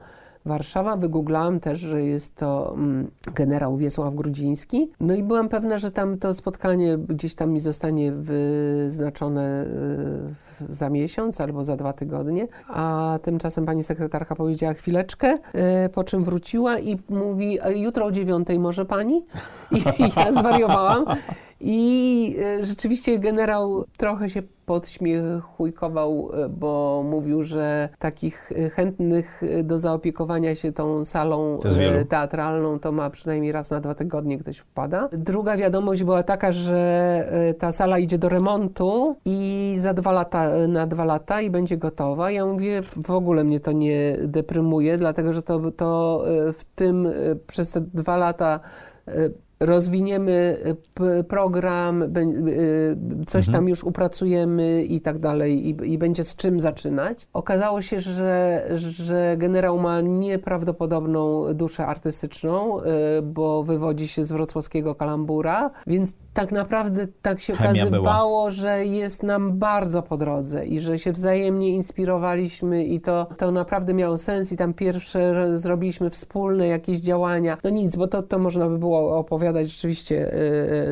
Warszawa. 0.48 0.98
Wygooglałam 0.98 1.60
też, 1.60 1.80
że 1.80 2.04
jest 2.04 2.36
to 2.36 2.74
mm, 2.74 3.12
generał 3.36 3.78
Wiesław 3.78 4.16
Grudziński. 4.16 4.92
No 5.00 5.14
i 5.16 5.24
byłam 5.24 5.50
pewna, 5.50 5.78
że 5.78 5.92
tam 5.92 6.18
to 6.18 6.34
spotkanie 6.34 6.98
gdzieś 6.98 7.36
tam 7.36 7.52
mi 7.52 7.60
zostanie 7.60 8.12
wyznaczone 8.12 9.66
y, 10.62 10.74
za 10.74 10.90
miesiąc 10.90 11.42
albo 11.42 11.64
za 11.64 11.76
dwa 11.76 11.94
tygodnie. 11.94 12.48
A 12.68 13.20
tymczasem 13.22 13.66
pani 13.66 13.84
sekretarka 13.84 14.36
powiedziała 14.36 14.74
chwileczkę, 14.74 15.34
y, 15.86 15.90
po 15.90 16.04
czym 16.04 16.24
wróciła 16.24 16.80
i 16.80 16.98
mówi, 17.10 17.60
"A 17.60 17.70
jutro 17.70 18.06
o 18.06 18.12
dziewiątej 18.12 18.60
może 18.60 18.86
pani? 18.86 19.26
I 19.72 19.82
ja 20.18 20.34
zwariowałam. 20.34 21.06
I 21.60 22.38
e, 22.40 22.66
rzeczywiście 22.66 23.20
generał 23.20 23.86
trochę 23.98 24.30
się 24.30 24.42
podśmiechujkował, 24.66 26.30
e, 26.34 26.50
bo 26.50 27.04
mówił, 27.10 27.44
że 27.44 27.90
takich 28.00 28.52
e, 28.52 28.70
chętnych 28.70 29.42
do 29.64 29.78
zaopiekowania 29.78 30.56
się 30.56 30.72
tą 30.72 31.06
salą 31.06 31.60
teatralną 32.10 32.80
to 32.80 32.92
ma 32.92 33.10
przynajmniej 33.10 33.52
raz 33.52 33.72
na 33.72 33.80
dwa 33.80 33.96
tygodnie 33.96 34.38
ktoś 34.38 34.58
wpada. 34.58 35.10
Druga 35.12 35.58
wiadomość 35.58 36.04
była 36.04 36.24
taka, 36.24 36.52
że 36.52 37.58
ta 37.60 37.72
sala 37.72 38.00
idzie 38.00 38.18
do 38.18 38.30
remontu 38.30 39.16
i 39.26 39.74
za 39.78 39.94
dwa 39.94 40.12
lata, 40.12 40.68
na 40.68 40.88
dwa 40.88 41.06
lata 41.06 41.42
i 41.42 41.50
będzie 41.50 41.78
gotowa. 41.78 42.32
Ja 42.32 42.46
mówię, 42.46 42.82
w 42.82 43.12
ogóle 43.12 43.44
mnie 43.44 43.60
to 43.60 43.72
nie 43.72 44.18
deprymuje, 44.22 44.98
dlatego 44.98 45.34
że 45.34 45.42
to, 45.42 45.72
to 45.72 46.24
w 46.54 46.64
tym 46.76 47.08
przez 47.48 47.72
te 47.72 47.82
dwa 47.82 48.18
lata 48.18 48.60
rozwiniemy 49.60 50.58
e, 51.00 51.24
program, 51.24 52.04
e, 52.04 52.08
coś 53.28 53.52
tam 53.52 53.68
już 53.70 53.84
upracujemy 53.84 54.84
i 54.84 55.02
tak 55.02 55.20
dalej 55.20 55.68
i, 55.68 55.94
i 55.94 55.98
będzie 55.98 56.24
z 56.24 56.36
czym 56.36 56.60
zaczynać. 56.60 57.28
Okazało 57.34 57.82
się, 57.82 58.00
że, 58.00 58.68
że 58.76 59.36
generał 59.38 59.80
ma 59.80 60.02
nieprawdopodobną 60.02 61.54
duszę 61.54 61.86
artystyczną, 61.86 62.82
e, 62.82 63.22
bo 63.22 63.64
wywodzi 63.64 64.08
się 64.08 64.24
z 64.24 64.32
wrocławskiego 64.32 64.96
kalambura, 64.96 65.72
więc 65.88 66.14
tak 66.38 66.52
naprawdę 66.52 67.08
tak 67.22 67.40
się 67.40 67.56
Chemia 67.56 67.74
była. 67.86 68.00
okazywało, 68.00 68.52
że 68.52 68.86
jest 68.86 69.24
nam 69.24 69.60
bardzo 69.60 70.02
po 70.02 70.18
drodze 70.18 70.66
i 70.66 70.80
że 70.80 71.00
się 71.00 71.12
wzajemnie 71.12 71.70
inspirowaliśmy 71.70 72.86
i 72.86 73.02
to, 73.02 73.28
to 73.38 73.52
naprawdę 73.52 73.94
miało 73.94 74.18
sens 74.18 74.52
i 74.52 74.58
tam 74.58 74.74
pierwsze 74.74 75.52
zrobiliśmy 75.58 76.10
wspólne 76.10 76.68
jakieś 76.68 76.98
działania. 76.98 77.58
No 77.64 77.70
nic, 77.70 77.96
bo 77.96 78.08
to, 78.08 78.24
to 78.24 78.40
można 78.40 78.70
by 78.70 78.78
było 78.78 79.18
opowiadać 79.18 79.72
rzeczywiście 79.72 80.32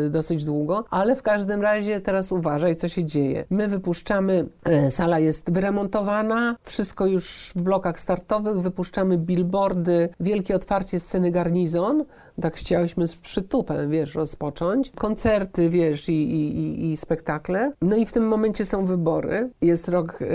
yy, 0.04 0.10
dosyć 0.10 0.46
długo, 0.46 0.84
ale 0.90 1.16
w 1.16 1.22
każdym 1.22 1.62
razie 1.62 2.02
teraz 2.02 2.32
uważaj, 2.32 2.76
co 2.76 2.88
się 2.88 3.04
dzieje. 3.04 3.46
My 3.50 3.68
wypuszczamy, 3.68 4.48
yy, 4.68 4.92
sala 4.92 5.20
jest 5.20 5.52
wyremontowana, 5.52 6.56
wszystko 6.64 7.06
już 7.06 7.54
w 7.56 7.62
blokach 7.62 8.00
startowych, 8.00 8.62
wypuszczamy 8.62 9.18
billboardy, 9.18 10.10
wielkie 10.20 10.56
otwarcie 10.56 11.00
sceny 11.00 11.32
Garnizon, 11.32 12.06
tak 12.42 12.56
chciałyśmy 12.56 13.08
z 13.08 13.16
przytupem, 13.16 13.90
wiesz, 13.92 14.16
rozpocząć. 14.16 14.92
Koncerty, 14.96 15.70
wiesz, 15.70 16.10
i, 16.10 16.14
i, 16.14 16.92
i, 16.92 16.98
spektakle. 16.98 17.72
No 17.82 17.96
i 17.96 18.06
w 18.06 18.12
tym 18.12 18.28
momencie 18.28 18.66
są 18.66 18.86
wybory. 18.86 19.50
Jest 19.62 19.90
rok 19.90 20.20
e, 20.22 20.26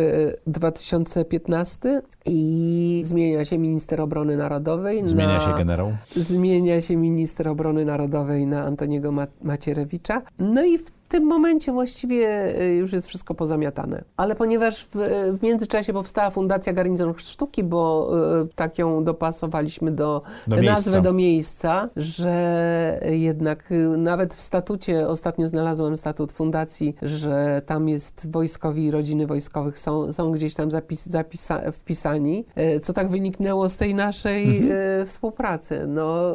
2015 0.47 2.03
i 2.27 3.01
zmienia 3.05 3.45
się 3.45 3.59
minister 3.59 4.01
obrony 4.01 4.37
narodowej. 4.37 5.09
zmienia 5.09 5.39
na, 5.39 5.41
się 5.41 5.59
generał. 5.59 5.93
Zmienia 6.17 6.81
się 6.81 6.97
minister 6.97 7.49
obrony 7.49 7.85
narodowej 7.85 8.47
na 8.47 8.63
Antoniego 8.63 9.13
Ma- 9.13 9.27
Macierewicza. 9.43 10.23
No 10.39 10.65
i 10.65 10.79
w 10.79 11.00
tym 11.11 11.27
momencie 11.27 11.73
właściwie 11.73 12.55
y, 12.61 12.75
już 12.75 12.93
jest 12.93 13.07
wszystko 13.09 13.35
pozamiatane. 13.35 14.05
Ale 14.17 14.35
ponieważ 14.35 14.85
w, 14.85 14.91
w 15.39 15.43
międzyczasie 15.43 15.93
powstała 15.93 16.31
Fundacja 16.31 16.73
Garnizon 16.73 17.15
Sztuki, 17.17 17.65
bo 17.65 18.11
y, 18.43 18.49
tak 18.55 18.79
ją 18.79 19.05
dopasowaliśmy 19.05 19.91
do, 19.93 20.23
Do 20.47 20.57
tę 20.57 20.63
miejsca. 20.63 20.75
nazwę 20.77 21.03
do 21.03 21.13
miejsca, 21.13 21.89
że 21.97 23.01
jednak 23.11 23.73
y, 23.73 23.97
nawet 23.97 24.35
w 24.35 24.43
statucie, 24.43 25.09
ostatnio 25.09 25.49
znalazłem 25.49 25.97
statut 25.97 26.33
fundacji, 26.33 26.95
że 27.03 27.63
tam 27.67 27.89
jest 27.89 28.31
wojskowi 28.31 28.85
i 28.85 28.91
rodziny 28.91 29.27
wojskowych 29.27 29.79
są, 29.79 30.13
są 30.13 30.33
gdzieś 30.33 30.55
tam 30.55 30.71
zapis, 30.71 31.07
zapisa, 31.07 31.73
wpisani, 31.73 32.45
y, 32.77 32.81
co 32.81 32.93
tak 32.93 33.09
wyniknęło 33.09 33.69
z 33.69 33.77
tej 33.77 33.95
naszej 33.95 34.59
Mhm. 34.59 34.73
y, 35.03 35.07
współpracy. 35.07 35.85
No, 35.89 36.35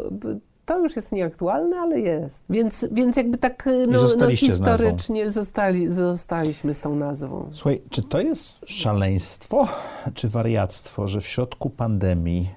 to 0.65 0.80
już 0.80 0.95
jest 0.95 1.12
nieaktualne, 1.12 1.78
ale 1.78 1.99
jest. 1.99 2.43
Więc, 2.49 2.88
więc 2.91 3.17
jakby 3.17 3.38
tak 3.38 3.69
no, 3.88 4.01
no, 4.19 4.30
historycznie 4.30 5.30
zostali, 5.30 5.88
zostaliśmy 5.89 6.73
z 6.73 6.80
tą 6.80 6.95
nazwą. 6.95 7.49
Słuchaj, 7.54 7.82
czy 7.89 8.04
to 8.04 8.21
jest 8.21 8.60
szaleństwo, 8.65 9.67
czy 10.13 10.30
wariactwo, 10.30 11.08
że 11.08 11.21
w 11.21 11.28
środku 11.28 11.69
pandemii 11.69 12.49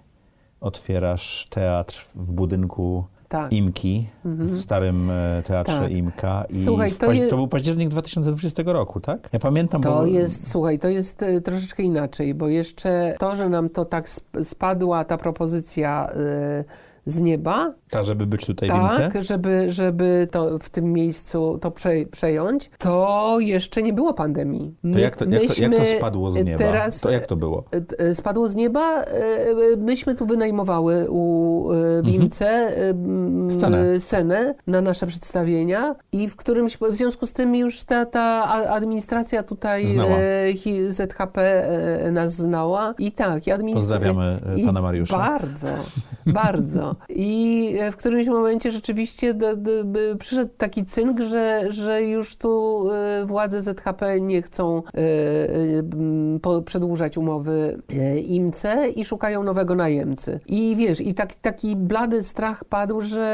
otwierasz 0.61 1.47
teatr 1.51 2.07
w 2.14 2.33
budynku 2.33 3.05
Tak. 3.29 3.53
Imki, 3.53 4.09
w 4.25 4.61
starym 4.61 5.11
e, 5.11 5.42
teatrze 5.47 5.81
Tak. 5.81 5.90
Imka. 5.90 6.44
I 6.51 6.64
Słuchaj, 6.64 6.92
to 6.92 7.12
je- 7.12 7.29
to 7.29 7.37
był 7.37 7.49
październik 7.49 7.88
2020 7.88 8.62
roku, 8.66 9.01
tak? 9.01 9.29
Ja 9.33 9.38
pamiętam, 9.38 9.83
To 9.83 9.90
bo... 9.94 10.07
jest, 10.07 10.51
słuchaj, 10.51 10.79
to 10.79 10.88
jest 10.88 11.23
e, 11.23 11.40
troszeczkę 11.40 11.83
inaczej, 11.83 12.35
bo 12.35 12.49
jeszcze 12.49 13.14
to, 13.18 13.37
że 13.37 13.49
nam 13.49 13.68
to 13.71 13.85
tak 13.85 14.09
sp- 14.16 14.44
spadła 14.44 15.05
ta 15.05 15.16
propozycja 15.16 16.11
e, 16.11 16.64
z 17.09 17.21
nieba, 17.21 17.75
Ta, 17.90 18.03
żeby 18.03 18.27
być 18.27 18.47
tutaj 18.47 18.68
tak, 18.68 19.05
Imce? 19.07 19.23
żeby, 19.23 19.71
żeby 19.71 20.29
to 20.31 20.59
w 20.59 20.71
tym 20.71 20.92
miejscu 20.92 21.59
to 21.61 21.71
prze, 21.71 21.90
przejąć, 22.11 22.71
to 22.79 23.37
jeszcze 23.40 23.83
nie 23.83 23.92
było 23.92 24.14
pandemii. 24.14 24.75
To 24.83 24.88
My- 24.88 25.01
jak 25.01 25.16
to, 25.16 25.25
jak, 25.25 25.42
to, 25.55 25.62
jak 25.62 25.73
to 25.73 25.83
spadło 25.99 26.31
z 26.31 26.35
nieba? 26.44 26.59
Teraz 26.59 27.01
To 27.01 27.11
jak 27.11 27.27
to 27.27 27.37
było? 27.37 27.64
e, 27.99 28.14
spadło 28.14 28.49
z 28.49 28.55
nieba. 28.55 29.03
e, 29.03 29.07
Myśmy 29.79 30.14
tu 30.14 30.27
wynajmowały 30.27 31.07
u 31.11 31.73
e, 31.73 32.03
w 32.03 32.09
Imce 32.09 32.47
e, 32.49 32.88
m, 32.88 32.99
Mhm. 33.38 33.51
Scenę. 33.53 34.01
scenę 34.01 34.55
na 34.66 34.81
nasze 34.81 35.07
przedstawienia 35.07 35.94
i 36.12 36.29
w 36.29 36.37
którymś, 36.37 36.79
w 36.90 36.97
związku 36.97 37.27
z 37.27 37.33
tym 37.33 37.57
już 37.57 37.85
ta, 37.85 38.07
ta 38.07 38.44
administracja 38.68 39.42
tutaj 39.42 39.87
Znała. 39.87 40.11
e, 40.11 40.92
ZHP 40.92 41.38
e, 41.38 42.11
nas 42.11 42.35
znała 42.35 42.94
i 42.99 43.12
tak, 43.12 43.47
i 43.47 43.51
administracja. 43.51 43.97
Pozdrawiamy, 43.99 44.40
e, 44.62 44.66
pana 44.66 44.83
Mariusza. 44.83 45.18
Bardzo, 45.18 45.68
bardzo. 46.27 46.97
I 47.09 47.75
w 47.93 47.97
którymś 47.97 48.29
momencie 48.29 48.71
rzeczywiście 48.71 49.35
przyszedł 50.19 50.51
taki 50.59 50.85
cynk, 50.85 51.21
że, 51.21 51.65
że 51.69 52.03
już 52.03 52.37
tu 52.37 52.85
e, 52.91 53.25
władze 53.25 53.63
ZHP 53.63 54.21
nie 54.21 54.43
chcą 54.43 54.83
e, 54.95 55.01
e, 56.57 56.63
przedłużać 56.65 57.19
umowy 57.19 57.83
IMCE 58.27 58.89
i 58.89 59.05
szukają 59.05 59.43
nowego 59.43 59.75
najemcy. 59.75 60.41
I 60.47 60.77
wiesz, 60.77 61.01
i 61.01 61.15
tak, 61.15 61.35
taki 61.35 61.77
blady 61.77 62.23
strach 62.23 62.65
padł, 62.65 63.01
że 63.01 63.29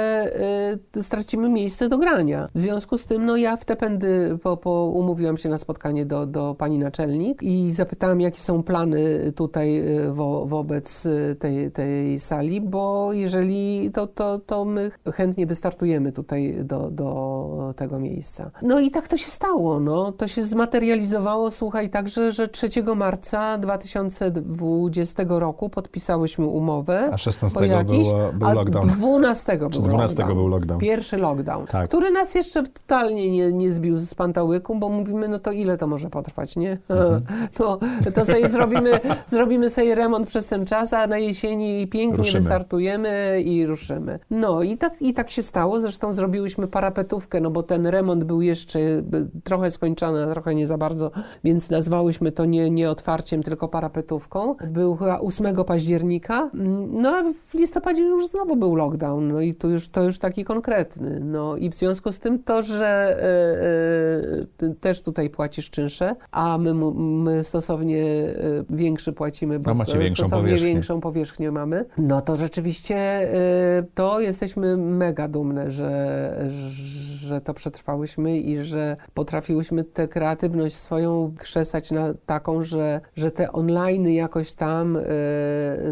stracimy 1.00 1.48
miejsce 1.48 1.88
do 1.88 1.98
grania. 1.98 2.48
W 2.54 2.60
związku 2.60 2.98
z 2.98 3.06
tym, 3.06 3.24
no 3.26 3.36
ja 3.36 3.56
w 3.56 3.64
te 3.64 3.76
pędy 3.76 4.38
po, 4.42 4.56
po 4.56 4.70
umówiłam 4.94 5.36
się 5.36 5.48
na 5.48 5.58
spotkanie 5.58 6.06
do, 6.06 6.26
do 6.26 6.54
pani 6.58 6.78
naczelnik 6.78 7.42
i 7.42 7.72
zapytałam, 7.72 8.20
jakie 8.20 8.40
są 8.40 8.62
plany 8.62 9.32
tutaj 9.32 9.82
wo, 10.10 10.46
wobec 10.46 11.08
tej, 11.38 11.70
tej 11.70 12.18
sali, 12.18 12.60
bo 12.60 13.12
jeżeli 13.12 13.53
to, 13.94 14.06
to, 14.06 14.38
to 14.38 14.64
my 14.64 14.90
chętnie 15.12 15.46
wystartujemy 15.46 16.12
tutaj 16.12 16.56
do, 16.64 16.90
do 16.90 17.74
tego 17.76 17.98
miejsca. 17.98 18.50
No 18.62 18.80
i 18.80 18.90
tak 18.90 19.08
to 19.08 19.16
się 19.16 19.30
stało, 19.30 19.80
no. 19.80 20.12
To 20.12 20.28
się 20.28 20.42
zmaterializowało, 20.42 21.50
słuchaj, 21.50 21.90
także, 21.90 22.32
że 22.32 22.48
3 22.48 22.68
marca 22.96 23.58
2020 23.58 25.22
roku 25.28 25.68
podpisałyśmy 25.70 26.46
umowę. 26.46 27.10
A 27.12 27.18
16 27.18 27.58
po 27.58 27.64
jakiś, 27.64 28.08
było- 28.08 28.32
był 28.32 28.48
a 28.48 28.54
lockdown. 28.54 28.88
12 28.88 29.58
był 29.58 29.68
12 29.68 29.98
lockdown. 30.22 30.34
był 30.38 30.48
lockdown. 30.48 30.80
Pierwszy 30.80 31.16
lockdown, 31.16 31.66
Tak. 31.66 31.88
który 31.88 32.10
nas 32.10 32.34
jeszcze 32.34 32.62
totalnie 32.62 33.30
nie, 33.30 33.52
nie 33.52 33.72
zbił 33.72 33.98
z 33.98 34.14
pantałyku, 34.14 34.74
bo 34.76 34.88
mówimy, 34.88 35.28
no 35.28 35.38
to 35.38 35.52
ile 35.52 35.78
to 35.78 35.86
może 35.86 36.10
potrwać, 36.10 36.56
nie? 36.56 36.78
Mhm. 36.88 37.22
To, 37.54 37.78
to 38.14 38.24
sobie 38.24 38.48
zrobimy, 38.48 39.00
zrobimy 39.26 39.70
sobie 39.70 39.94
remont 39.94 40.26
przez 40.26 40.46
ten 40.46 40.66
czas, 40.66 40.92
a 40.92 41.06
na 41.06 41.18
jesieni 41.18 41.86
pięknie 41.86 42.16
Ruszymy. 42.18 42.38
wystartujemy 42.40 43.40
i 43.44 43.66
ruszymy. 43.66 44.18
No 44.30 44.62
i 44.62 44.78
tak, 44.78 45.02
i 45.02 45.12
tak 45.12 45.30
się 45.30 45.42
stało, 45.42 45.80
zresztą 45.80 46.12
zrobiłyśmy 46.12 46.66
parapetówkę, 46.66 47.40
no 47.40 47.50
bo 47.50 47.62
ten 47.62 47.86
remont 47.86 48.24
był 48.24 48.42
jeszcze 48.42 48.78
trochę 49.44 49.70
skończony, 49.70 50.22
a 50.24 50.30
trochę 50.30 50.54
nie 50.54 50.66
za 50.66 50.78
bardzo, 50.78 51.10
więc 51.44 51.70
nazwałyśmy 51.70 52.32
to 52.32 52.44
nie, 52.44 52.70
nie 52.70 52.90
otwarciem, 52.90 53.42
tylko 53.42 53.68
parapetówką. 53.68 54.54
Był 54.70 54.96
chyba 54.96 55.20
8 55.20 55.64
października, 55.64 56.50
no 56.88 57.08
a 57.10 57.22
w 57.32 57.54
listopadzie 57.54 58.02
już 58.02 58.26
znowu 58.26 58.56
był 58.56 58.76
lockdown, 58.76 59.28
no 59.28 59.40
i 59.40 59.54
tu 59.54 59.70
już, 59.70 59.88
to 59.88 60.02
już 60.02 60.18
taki 60.18 60.44
konkretny. 60.44 61.20
No 61.24 61.56
i 61.56 61.70
w 61.70 61.74
związku 61.74 62.12
z 62.12 62.20
tym 62.20 62.38
to, 62.38 62.62
że 62.62 62.86
e, 64.42 64.46
ty 64.56 64.74
też 64.80 65.02
tutaj 65.02 65.30
płacisz 65.30 65.70
czynsze, 65.70 66.16
a 66.30 66.58
my, 66.58 66.74
my 66.94 67.44
stosownie 67.44 68.02
e, 68.04 68.34
większy 68.70 69.12
płacimy, 69.12 69.58
bo 69.58 69.70
A 69.70 69.74
macie 69.74 69.90
sto- 69.92 70.00
większą 70.00 70.14
stosownie 70.24 70.44
powierzchnię. 70.48 70.68
większą 70.72 71.00
powierzchnię 71.00 71.50
mamy, 71.52 71.84
no 71.98 72.20
to 72.20 72.36
rzeczywiście 72.36 73.23
to 73.94 74.20
jesteśmy 74.20 74.76
mega 74.76 75.28
dumne, 75.28 75.70
że, 75.70 76.50
że 77.24 77.40
to 77.40 77.54
przetrwałyśmy 77.54 78.38
i 78.38 78.62
że 78.62 78.96
potrafiłyśmy 79.14 79.84
tę 79.84 80.08
kreatywność 80.08 80.76
swoją 80.76 81.32
krzesać 81.38 81.90
na 81.90 82.14
taką, 82.26 82.62
że, 82.62 83.00
że 83.16 83.30
te 83.30 83.52
online 83.52 84.08
jakoś 84.08 84.54
tam 84.54 84.96
e, 84.96 85.00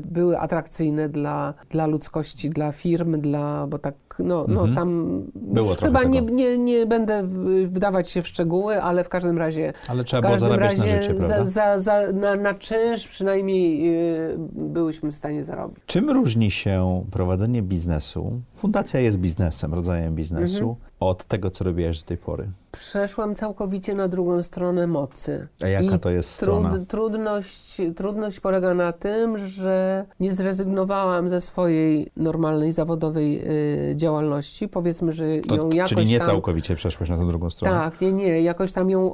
były 0.04 0.38
atrakcyjne 0.38 1.08
dla, 1.08 1.54
dla 1.70 1.86
ludzkości, 1.86 2.50
dla 2.50 2.72
firm, 2.72 3.20
dla, 3.20 3.66
bo 3.66 3.78
tak, 3.78 3.94
no, 4.18 4.44
no 4.48 4.60
Mhm. 4.60 4.74
tam 4.74 5.22
Było 5.34 5.74
chyba 5.74 6.04
nie, 6.04 6.20
nie, 6.20 6.58
nie 6.58 6.86
będę 6.86 7.22
wdawać 7.66 8.10
się 8.10 8.22
w 8.22 8.28
szczegóły, 8.28 8.82
ale 8.82 9.04
w 9.04 9.08
każdym 9.08 9.38
razie 9.38 9.72
Ale 9.88 10.04
trzeba 10.04 10.20
w 10.20 10.22
było 10.22 10.32
każdym 10.32 10.50
na 10.50 10.56
razie 10.56 11.02
życie, 11.02 11.18
za, 11.18 11.44
za, 11.44 11.78
za, 11.78 12.12
na, 12.12 12.36
na 12.36 12.54
czynsz 12.54 13.08
przynajmniej 13.08 13.88
y, 14.32 14.36
byłyśmy 14.52 15.12
w 15.12 15.16
stanie 15.16 15.44
zarobić. 15.44 15.78
Czym 15.86 16.10
różni 16.10 16.50
się 16.50 17.04
prowadzenie 17.10 17.62
biznesu? 17.62 18.32
Fundacja 18.54 19.00
jest 19.00 19.18
biznesem, 19.18 19.74
rodzajem 19.74 20.14
biznesu, 20.14 20.62
Mhm. 20.68 20.76
Od 21.08 21.24
tego, 21.24 21.50
co 21.50 21.64
robiłaś 21.64 22.00
do 22.02 22.06
tej 22.08 22.16
pory. 22.16 22.50
Przeszłam 22.72 23.34
całkowicie 23.34 23.94
na 23.94 24.08
drugą 24.08 24.42
stronę 24.42 24.86
mocy. 24.86 25.48
A 25.62 25.68
jaka 25.68 25.96
I 25.96 25.98
to 25.98 26.10
jest 26.10 26.30
strona? 26.30 26.70
Trud, 26.70 26.88
trudność, 26.88 27.80
trudność 27.96 28.40
polega 28.40 28.74
na 28.74 28.92
tym, 28.92 29.38
że 29.38 30.04
nie 30.20 30.32
zrezygnowałam 30.32 31.28
ze 31.28 31.40
swojej 31.40 32.10
normalnej 32.16 32.72
zawodowej 32.72 33.42
y, 33.90 33.96
działalności. 33.96 34.68
Powiedzmy, 34.68 35.12
że 35.12 35.24
To, 35.48 35.56
ją 35.56 35.70
jakoś 35.70 35.94
czyli 35.94 36.06
nie 36.10 36.18
tam... 36.18 36.26
całkowicie 36.26 36.76
przeszłaś 36.76 37.08
na 37.08 37.18
tę 37.18 37.26
drugą 37.26 37.50
stronę. 37.50 37.74
Tak, 37.74 38.00
nie, 38.00 38.12
nie, 38.12 38.42
jakoś 38.42 38.72
tam 38.72 38.90
ją 38.90 39.12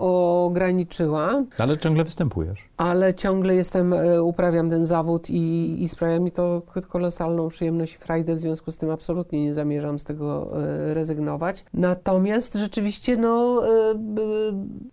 ograniczyła, 0.58 1.44
Ale 1.58 1.78
ciągle 1.78 2.04
występujesz. 2.04 2.68
ale 2.76 3.14
ciągle 3.14 3.54
jestem, 3.54 3.92
e, 3.92 4.22
uprawiam 4.22 4.70
ten 4.70 4.84
zawód 4.86 5.30
i, 5.30 5.76
i 5.82 5.88
sprawia 5.88 6.20
mi 6.20 6.30
to 6.30 6.62
kolosalną 6.88 7.48
przyjemność 7.48 7.94
i 7.94 7.98
frajdę, 7.98 8.34
w 8.34 8.38
związku 8.38 8.70
z 8.70 8.78
tym 8.78 8.90
absolutnie 8.90 9.44
nie 9.44 9.54
zamierzam 9.54 9.98
z 9.98 10.04
tego 10.04 10.58
e, 10.62 10.94
rezygnować. 10.94 11.64
Natomiast 11.78 12.54
rzeczywiście, 12.54 13.16
no, 13.16 13.62
e, 13.68 13.94
b- 13.94 14.22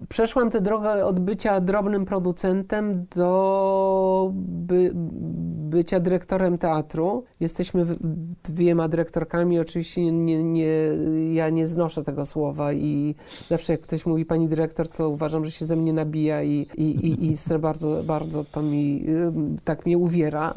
przeszłam 0.09 0.49
tę 0.49 0.61
drogę 0.61 1.05
od 1.05 1.19
bycia 1.19 1.59
drobnym 1.59 2.05
producentem 2.05 3.05
do 3.15 4.31
by, 4.33 4.91
bycia 5.69 5.99
dyrektorem 5.99 6.57
teatru. 6.57 7.23
Jesteśmy 7.39 7.85
dwiema 8.43 8.87
dyrektorkami, 8.87 9.59
oczywiście 9.59 10.11
nie, 10.11 10.43
nie, 10.43 10.67
ja 11.33 11.49
nie 11.49 11.67
znoszę 11.67 12.03
tego 12.03 12.25
słowa 12.25 12.73
i 12.73 13.15
zawsze 13.49 13.73
jak 13.73 13.81
ktoś 13.81 14.05
mówi 14.05 14.25
pani 14.25 14.47
dyrektor, 14.47 14.89
to 14.89 15.09
uważam, 15.09 15.45
że 15.45 15.51
się 15.51 15.65
ze 15.65 15.75
mnie 15.75 15.93
nabija 15.93 16.43
i, 16.43 16.67
i, 16.77 16.83
i, 16.83 17.31
i 17.31 17.35
bardzo, 17.59 18.03
bardzo 18.03 18.43
to 18.51 18.61
mi 18.61 19.05
ym, 19.09 19.57
tak 19.63 19.85
mnie 19.85 19.97
uwiera. 19.97 20.53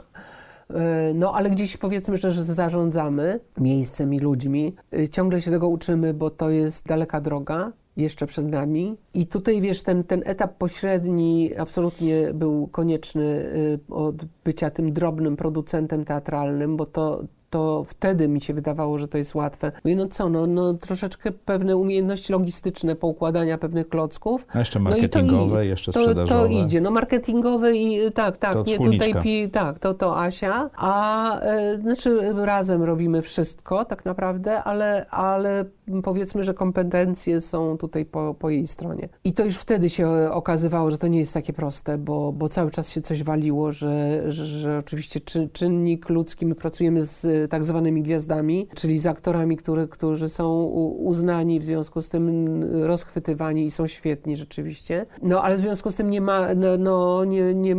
E, 0.75 1.15
No, 1.15 1.35
ale 1.35 1.51
gdzieś 1.51 1.77
powiedzmy, 1.77 2.17
że 2.17 2.33
zarządzamy 2.33 3.41
miejscem 3.59 4.15
i 4.15 4.19
ludźmi. 4.19 4.75
Y, 4.95 5.09
Ciągle 5.09 5.41
się 5.41 5.51
tego 5.51 5.69
uczymy, 5.69 6.15
bo 6.15 6.31
to 6.31 6.51
jest 6.51 6.87
daleka 6.87 7.21
droga 7.21 7.73
jeszcze 7.97 8.27
przed 8.27 8.51
nami. 8.51 8.97
I 9.15 9.27
tutaj, 9.27 9.61
wiesz, 9.61 9.83
ten, 9.83 10.05
ten 10.05 10.23
etap 10.27 10.59
pośredni 10.59 11.51
absolutnie 11.59 12.35
był 12.35 12.67
konieczny 12.67 13.25
y, 13.25 13.79
od 13.91 14.25
bycia 14.45 14.71
tym 14.71 14.93
drobnym 14.93 15.37
producentem 15.37 16.05
teatralnym, 16.05 16.77
bo 16.77 16.87
to, 16.87 17.23
to 17.51 17.85
wtedy 17.87 18.29
mi 18.29 18.41
się 18.41 18.55
wydawało, 18.55 18.99
że 18.99 19.09
to 19.09 19.19
jest 19.19 19.35
łatwe. 19.35 19.73
Mówię, 19.85 19.97
no 19.97 20.07
co, 20.09 20.29
no, 20.29 20.47
no 20.47 20.75
troszeczkę 20.75 21.33
pewne 21.33 21.77
umiejętności 21.77 22.33
logistyczne, 22.33 22.97
poukładania 22.97 23.59
pewnych 23.59 23.89
klocków. 23.89 24.47
A 24.53 24.59
jeszcze 24.59 24.81
No 24.81 24.91
i 24.91 24.95
to 24.95 25.01
marketingowe, 25.01 25.67
jeszcze 25.67 25.93
to, 25.93 26.01
sprzedażowe. 26.01 26.41
to 26.41 26.47
idzie, 26.47 26.81
no 26.81 26.91
marketingowe 26.91 27.77
i 27.77 28.01
y, 28.07 28.11
tak, 28.11 28.37
tak, 28.37 28.53
To 28.53 28.63
nie 28.67 28.73
wspólniczka. 28.73 29.07
tutaj 29.07 29.23
pi, 29.23 29.51
tak, 29.51 29.79
to, 29.79 29.95
to 29.95 30.21
Asia, 30.21 30.71
a 30.77 31.41
e, 31.41 31.79
znaczy 31.79 32.19
razem 32.35 32.83
robimy 32.83 33.23
wszystko 33.23 33.85
tak 33.85 34.05
naprawdę, 34.05 34.63
ale, 34.63 35.07
ale 35.11 35.65
powiedzmy, 36.03 36.45
że 36.45 36.55
kompetencje 36.55 37.41
są 37.41 37.79
tutaj 37.79 38.05
po, 38.05 38.35
po 38.35 38.51
jej 38.51 38.67
stronie. 38.67 39.09
I 39.25 39.33
to 39.33 39.45
już 39.45 39.57
wtedy 39.57 39.89
się 39.91 40.09
okazywało, 40.31 40.91
że 40.91 40.99
to 40.99 41.09
nie 41.09 41.19
jest 41.19 41.35
takie 41.35 41.53
proste, 41.53 41.99
bo, 41.99 42.33
bo 42.33 42.49
cały 42.49 42.71
czas 42.71 42.91
się 42.91 43.01
coś 43.01 43.23
waliło, 43.23 43.73
że, 43.73 44.23
że, 44.33 44.47
że 44.47 44.79
oczywiście 44.79 45.21
czy, 45.21 45.49
czynnik 45.49 46.09
ludzki, 46.09 46.47
my 46.47 46.55
pracujemy 46.55 47.05
z 47.05 47.51
tak 47.51 47.65
zwanymi 47.65 48.03
gwiazdami, 48.03 48.69
czyli 48.75 48.99
z 48.99 49.07
aktorami, 49.07 49.57
który, 49.57 49.89
którzy 49.89 50.29
są 50.29 50.63
uznani, 50.99 51.61
w 51.61 51.65
związku 51.65 52.03
z 52.03 52.09
tym 52.09 52.63
rozchwytywani 52.85 53.65
i 53.65 53.71
są 53.71 53.87
świetni 53.87 54.37
rzeczywiście. 54.37 55.07
No 55.23 55.43
ale 55.43 55.57
w 55.57 55.59
związku 55.59 55.91
z 55.91 55.95
tym 55.95 56.11
nie 56.11 56.21
ma, 56.21 56.55
no, 56.55 56.79
no 56.79 57.25
nie, 57.25 57.55
nie, 57.55 57.75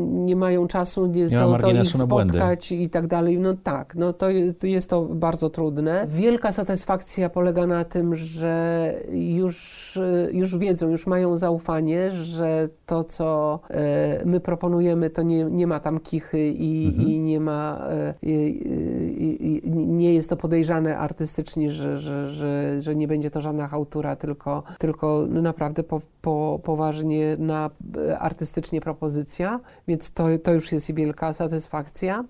nie 0.00 0.36
mają 0.36 0.66
czasu, 0.66 1.06
nie, 1.06 1.24
ma 1.24 1.28
są 1.28 1.58
to 1.58 1.70
ich 1.70 1.96
spotkać 1.96 2.72
i 2.72 2.88
tak 2.88 3.06
dalej. 3.06 3.38
No 3.38 3.54
tak, 3.54 3.94
no 3.94 4.12
to 4.12 4.30
jest, 4.30 4.64
jest 4.64 4.90
to 4.90 5.02
bardzo 5.02 5.50
trudne. 5.50 6.06
Wielka 6.08 6.52
satysfakcja 6.52 7.30
polega 7.40 7.66
na 7.66 7.84
tym, 7.84 8.14
że 8.14 8.94
już, 9.12 9.96
y, 9.96 10.30
już 10.32 10.58
wiedzą, 10.58 10.88
już 10.88 11.06
mają 11.06 11.36
zaufanie, 11.36 12.10
że 12.10 12.68
to, 12.86 13.04
co 13.04 13.60
e, 13.70 14.22
my 14.24 14.40
proponujemy, 14.40 15.10
to 15.10 15.22
nie, 15.22 15.44
nie 15.44 15.66
ma 15.66 15.80
tam 15.80 16.00
kichy 16.00 16.48
i, 16.48 16.88
Mhm. 16.88 17.08
i 17.08 17.20
nie 17.20 17.40
ma, 17.40 17.88
i, 18.22 18.32
i, 18.32 19.66
i, 19.66 19.70
nie 19.88 20.14
jest 20.14 20.30
to 20.30 20.36
podejrzane 20.36 20.98
artystycznie, 20.98 21.70
że, 21.70 21.98
że, 21.98 22.28
że, 22.30 22.80
że 22.80 22.96
nie 22.96 23.08
będzie 23.08 23.30
to 23.30 23.40
żadna 23.40 23.68
chałtura, 23.68 24.16
tylko, 24.16 24.62
tylko 24.78 25.26
naprawdę 25.28 25.82
po, 25.82 26.00
po, 26.22 26.60
poważnie 26.64 27.36
na 27.38 27.70
artystycznie 28.18 28.80
propozycja, 28.80 29.60
więc 29.88 30.10
to, 30.10 30.24
to 30.42 30.52
już 30.52 30.72
jest 30.72 30.94
wielka 30.94 31.32
satysfakcja. 31.32 32.24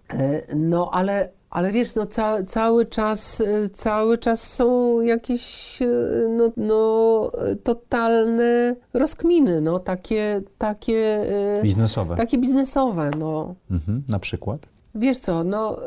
No 0.56 0.90
ale 0.92 1.39
ale 1.50 1.72
wiesz, 1.72 1.94
no 1.94 2.06
ca 2.06 2.42
cały 2.42 2.86
czas, 2.86 3.40
e, 3.40 3.68
cały 3.68 4.18
czas 4.18 4.52
są 4.52 5.00
jakieś 5.00 5.78
e, 5.82 5.86
no, 6.28 6.52
no, 6.56 7.32
totalne 7.64 8.76
rozkminy, 8.94 9.60
no, 9.60 9.78
takie, 9.78 10.40
takie, 10.58 11.26
biznesowe. 11.62 12.16
takie 12.16 12.38
biznesowe, 12.38 13.10
no. 13.18 13.54
Mhm, 13.70 14.02
na 14.08 14.18
przykład? 14.18 14.66
Wiesz 14.94 15.18
co, 15.18 15.44
no 15.44 15.78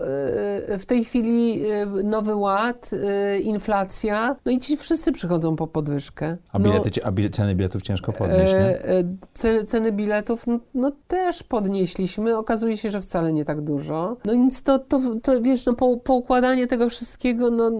e, 0.69 0.77
w 0.77 0.85
tej 0.85 1.05
chwili 1.05 1.61
e, 1.69 1.85
nowy 1.85 2.35
ład, 2.35 2.91
e, 2.93 3.39
inflacja, 3.39 4.35
no 4.45 4.51
i 4.51 4.59
ci 4.59 4.77
wszyscy 4.77 5.11
przychodzą 5.11 5.55
po 5.55 5.67
podwyżkę. 5.67 6.37
A, 6.51 6.59
no, 6.59 6.65
bilety, 6.65 7.05
a 7.05 7.11
ceny 7.31 7.55
biletów 7.55 7.81
ciężko 7.81 8.13
podnieść, 8.13 8.53
nie? 8.53 8.79
Ceny, 9.33 9.63
ceny 9.63 9.91
biletów, 9.91 10.47
no, 10.47 10.59
no, 10.73 10.91
też 11.07 11.43
podnieśliśmy, 11.43 12.37
okazuje 12.37 12.77
się, 12.77 12.89
że 12.89 13.01
wcale 13.01 13.33
nie 13.33 13.45
tak 13.45 13.61
dużo. 13.61 14.17
No 14.25 14.33
więc 14.33 14.61
to, 14.61 14.79
to, 14.79 15.01
to 15.23 15.41
wiesz, 15.41 15.65
no 15.65 15.73
po, 15.73 15.97
poukładanie 15.97 16.67
tego 16.67 16.89
wszystkiego, 16.89 17.49
no, 17.49 17.71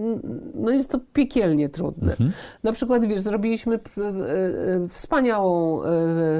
no 0.54 0.70
jest 0.70 0.90
to 0.90 0.98
piekielnie 1.12 1.68
trudne. 1.68 2.10
Mhm. 2.12 2.32
Na 2.62 2.72
przykład, 2.72 3.04
wiesz, 3.04 3.20
zrobiliśmy 3.20 3.78
wspaniałą, 4.88 5.80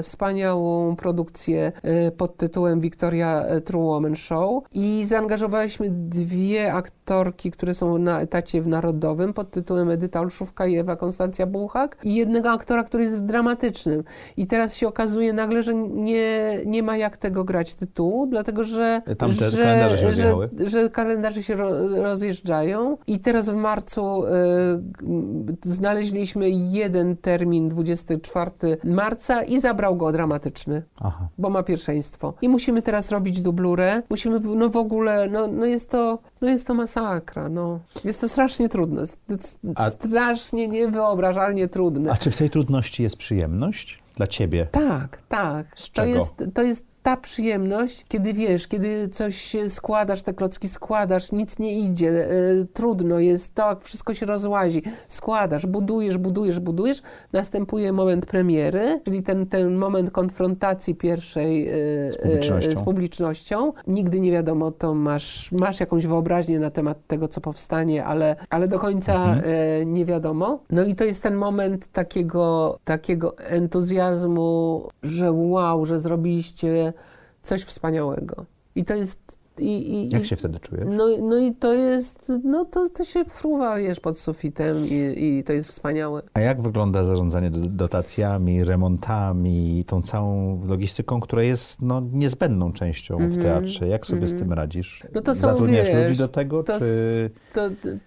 wspaniałą 0.03 0.95
produkcję 0.95 1.71
pod 2.17 2.37
tytułem 2.37 2.79
Victoria 2.79 3.45
True 3.65 3.85
Woman 3.85 4.15
Show 4.15 4.63
i 4.75 5.05
zaangażowaliśmy 5.05 5.89
dwie 5.89 6.73
aktorki, 6.73 7.51
które 7.51 7.73
są 7.73 7.97
na 7.97 8.21
etacie 8.21 8.61
w 8.61 8.67
Narodowym 8.67 9.33
pod 9.33 9.51
tytułem 9.51 9.89
Edyta 9.89 10.19
Olszówka 10.19 10.67
i 10.67 10.77
Ewa 10.77 10.95
Konstancja 10.95 11.47
Buchak 11.47 11.97
i 12.03 12.15
jednego 12.15 12.51
aktora, 12.51 12.83
który 12.83 13.03
jest 13.03 13.17
w 13.17 13.21
dramatycznym. 13.21 14.03
I 14.37 14.47
teraz 14.47 14.75
się 14.75 14.87
okazuje 14.87 15.33
nagle, 15.33 15.63
że 15.63 15.73
nie, 15.75 16.59
nie 16.65 16.83
ma 16.83 16.97
jak 16.97 17.17
tego 17.17 17.43
grać 17.43 17.75
tytułu, 17.75 18.27
dlatego 18.27 18.63
że, 18.63 19.01
że, 19.07 19.15
kalendarze 19.15 19.97
się 19.97 20.13
że, 20.13 20.49
że 20.67 20.89
kalendarze 20.89 21.43
się 21.43 21.55
ro, 21.55 21.87
rozjeżdżają 21.87 22.97
i 23.07 23.19
teraz 23.19 23.49
w 23.49 23.55
marcu 23.55 24.23
y, 24.25 24.29
znaleźliśmy 25.63 26.49
jeden 26.49 27.17
termin, 27.17 27.69
24 27.69 28.51
marca 28.83 29.43
i 29.43 29.59
zabrał 29.59 29.95
go 29.95 30.11
dramatyczny, 30.11 30.83
Aha. 30.99 31.27
bo 31.37 31.49
ma 31.49 31.63
pierwszeństwo. 31.63 32.33
I 32.41 32.49
musimy 32.49 32.81
teraz 32.81 33.11
robić 33.11 33.41
dublurę, 33.41 34.01
musimy 34.09 34.39
no, 34.39 34.64
no 34.65 34.69
w 34.69 34.77
ogóle, 34.77 35.29
no, 35.29 35.47
no, 35.47 35.65
jest, 35.65 35.89
to, 35.89 36.19
no 36.41 36.47
jest 36.47 36.67
to 36.67 36.73
masakra, 36.73 37.49
no. 37.49 37.79
Jest 38.03 38.21
to 38.21 38.29
strasznie 38.29 38.69
trudne, 38.69 39.03
A... 39.75 39.89
strasznie 39.89 40.67
niewyobrażalnie 40.67 41.67
trudne. 41.67 42.11
A 42.11 42.17
czy 42.17 42.31
w 42.31 42.37
tej 42.37 42.49
trudności 42.49 43.03
jest 43.03 43.17
przyjemność 43.17 43.99
dla 44.15 44.27
ciebie? 44.27 44.67
Tak, 44.71 45.21
tak. 45.21 45.67
Z 45.75 45.89
to 45.89 46.01
czego? 46.01 46.15
jest, 46.15 46.43
to 46.53 46.61
jest 46.61 46.85
ta 47.05 47.17
przyjemność, 47.17 48.05
kiedy 48.07 48.33
wiesz, 48.33 48.67
kiedy 48.67 49.07
coś 49.07 49.55
składasz, 49.67 50.21
te 50.21 50.33
klocki 50.33 50.67
składasz, 50.67 51.31
nic 51.31 51.59
nie 51.59 51.79
idzie, 51.79 52.31
y, 52.31 52.67
trudno 52.73 53.19
jest, 53.19 53.55
to 53.55 53.75
wszystko 53.79 54.13
się 54.13 54.25
rozłazi, 54.25 54.83
składasz, 55.07 55.65
budujesz, 55.65 56.17
budujesz, 56.17 56.59
budujesz, 56.59 57.01
następuje 57.33 57.93
moment 57.93 58.25
premiery, 58.25 59.01
czyli 59.03 59.23
ten, 59.23 59.45
ten 59.45 59.75
moment 59.75 60.11
konfrontacji 60.11 60.95
pierwszej 60.95 61.69
y, 61.69 62.13
z 62.13 62.17
publicznością. 62.17 62.75
z 62.75 62.81
publicznością. 62.81 63.73
Nigdy 63.87 64.19
nie 64.19 64.31
wiadomo, 64.31 64.71
to 64.71 64.93
masz, 64.93 65.51
masz 65.51 65.79
jakąś 65.79 66.07
wyobraźnię 66.07 66.59
na 66.59 66.71
temat 66.71 67.07
tego, 67.07 67.27
co 67.27 67.41
powstanie, 67.41 68.05
ale, 68.05 68.35
ale 68.49 68.67
do 68.67 68.79
końca 68.79 69.33
mhm. 69.33 69.93
nie 69.93 70.05
wiadomo. 70.05 70.59
No 70.69 70.83
i 70.83 70.95
to 70.95 71.03
jest 71.03 71.23
ten 71.23 71.35
moment 71.35 71.87
takiego, 71.87 72.79
takiego 72.83 73.37
entuzjazmu, 73.37 74.87
że 75.03 75.31
wow, 75.31 75.85
że 75.85 75.99
zrobiliście 75.99 76.94
coś 77.45 77.63
wspaniałego. 77.63 78.45
I 78.75 78.85
to 78.85 78.95
jest 78.95 79.37
i, 79.59 79.93
i, 79.93 80.09
Jak 80.09 80.25
się 80.25 80.35
wtedy 80.35 80.59
czujesz? 80.59 80.85
No, 80.87 81.07
no 81.21 81.37
i 81.37 81.53
to 81.53 81.73
jest, 81.73 82.31
no 82.43 82.65
to, 82.65 82.89
to 82.89 83.03
się 83.03 83.25
fruwa, 83.25 83.77
wiesz, 83.77 83.99
pod 83.99 84.19
sufitem 84.19 84.85
i, 84.85 85.23
i 85.23 85.43
to 85.43 85.53
jest 85.53 85.69
wspaniałe. 85.69 86.21
A 86.33 86.39
jak 86.39 86.61
wygląda 86.61 87.03
zarządzanie 87.03 87.51
dotacjami, 87.51 88.63
remontami, 88.63 89.83
tą 89.87 90.01
całą 90.01 90.61
logistyką, 90.65 91.19
która 91.19 91.43
jest 91.43 91.81
no, 91.81 92.01
niezbędną 92.11 92.73
częścią 92.73 93.17
mm 93.17 93.29
-hmm. 93.29 93.33
w 93.33 93.37
mhm. 93.37 93.53
teatrze? 93.53 93.87
Jak 93.87 94.05
sobie 94.05 94.17
mm 94.17 94.27
-hmm. 94.27 94.29
z 94.29 94.33
mhm. 94.33 94.49
tym 94.49 94.57
radzisz? 94.57 95.03
No 95.15 95.21
to 95.21 95.33
są, 95.33 95.41
Zatrudniasz 95.41 95.87
wiesz, 95.87 96.07
ludzi 96.07 96.17
do 96.17 96.27
tego, 96.27 96.63
to, 96.63 96.79
czy... 96.79 97.29
To, 97.53 97.61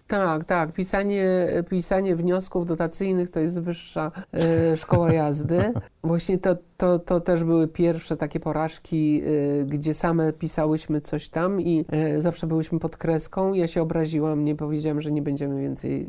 tak, 0.06 0.44
tak. 0.44 0.72
Pisanie, 0.72 1.48
pisanie 1.70 2.16
wniosków 2.16 2.66
dotacyjnych 2.66 3.30
to 3.30 3.40
jest 3.40 3.60
wyższa 3.60 4.12
e, 4.32 4.76
szkoła 4.76 5.12
jazdy. 5.12 5.72
Właśnie 6.04 6.38
to, 6.38 6.56
to, 6.78 6.98
to 6.98 7.20
też 7.20 7.44
były 7.44 7.68
pierwsze 7.68 8.16
takie 8.16 8.40
porażki, 8.40 9.22
e, 9.60 9.64
gdzie 9.64 9.94
same 9.94 10.32
pisałyśmy 10.32 11.00
coś 11.00 11.28
tam 11.28 11.60
i 11.60 11.84
e, 11.88 12.20
zawsze 12.20 12.46
byłyśmy 12.46 12.78
pod 12.78 12.96
kreską. 12.96 13.54
Ja 13.54 13.66
się 13.66 13.82
obraziłam, 13.82 14.44
nie 14.44 14.54
powiedziałam, 14.54 15.00
że 15.00 15.12
nie 15.12 15.22
będziemy 15.22 15.60
więcej 15.60 16.08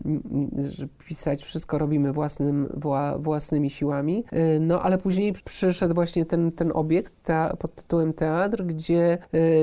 pisać, 1.08 1.44
wszystko 1.44 1.78
robimy 1.78 2.14
własnym, 2.14 2.70
wła, 2.74 3.18
własnymi 3.18 3.70
siłami. 3.70 4.24
E, 4.32 4.60
no 4.60 4.82
ale 4.82 4.98
później 4.98 5.34
przyszedł 5.46 5.96
właśnie 5.96 6.26
ten, 6.26 6.52
ten 6.52 6.72
obiekt 6.74 7.14
ta, 7.24 7.56
pod 7.60 7.76
tytułem 7.76 8.14
teatr, 8.14 8.64
gdzie 8.64 9.18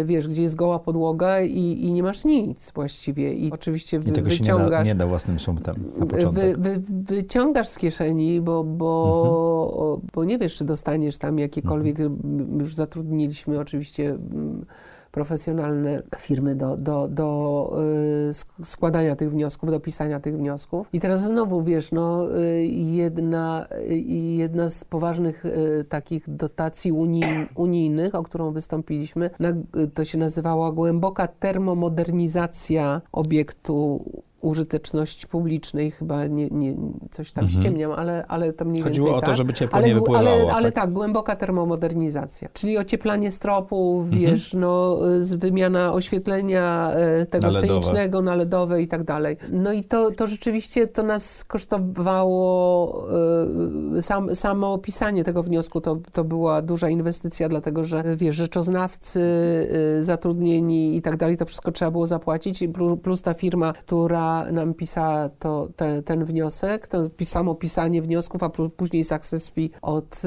wiesz, 0.05 0.29
gdzie 0.29 0.43
jest 0.43 0.57
goła 0.57 0.79
podłoga 0.79 1.41
i, 1.41 1.79
i 1.83 1.93
nie 1.93 2.03
masz 2.03 2.25
nic 2.25 2.73
właściwie. 2.75 3.35
I 3.35 3.53
oczywiście 3.53 3.99
wy, 3.99 4.11
I 4.11 4.13
tego 4.13 4.29
wyciągasz. 4.29 4.59
Się 4.59 4.65
nie, 4.65 4.71
da, 4.71 4.83
nie 4.83 4.95
da 4.95 5.07
własnym 5.07 5.41
sumptem 5.41 5.77
na 5.99 6.07
początek. 6.07 6.59
Wy, 6.59 6.79
wy, 6.79 6.83
wyciągasz 6.89 7.69
z 7.69 7.79
kieszeni, 7.79 8.41
bo, 8.41 8.65
bo, 8.65 9.93
mhm. 9.93 10.11
bo 10.15 10.25
nie 10.25 10.39
wiesz, 10.39 10.55
czy 10.55 10.65
dostaniesz 10.65 10.96
tam 11.19 11.39
jakiekolwiek. 11.39 12.01
Mhm. 12.01 12.61
Już 12.61 12.75
zatrudniliśmy 12.75 13.61
oczywiście 13.61 14.19
profesjonalne 15.17 16.03
firmy 16.17 16.55
do, 16.55 16.77
do, 16.77 17.09
do 17.09 17.79
y, 18.31 18.65
składania 18.65 19.17
tych 19.17 19.31
wniosków, 19.31 19.71
do 19.71 19.81
pisania 19.81 20.21
tych 20.21 20.37
wniosków. 20.37 20.89
I 20.93 21.01
teraz 21.01 21.23
znowu, 21.23 21.63
wiesz, 21.63 21.93
no, 21.93 22.37
y, 22.39 22.67
jedna, 22.67 23.67
y, 23.91 23.97
jedna 24.37 24.69
z 24.69 24.85
poważnych 24.85 25.45
takich 25.89 26.31
dotacji 26.31 26.93
unijnych, 27.55 28.15
o 28.15 28.23
którą 28.23 28.53
wystąpiliśmy, 28.53 29.31
to 29.95 30.05
się 30.05 30.19
nazywała 30.19 30.73
głęboka 30.73 31.27
termomodernizacja 31.27 33.03
obiektu 33.13 34.05
użyteczności 34.47 35.27
publicznej, 35.27 35.91
chyba 35.91 36.27
nie, 36.27 36.49
nie, 36.49 36.77
coś 37.11 37.33
tam 37.33 37.45
mhm. 37.45 37.61
ściemniam, 37.61 37.93
ale, 37.93 38.27
ale 38.29 38.53
to 38.53 38.65
mniej 38.65 38.83
Chodziło 38.83 39.07
więcej 39.07 39.19
o 39.19 39.21
to, 39.21 39.27
tak. 39.27 39.37
żeby 39.37 39.55
ciepło 39.55 39.77
ale, 39.77 39.89
nie 39.89 39.95
wypływało. 39.95 40.19
Ale, 40.19 40.53
ale 40.53 40.73
tak? 40.73 40.85
tak, 40.85 40.93
głęboka 40.93 41.37
termomodernizacja, 41.37 42.49
czyli 42.53 42.79
ocieplanie 42.79 43.31
stropów, 43.31 44.05
mhm. 44.05 44.23
wiesz, 44.23 44.55
no, 44.55 44.99
wymiana 45.37 45.93
oświetlenia 45.93 46.91
e, 46.91 47.27
tego 47.27 47.47
na 47.47 47.53
scenicznego 47.53 48.23
na 48.23 48.37
LEDowe 48.37 48.83
i 48.83 48.89
tak 48.89 49.05
dalej. 49.05 49.37
No 49.51 49.73
i 49.73 49.85
to, 49.85 50.11
to 50.11 50.27
rzeczywiście 50.27 50.87
to 50.87 51.03
nas 51.03 51.45
kosztowało, 51.45 53.07
e, 53.97 54.03
sam, 54.03 54.35
samo 54.35 54.73
opisanie 54.73 55.25
tego 55.25 55.43
wniosku 55.43 55.81
to, 55.81 55.99
to 56.13 56.25
była 56.25 56.63
duża 56.63 56.89
inwestycja, 56.89 57.49
dlatego 57.49 57.85
że, 57.85 58.17
wiesz, 58.17 58.37
rzeczoznawcy 58.37 59.21
e, 59.99 60.03
zatrudnieni 60.03 60.97
i 60.97 61.03
tak 61.03 61.17
dalej, 61.17 61.37
to 61.37 61.47
wszystko 61.47 61.73
trzeba 61.73 61.91
było 61.91 62.07
zapłacić, 62.07 62.65
plus 63.03 63.23
ta 63.23 63.35
firma, 63.35 63.73
która 63.73 64.36
nam 64.53 64.75
pisała 64.75 65.29
to, 65.29 65.69
te, 65.77 66.03
ten 66.03 66.25
wniosek, 66.25 66.89
to 66.89 67.11
samo 67.25 67.55
pisanie 67.55 68.03
wniosków, 68.03 68.43
a 68.43 68.51
później 68.77 69.05
success 69.05 69.49
fee 69.49 69.71
od, 69.83 70.23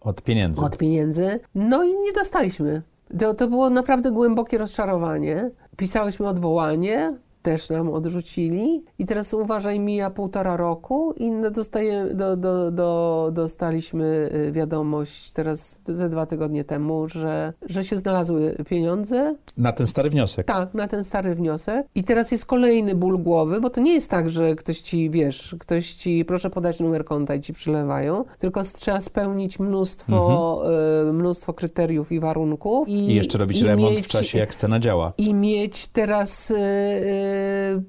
od 0.00 0.22
pieniędzy. 0.22 0.60
Od 0.60 0.76
pieniędzy. 0.76 1.40
No 1.54 1.84
i 1.84 1.88
nie 1.88 2.12
dostaliśmy. 2.12 2.82
To, 3.18 3.34
to 3.34 3.48
było 3.48 3.70
naprawdę 3.70 4.10
głębokie 4.10 4.58
rozczarowanie. 4.58 5.50
Pisałyśmy 5.76 6.28
odwołanie, 6.28 7.16
też 7.44 7.70
nam 7.70 7.88
odrzucili. 7.90 8.84
I 8.98 9.06
teraz 9.06 9.34
uważaj, 9.34 9.80
mija 9.80 10.10
półtora 10.10 10.56
roku 10.56 11.14
i 11.16 11.30
no 11.30 11.50
dostaje, 11.50 12.04
do, 12.14 12.36
do, 12.36 12.70
do, 12.70 13.30
dostaliśmy 13.32 14.30
y, 14.48 14.52
wiadomość 14.52 15.32
teraz 15.32 15.80
ze 15.86 16.08
dwa 16.08 16.26
tygodnie 16.26 16.64
temu, 16.64 17.08
że, 17.08 17.52
że 17.66 17.84
się 17.84 17.96
znalazły 17.96 18.56
pieniądze. 18.68 19.34
Na 19.56 19.72
ten 19.72 19.86
stary 19.86 20.10
wniosek? 20.10 20.46
Tak, 20.46 20.74
na 20.74 20.88
ten 20.88 21.04
stary 21.04 21.34
wniosek. 21.34 21.86
I 21.94 22.04
teraz 22.04 22.32
jest 22.32 22.46
kolejny 22.46 22.94
ból 22.94 23.18
głowy, 23.18 23.60
bo 23.60 23.70
to 23.70 23.80
nie 23.80 23.94
jest 23.94 24.10
tak, 24.10 24.30
że 24.30 24.54
ktoś 24.54 24.78
ci, 24.78 25.10
wiesz, 25.10 25.56
ktoś 25.60 25.92
ci, 25.92 26.24
proszę 26.24 26.50
podać 26.50 26.80
numer 26.80 27.04
konta 27.04 27.34
i 27.34 27.40
ci 27.40 27.52
przylewają, 27.52 28.24
tylko 28.38 28.62
trzeba 28.62 29.00
spełnić 29.00 29.58
mnóstwo, 29.58 30.60
mhm. 30.66 31.08
y, 31.08 31.12
mnóstwo 31.12 31.52
kryteriów 31.52 32.12
i 32.12 32.20
warunków. 32.20 32.88
I, 32.88 32.92
I 32.92 33.14
jeszcze 33.14 33.38
robić 33.38 33.60
i 33.60 33.64
remont 33.64 33.92
mieć, 33.92 34.04
w 34.04 34.08
czasie, 34.08 34.38
jak 34.38 34.54
scena 34.54 34.80
działa. 34.80 35.12
I 35.18 35.34
mieć 35.34 35.86
teraz 35.86 36.50
y, 36.50 36.54
Y, 36.54 37.33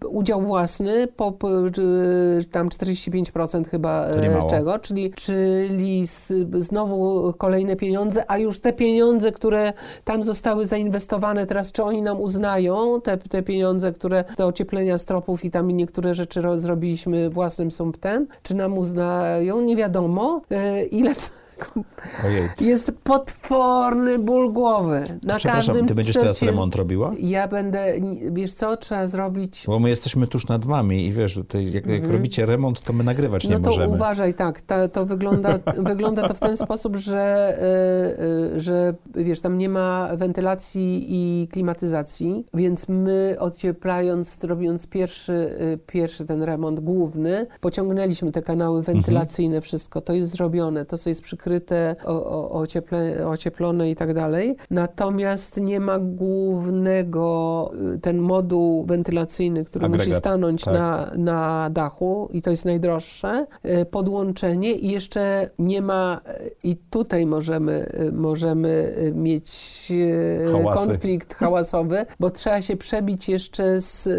udział 0.09 0.41
własny, 0.41 1.07
po, 1.07 1.37
tam 2.51 2.69
45% 2.69 3.67
chyba 3.67 4.05
e, 4.07 4.47
czego, 4.49 4.79
czyli, 4.79 5.13
czyli 5.13 6.03
znowu 6.57 7.33
kolejne 7.33 7.75
pieniądze, 7.75 8.23
a 8.27 8.37
już 8.37 8.59
te 8.59 8.73
pieniądze, 8.73 9.31
które 9.31 9.73
tam 10.03 10.23
zostały 10.23 10.65
zainwestowane, 10.65 11.45
teraz 11.45 11.71
czy 11.71 11.83
oni 11.83 12.01
nam 12.01 12.21
uznają 12.21 13.01
te, 13.01 13.17
te 13.17 13.43
pieniądze, 13.43 13.91
które 13.91 14.23
do 14.37 14.47
ocieplenia 14.47 14.97
stropów 14.97 15.45
i 15.45 15.51
tam 15.51 15.71
niektóre 15.71 16.13
rzeczy 16.13 16.41
zrobiliśmy 16.55 17.29
własnym 17.29 17.71
sumptem, 17.71 18.27
czy 18.43 18.55
nam 18.55 18.77
uznają, 18.77 19.61
nie 19.61 19.75
wiadomo, 19.75 20.41
ile 20.91 21.15
Ojej. 22.25 22.49
Jest 22.61 22.91
potworny 23.03 24.19
ból 24.19 24.53
głowy. 24.53 25.19
Na 25.23 25.35
Przepraszam, 25.35 25.51
każdym 25.51 25.87
ty 25.87 25.95
będziesz 25.95 26.15
teraz 26.15 26.41
remont 26.41 26.75
robiła? 26.75 27.11
Ja 27.19 27.47
będę, 27.47 27.93
wiesz 28.31 28.53
co, 28.53 28.77
trzeba 28.77 29.07
zrobić 29.07 29.63
Bo 29.67 29.79
my 29.79 29.89
jesteśmy 29.89 30.27
tuż 30.27 30.47
nad 30.47 30.65
wami 30.65 31.05
i 31.05 31.11
wiesz, 31.13 31.33
tutaj 31.33 31.71
jak, 31.71 31.85
jak 31.85 32.11
robicie 32.11 32.45
remont, 32.45 32.83
to 32.83 32.93
my 32.93 33.03
nagrywać 33.03 33.43
nie 33.47 33.55
Mhm. 33.55 33.63
No 33.63 33.69
to 33.69 33.77
możemy. 33.77 33.95
uważaj, 33.95 34.33
tak, 34.33 34.61
to, 34.61 34.87
to 34.87 35.05
wygląda, 35.05 35.59
wygląda 35.91 36.27
to 36.27 36.33
w 36.33 36.39
ten 36.39 36.57
sposób, 36.57 36.95
że, 36.95 37.57
y, 38.51 38.55
y, 38.55 38.59
że 38.59 38.93
wiesz, 39.15 39.41
tam 39.41 39.57
nie 39.57 39.69
ma 39.69 40.09
wentylacji 40.15 41.05
i 41.09 41.47
klimatyzacji, 41.47 42.45
więc 42.53 42.87
my 42.89 43.35
ocieplając, 43.39 44.43
robiąc 44.43 44.87
pierwszy, 44.87 45.33
y, 45.33 45.79
pierwszy 45.87 46.25
ten 46.25 46.43
remont 46.43 46.79
główny, 46.79 47.47
pociągnęliśmy 47.61 48.31
te 48.31 48.41
kanały 48.41 48.83
wentylacyjne, 48.83 49.61
wszystko, 49.61 50.01
to 50.01 50.13
jest 50.13 50.31
zrobione, 50.31 50.85
to 50.85 50.97
co 50.97 51.09
jest 51.09 51.21
przykryte, 51.21 51.44
ocieple, 52.49 53.27
ocieplone 53.27 53.89
i 53.89 53.95
tak 53.95 54.13
dalej. 54.13 54.55
Natomiast 54.71 55.61
nie 55.61 55.79
ma 55.79 55.99
głównego, 55.99 57.71
y, 57.95 57.99
ten 57.99 58.17
moduł 58.17 58.85
wentylacyjny, 58.85 59.65
który 59.65 59.89
musi 59.89 60.01
Agregat, 60.01 60.19
stanąć 60.19 60.63
tak. 60.63 60.73
na, 60.73 61.11
na 61.17 61.69
dachu 61.69 62.29
i 62.31 62.41
to 62.41 62.49
jest 62.49 62.65
najdroższe, 62.65 63.45
y, 63.65 63.85
podłączenie 63.85 64.71
i 64.71 64.91
jeszcze 64.91 65.49
nie 65.59 65.81
ma, 65.81 66.21
y, 66.45 66.51
i 66.63 66.75
tutaj 66.75 67.25
możemy, 67.25 67.91
możemy 68.13 68.95
mieć 69.15 69.91
Hałasy. 70.51 70.87
konflikt 70.87 71.33
hałasowy, 71.33 72.05
bo 72.19 72.29
trzeba 72.29 72.61
się 72.61 72.77
przebić 72.77 73.29
jeszcze 73.29 73.79
z, 73.79 74.09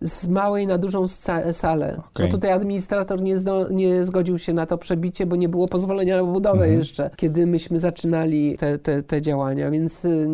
z 0.00 0.26
małej 0.28 0.66
na 0.66 0.78
dużą 0.78 1.06
salę. 1.52 2.02
Okej. 2.10 2.26
Bo 2.26 2.32
tutaj 2.32 2.52
administrator 2.52 3.22
nie, 3.22 3.38
zdo, 3.38 3.68
nie 3.70 4.04
zgodził 4.04 4.38
się 4.38 4.52
na 4.52 4.66
to 4.66 4.78
przebicie, 4.78 5.26
bo 5.26 5.36
nie 5.36 5.48
było 5.48 5.68
pozwolenia 5.68 6.16
na 6.16 6.32
budowę 6.32 6.57
Mhm. 6.64 6.78
jeszcze, 6.78 7.10
kiedy 7.16 7.46
myśmy 7.46 7.78
zaczynali 7.78 8.56
te, 8.58 8.78
te, 8.78 9.02
te 9.02 9.22
działania, 9.22 9.70
więc 9.70 10.04
y, 10.04 10.28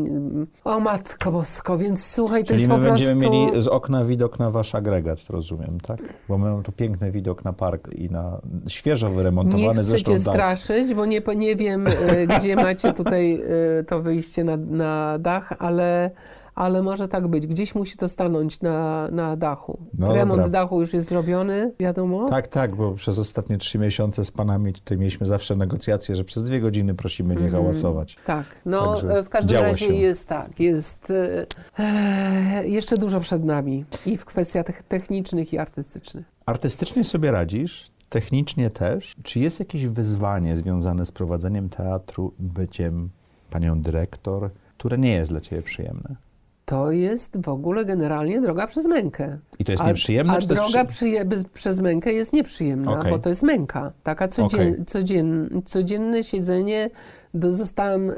o 0.65 0.81
matko 0.81 1.33
bosko, 1.33 1.79
więc 1.79 2.07
słuchaj, 2.07 2.43
to 2.43 2.49
Czyli 2.49 2.61
jest 2.61 2.69
my 2.69 2.75
po 2.75 2.81
prostu... 2.81 3.07
będziemy 3.07 3.31
mieli 3.31 3.63
z 3.63 3.67
okna 3.69 4.05
widok 4.05 4.39
na 4.39 4.51
wasz 4.51 4.75
agregat, 4.75 5.19
rozumiem, 5.31 5.81
tak? 5.81 6.01
Bo 6.29 6.39
my 6.39 6.51
mamy 6.51 6.63
tu 6.63 6.73
piękny 6.73 7.11
widok 7.11 7.45
na 7.45 7.53
park 7.53 7.93
i 7.93 8.11
na 8.11 8.41
świeżo 8.69 9.09
Nie 9.09 9.15
wyremontowany 9.15 9.75
chcę 9.75 9.85
zresztą 9.85 10.13
cię 10.13 10.25
dach. 10.25 10.35
straszyć, 10.35 10.95
bo 10.95 11.05
nie, 11.05 11.21
nie 11.37 11.57
wiem, 11.57 11.87
y, 11.87 11.93
gdzie 12.39 12.57
macie 12.57 12.93
tutaj 12.93 13.41
y, 13.81 13.85
to 13.85 14.03
wyjście 14.03 14.45
na, 14.45 14.57
na 14.57 15.19
dach, 15.19 15.53
ale, 15.59 16.11
ale 16.55 16.83
może 16.83 17.09
tak 17.09 17.29
być. 17.29 17.47
Gdzieś 17.47 17.75
musi 17.75 17.97
to 17.97 18.09
stanąć 18.09 18.61
na, 18.61 19.09
na 19.13 19.37
dachu. 19.37 19.79
No 19.99 20.15
Remont 20.15 20.43
dobra. 20.43 20.49
dachu 20.49 20.81
już 20.81 20.93
jest 20.93 21.09
zrobiony, 21.09 21.73
wiadomo. 21.81 22.29
Tak, 22.29 22.49
tak, 22.49 22.77
bo 22.77 22.93
przez 22.93 23.19
ostatnie 23.19 23.59
trzy 23.59 23.79
miesiące 23.79 24.25
z 24.25 24.31
panami 24.31 24.73
tutaj 24.73 24.99
mieliśmy 24.99 25.27
zawsze 25.27 25.57
negocjacje, 25.57 26.17
że 26.17 26.25
przez 26.25 26.45
dwie 26.45 26.61
godziny 26.61 26.95
prosimy 26.95 27.35
nie 27.37 27.51
hałasować. 27.51 28.17
Tak, 28.25 28.47
no 28.67 28.95
Także 28.95 29.19
e, 29.19 29.23
w 29.25 29.29
każdym 29.29 29.63
razie 29.63 29.87
się. 29.87 29.95
jest 29.95 30.29
tak, 30.29 30.61
jest 30.61 31.11
e, 31.11 31.47
e, 31.79 32.69
jeszcze 32.69 32.97
dużo 32.97 33.21
przed 33.21 33.45
nami 33.45 33.85
i 34.07 34.17
w 34.17 34.25
kwestiach 34.25 34.67
tech- 34.67 34.83
technicznych 34.83 35.53
i 35.53 35.59
artystycznych. 35.59 36.25
Artystycznie 36.47 37.05
sobie 37.05 37.31
radzisz, 37.31 37.91
technicznie 38.09 38.71
też. 38.71 39.15
Czy 39.23 39.41
jest 39.41 39.59
jakieś 39.61 39.87
wyzwanie 39.87 40.57
związane 40.57 41.07
z 41.07 41.13
prowadzeniem 41.13 41.69
teatru, 41.69 42.33
byciem 42.39 43.11
panią 43.51 43.83
dyrektor, 43.83 44.51
które 44.79 44.99
nie 44.99 45.13
jest 45.13 45.31
dla 45.33 45.41
ciebie 45.41 45.63
przyjemne? 45.63 46.17
To 46.65 46.91
jest 46.91 47.45
w 47.45 47.49
ogóle 47.49 47.85
generalnie 47.85 48.41
droga 48.41 48.67
przez 48.67 48.87
mękę. 48.87 49.39
I 49.59 49.65
to 49.65 49.73
jest 49.73 49.85
A- 49.85 49.87
nieprzyjemne? 49.89 50.33
A 50.33 50.37
przy- 50.39 50.49
droga 50.49 50.85
bez, 51.25 51.45
przez 51.45 51.81
mękę 51.81 52.13
jest 52.13 52.33
nieprzyjemna, 52.33 52.99
Okej. 52.99 53.13
bo 53.13 53.19
to 53.19 53.29
jest 53.29 53.43
męka. 53.43 53.93
Taka 54.03 54.29
codzien, 54.29 54.61
Okej. 54.61 54.85
codzien, 54.87 55.63
codzienne 55.65 56.23
siedzenie. 56.23 56.91
Do, 57.35 57.51
zostałam 57.51 58.11
y, 58.11 58.15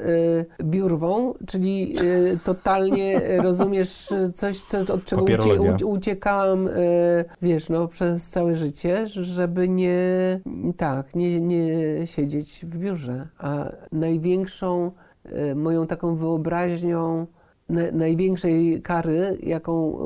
biurwą, 0.64 1.34
czyli 1.47 1.97
y, 2.01 2.38
totalnie 2.44 3.20
rozumiesz 3.42 4.11
y, 4.12 4.32
coś, 4.32 4.61
co, 4.62 4.78
od 4.78 5.05
czego 5.05 5.24
ucie, 5.74 5.86
uciekałam, 5.86 6.68
y, 6.68 7.24
wiesz, 7.42 7.68
no, 7.68 7.88
przez 7.88 8.28
całe 8.28 8.55
życie, 8.55 9.07
żeby 9.07 9.68
nie, 9.68 10.01
tak, 10.76 11.14
nie, 11.14 11.40
nie 11.40 11.66
siedzieć 12.07 12.61
w 12.66 12.78
biurze. 12.78 13.28
A 13.38 13.72
największą 13.92 14.90
y, 15.51 15.55
moją 15.55 15.86
taką 15.86 16.16
wyobraźnią 16.16 17.26
największej 17.93 18.83
kary, 18.83 19.39
jaką 19.43 19.99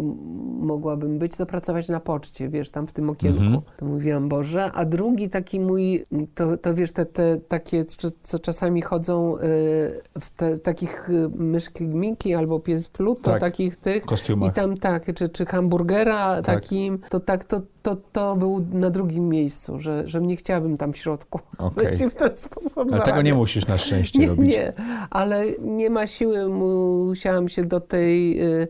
mogłabym 0.60 1.18
być, 1.18 1.36
to 1.36 1.46
pracować 1.46 1.88
na 1.88 2.00
poczcie, 2.00 2.48
wiesz, 2.48 2.70
tam 2.70 2.86
w 2.86 2.92
tym 2.92 3.10
okienku. 3.10 3.40
Mhm. 3.42 3.60
To 3.76 3.86
mówiłam, 3.86 4.28
Boże. 4.28 4.70
A 4.74 4.84
drugi 4.84 5.28
taki 5.28 5.60
mój, 5.60 6.04
to, 6.34 6.56
to 6.56 6.74
wiesz, 6.74 6.92
te, 6.92 7.06
te 7.06 7.36
takie, 7.36 7.84
co- 8.22 8.38
czasami 8.38 8.82
chodzą 8.82 9.36
y, 9.36 9.40
w 10.20 10.30
te, 10.36 10.58
takich 10.58 11.10
y, 11.10 11.28
myszki 11.34 11.88
Miki 11.88 12.34
albo 12.34 12.60
pies 12.60 12.88
Pluto, 12.88 13.30
Tak. 13.30 13.40
takich 13.40 13.76
tych. 13.76 14.04
I 14.04 14.06
kostiumach? 14.06 14.54
tam 14.54 14.76
tak, 14.76 15.14
czy, 15.14 15.28
czy 15.28 15.46
hamburgera 15.46 16.42
Tak. 16.42 16.44
takim, 16.60 16.98
to 17.10 17.20
tak, 17.20 17.44
to, 17.44 17.60
to, 17.82 17.96
to 18.12 18.36
był 18.36 18.66
na 18.72 18.90
drugim 18.90 19.28
miejscu, 19.28 19.78
że, 19.78 20.08
że 20.08 20.20
nie 20.20 20.36
chciałabym 20.36 20.76
tam 20.76 20.92
w 20.92 20.96
środku 20.96 21.40
się 21.98 22.10
w 22.10 22.14
ten 22.14 22.36
sposób 22.36 22.88
Ale 22.92 23.02
tego 23.02 23.22
nie 23.22 23.34
musisz 23.34 23.66
na 23.66 23.76
szczęście 23.78 24.18
Nie, 24.20 24.26
robić. 24.26 24.50
nie, 24.52 24.72
ale 25.10 25.44
nie 25.60 25.90
ma 25.90 26.06
siły, 26.06 26.48
musiałam 26.48 27.48
się 27.50 27.64
do 27.64 27.80
tej, 27.80 28.42
y, 28.62 28.68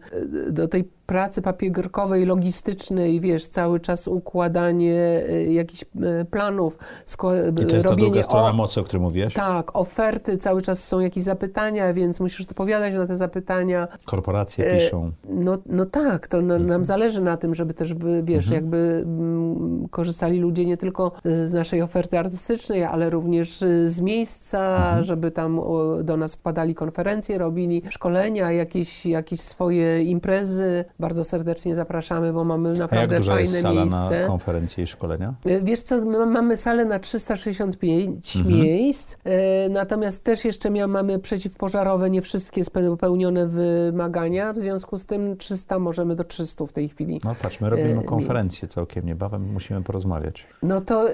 do 0.53 0.69
tej 0.69 0.85
pracy 1.11 1.43
papierkowej, 1.43 2.27
logistycznej, 2.27 3.21
wiesz, 3.21 3.47
cały 3.47 3.81
czas 3.81 4.09
układanie 4.09 5.23
y, 5.31 5.53
jakichś 5.53 5.83
y, 5.83 6.25
planów, 6.25 6.79
skła- 7.07 7.51
I 7.53 7.55
to 7.55 7.63
jest 7.75 7.83
ta 7.85 7.91
robienie 7.91 8.11
druga 8.11 8.23
strona 8.23 8.51
o- 8.51 8.53
mocy, 8.53 8.81
o 8.81 8.85
której 8.85 9.03
mówisz? 9.03 9.35
tak, 9.35 9.77
oferty, 9.77 10.39
cały 10.39 10.63
czas 10.63 10.85
są 10.85 11.01
jakieś 11.01 11.25
zapytania, 11.25 11.95
więc 11.95 12.21
musisz 12.21 12.41
odpowiadać 12.41 12.95
na 12.95 13.07
te 13.07 13.17
zapytania. 13.17 13.89
Korporacje 14.05 14.67
E, 14.67 14.79
piszą. 14.79 15.13
No, 15.29 15.59
no 15.67 15.85
tak, 15.85 16.27
to 16.27 16.43
na, 16.43 16.59
nam 16.59 16.85
zależy 16.85 17.21
na 17.23 17.37
tym, 17.37 17.55
żeby 17.55 17.75
też, 17.75 17.95
wiesz, 18.23 18.51
jakby 18.51 19.03
mm, 19.05 19.89
korzystali 19.89 20.39
ludzie 20.41 20.67
nie 20.67 20.77
tylko 20.77 21.13
y, 21.27 21.47
z 21.47 21.53
naszej 21.53 21.83
oferty 21.83 22.19
artystycznej, 22.19 22.85
ale 22.85 23.11
również 23.11 23.63
y, 23.63 23.89
z 23.89 24.01
miejsca, 24.01 24.97
żeby 25.03 25.31
tam 25.31 25.59
o, 25.59 26.03
do 26.03 26.17
nas 26.17 26.37
wpadali 26.37 26.75
konferencje, 26.75 27.39
robili 27.39 27.83
szkolenia, 27.89 28.53
jakieś, 28.53 29.07
jakieś 29.07 29.41
swoje 29.41 30.03
imprezy. 30.03 30.85
Bardzo 31.01 31.25
serdecznie 31.25 31.75
zapraszamy, 31.75 32.33
bo 32.33 32.45
mamy 32.45 32.69
A 32.69 32.73
jak 32.73 32.79
naprawdę 32.81 33.23
fajne 33.23 33.41
jest 33.41 33.63
sala 33.63 33.81
miejsce. 33.85 34.21
na 34.21 34.27
konferencje 34.27 34.85
i 34.85 34.87
szkolenia? 34.87 35.35
E, 35.47 35.61
Wiesz 35.63 35.83
co, 35.83 36.05
my 36.05 36.27
mamy 36.27 36.57
salę 36.57 36.85
na 36.85 36.99
365 36.99 38.37
Mhm. 38.37 38.57
miejsc, 38.61 39.17
e, 39.25 39.69
natomiast 39.69 40.25
też 40.25 40.45
jeszcze 40.45 40.71
mamy 40.89 41.19
przeciwpożarowe, 41.19 42.11
nie 42.11 42.23
wszystkie 42.23 42.63
spełnione 42.65 43.47
wymagania, 43.47 44.53
w 44.53 44.59
związku 44.59 44.99
z 44.99 45.07
tym 45.07 45.37
300 45.37 45.79
możemy 45.79 46.15
do 46.15 46.25
300 46.25 46.67
w 46.67 46.73
tej 46.73 46.89
chwili. 46.89 47.21
No 47.25 47.35
patrz, 47.43 47.61
my 47.61 47.71
robimy 47.71 48.01
E, 48.01 48.05
konferencję 48.05 48.69
całkiem 48.69 49.07
niebawem, 49.07 49.53
musimy 49.53 49.83
porozmawiać. 49.83 50.47
No 50.63 50.81
to 50.81 51.05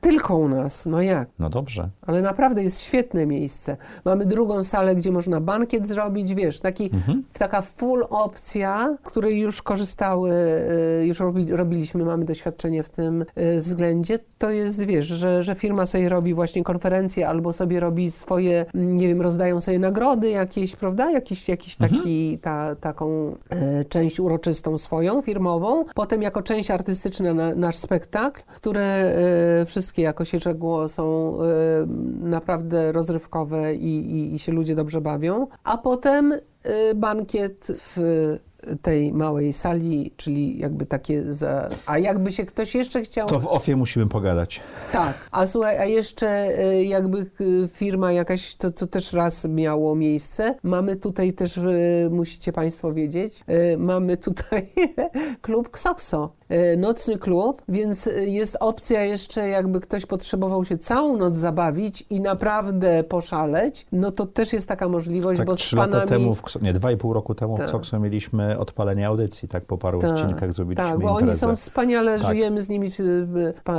tylko 0.00 0.36
u 0.36 0.48
nas, 0.48 0.86
no 0.86 1.02
jak? 1.02 1.28
No 1.38 1.50
dobrze. 1.50 1.88
Ale 2.02 2.22
naprawdę 2.22 2.62
jest 2.62 2.80
świetne 2.80 3.26
miejsce. 3.26 3.76
Mamy 4.04 4.26
drugą 4.26 4.64
salę, 4.64 4.96
gdzie 4.96 5.12
można 5.12 5.40
bankiet 5.40 5.88
zrobić, 5.88 6.34
wiesz, 6.34 6.60
taki, 6.60 6.84
Mhm. 6.92 7.22
taka 7.32 7.62
full 7.62 8.06
opcja, 8.10 8.79
której 9.04 9.38
już 9.38 9.62
korzystały, 9.62 10.32
y, 11.02 11.06
już 11.06 11.20
robi, 11.20 11.52
robiliśmy, 11.52 12.04
mamy 12.04 12.24
doświadczenie 12.24 12.82
w 12.82 12.88
tym 12.88 13.24
y, 13.38 13.60
względzie. 13.60 14.18
To 14.38 14.50
jest, 14.50 14.84
wiesz, 14.84 15.06
że, 15.06 15.42
że 15.42 15.54
firma 15.54 15.86
sobie 15.86 16.08
robi 16.08 16.34
właśnie 16.34 16.64
konferencje 16.64 17.28
albo 17.28 17.52
sobie 17.52 17.80
robi 17.80 18.10
swoje, 18.10 18.66
mm, 18.74 18.96
nie 18.96 19.08
wiem, 19.08 19.20
rozdają 19.20 19.60
sobie 19.60 19.78
nagrody 19.78 20.30
jakieś, 20.30 20.76
prawda? 20.76 21.10
Jakiś, 21.10 21.48
jakiś 21.48 21.76
taki, 21.76 22.38
ta, 22.38 22.76
taką 22.76 23.36
e, 23.50 23.84
część 23.84 24.20
uroczystą 24.20 24.78
swoją, 24.78 25.22
firmową. 25.22 25.84
Potem 25.94 26.22
jako 26.22 26.42
część 26.42 26.70
artystyczna 26.70 27.34
na, 27.34 27.54
nasz 27.54 27.76
spektakl, 27.76 28.42
które 28.56 28.82
e, 28.82 29.66
wszystkie 29.66 30.02
jako 30.02 30.24
się 30.24 30.38
czegło 30.38 30.88
są 30.88 31.36
e, 31.42 31.46
naprawdę 32.20 32.92
rozrywkowe 32.92 33.74
i, 33.74 34.12
i, 34.12 34.34
i 34.34 34.38
się 34.38 34.52
ludzie 34.52 34.74
dobrze 34.74 35.00
bawią. 35.00 35.46
A 35.64 35.78
potem 35.78 36.34
bankiet 36.96 37.66
w 37.68 37.98
tej 38.82 39.12
małej 39.12 39.52
sali, 39.52 40.12
czyli 40.16 40.58
jakby 40.58 40.86
takie 40.86 41.32
za... 41.32 41.68
A 41.86 41.98
jakby 41.98 42.32
się 42.32 42.44
ktoś 42.44 42.74
jeszcze 42.74 43.02
chciał... 43.02 43.28
To 43.28 43.40
w 43.40 43.46
ofie 43.46 43.76
musimy 43.76 44.06
pogadać. 44.06 44.60
Tak, 44.92 45.28
a 45.32 45.46
słuchaj, 45.46 45.78
a 45.78 45.84
jeszcze 45.84 46.28
e, 46.28 46.84
jakby 46.84 47.30
firma 47.72 48.12
jakaś, 48.12 48.54
to 48.56 48.70
co 48.70 48.86
też 48.86 49.12
raz 49.12 49.48
miało 49.48 49.94
miejsce, 49.94 50.54
mamy 50.62 50.96
tutaj 50.96 51.32
też, 51.32 51.58
e, 51.58 51.62
musicie 52.10 52.52
Państwo 52.52 52.92
wiedzieć, 52.92 53.44
e, 53.46 53.76
mamy 53.76 54.16
tutaj 54.16 54.72
klub 55.42 55.70
Ksokso, 55.70 56.32
e, 56.48 56.76
nocny 56.76 57.18
klub, 57.18 57.62
więc 57.68 58.10
jest 58.26 58.56
opcja 58.60 59.04
jeszcze, 59.04 59.48
jakby 59.48 59.80
ktoś 59.80 60.06
potrzebował 60.06 60.64
się 60.64 60.76
całą 60.76 61.16
noc 61.16 61.36
zabawić 61.36 62.04
i 62.10 62.20
naprawdę 62.20 63.04
poszaleć, 63.04 63.86
no 63.92 64.10
to 64.10 64.26
też 64.26 64.52
jest 64.52 64.68
taka 64.68 64.88
możliwość, 64.88 65.38
Tak 65.38 65.46
bo 65.46 65.56
z 65.56 65.58
trzy 65.58 65.76
panami... 65.76 65.94
lata 65.94 66.06
temu, 66.06 66.34
w, 66.34 66.62
nie, 66.62 66.72
dwa 66.72 66.92
i 66.92 66.96
pół 66.96 67.12
roku 67.12 67.34
temu 67.34 67.56
Tak. 67.56 67.68
w 67.68 67.72
Coxo 67.72 68.00
mieliśmy 68.00 68.49
odpalenie 68.58 69.06
audycji, 69.06 69.48
tak 69.48 69.64
po 69.64 69.78
paru 69.78 69.98
Tak, 70.00 70.10
odcinkach 70.10 70.52
zrobiliśmy 70.52 70.84
Tak, 70.84 70.98
bo 71.00 71.10
oni 71.10 71.20
imprezę. 71.20 71.38
są 71.38 71.56
wspaniale, 71.56 72.18
Tak. 72.18 72.28
żyjemy 72.28 72.62
z 72.62 72.68
nimi, 72.68 72.90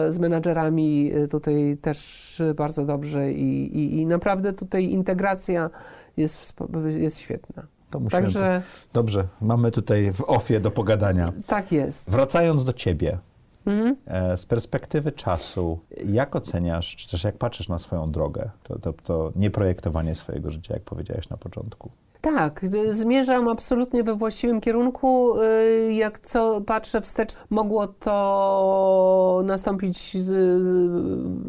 z, 0.10 0.20
menadżerami 0.20 1.12
y, 1.16 1.28
tutaj 1.28 1.78
też 1.82 2.42
bardzo 2.56 2.86
dobrze 2.86 3.32
i, 3.32 3.78
i, 3.78 3.98
i 4.00 4.06
naprawdę 4.06 4.54
tutaj 4.54 4.86
integracja 4.86 5.70
jest, 6.18 6.54
jest 6.98 7.20
świetna. 7.20 7.64
To 7.90 8.00
musimy 8.00 8.22
Także 8.22 8.62
Dobrze, 8.94 9.28
mamy 9.42 9.72
tutaj 9.72 10.12
w 10.14 10.24
ofie 10.28 10.60
do 10.60 10.72
pogadania. 10.72 11.34
tak 11.48 11.72
jest. 11.72 12.10
Wracając 12.10 12.64
do 12.66 12.74
ciebie, 12.74 13.18
Mhm. 13.66 13.96
e, 14.06 14.38
z 14.38 14.46
perspektywy 14.46 15.12
czasu, 15.12 15.80
jak 16.06 16.36
oceniasz, 16.36 16.96
czy 16.96 17.10
też 17.12 17.24
jak 17.24 17.38
patrzysz 17.38 17.70
na 17.70 17.78
swoją 17.80 18.12
drogę, 18.12 18.50
to, 18.64 18.80
to, 18.80 18.94
to 18.94 19.32
nieprojektowanie 19.36 20.16
swojego 20.16 20.50
życia, 20.50 20.74
jak 20.74 20.84
powiedziałeś 20.84 21.30
na 21.30 21.38
początku? 21.38 21.92
Tak, 22.22 22.66
zmierzam 22.90 23.48
absolutnie 23.48 24.04
we 24.04 24.16
właściwym 24.16 24.62
kierunku. 24.62 25.34
Y, 25.42 25.94
Jak 25.94 26.20
co 26.20 26.62
patrzę 26.62 27.02
wstecz, 27.02 27.34
mogło 27.50 27.88
to 27.88 29.42
nastąpić 29.46 30.18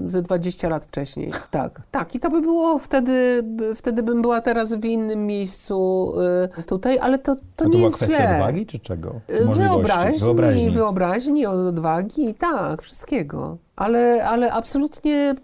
ze 0.06 0.22
20 0.22 0.68
lat 0.68 0.84
wcześniej. 0.84 1.30
Tak, 1.50 1.80
tak. 1.90 2.14
I 2.14 2.20
to 2.20 2.30
by 2.30 2.40
było 2.40 2.78
wtedy, 2.78 3.44
wtedy 3.76 4.02
bym 4.02 4.22
była 4.22 4.40
teraz 4.40 4.74
w 4.74 4.84
innym 4.84 5.26
miejscu 5.26 6.12
y, 6.58 6.62
tutaj, 6.62 6.98
ale 6.98 7.18
to, 7.18 7.34
to 7.34 7.40
to 7.56 7.68
nie 7.68 7.80
jest 7.82 8.04
źle. 8.04 8.34
odwagi, 8.34 8.66
czy 8.66 8.78
czego? 8.78 9.20
Y, 9.30 9.44
Wyobraźni, 9.46 10.18
wyobraźni. 10.18 10.70
wyobraźni, 10.70 11.46
odwagi, 11.46 12.34
tak, 12.34 12.82
wszystkiego. 12.82 13.56
Ale, 13.76 14.24
ale 14.24 14.52
absolutnie 14.52 15.34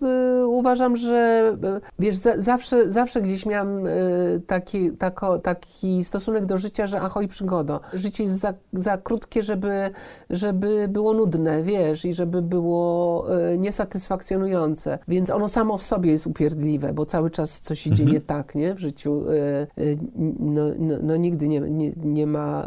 y, 0.42 0.46
uważam, 0.46 0.96
że 0.96 1.52
y, 1.76 1.80
wiesz, 1.98 2.16
za, 2.16 2.40
zawsze, 2.40 2.90
zawsze 2.90 3.20
gdzieś 3.22 3.46
miałam 3.46 3.86
y, 3.86 4.42
taki, 4.46 4.92
tako, 4.92 5.40
taki 5.40 6.04
stosunek 6.04 6.46
do 6.46 6.56
życia, 6.56 6.86
że 6.86 7.00
ahoj 7.00 7.28
przygoda. 7.28 7.80
Życie 7.92 8.22
jest 8.24 8.38
za, 8.40 8.54
za 8.72 8.96
krótkie, 8.98 9.42
żeby, 9.42 9.90
żeby 10.30 10.88
było 10.88 11.14
nudne, 11.14 11.62
wiesz, 11.62 12.04
i 12.04 12.14
żeby 12.14 12.42
było 12.42 13.26
y, 13.52 13.58
niesatysfakcjonujące. 13.58 14.98
Więc 15.08 15.30
ono 15.30 15.48
samo 15.48 15.78
w 15.78 15.82
sobie 15.82 16.10
jest 16.10 16.26
upierdliwe, 16.26 16.92
bo 16.92 17.06
cały 17.06 17.30
czas 17.30 17.60
coś 17.60 17.86
idzie 17.86 18.02
Mhm. 18.02 18.14
nie 18.14 18.20
tak, 18.20 18.54
nie, 18.54 18.74
w 18.74 18.78
życiu. 18.78 19.30
Y, 19.30 19.82
y, 19.82 19.98
no, 20.38 20.62
no, 20.78 20.94
no 21.02 21.16
nigdy 21.16 21.48
nie, 21.48 21.60
nie, 21.60 21.92
nie 22.04 22.26
ma 22.26 22.64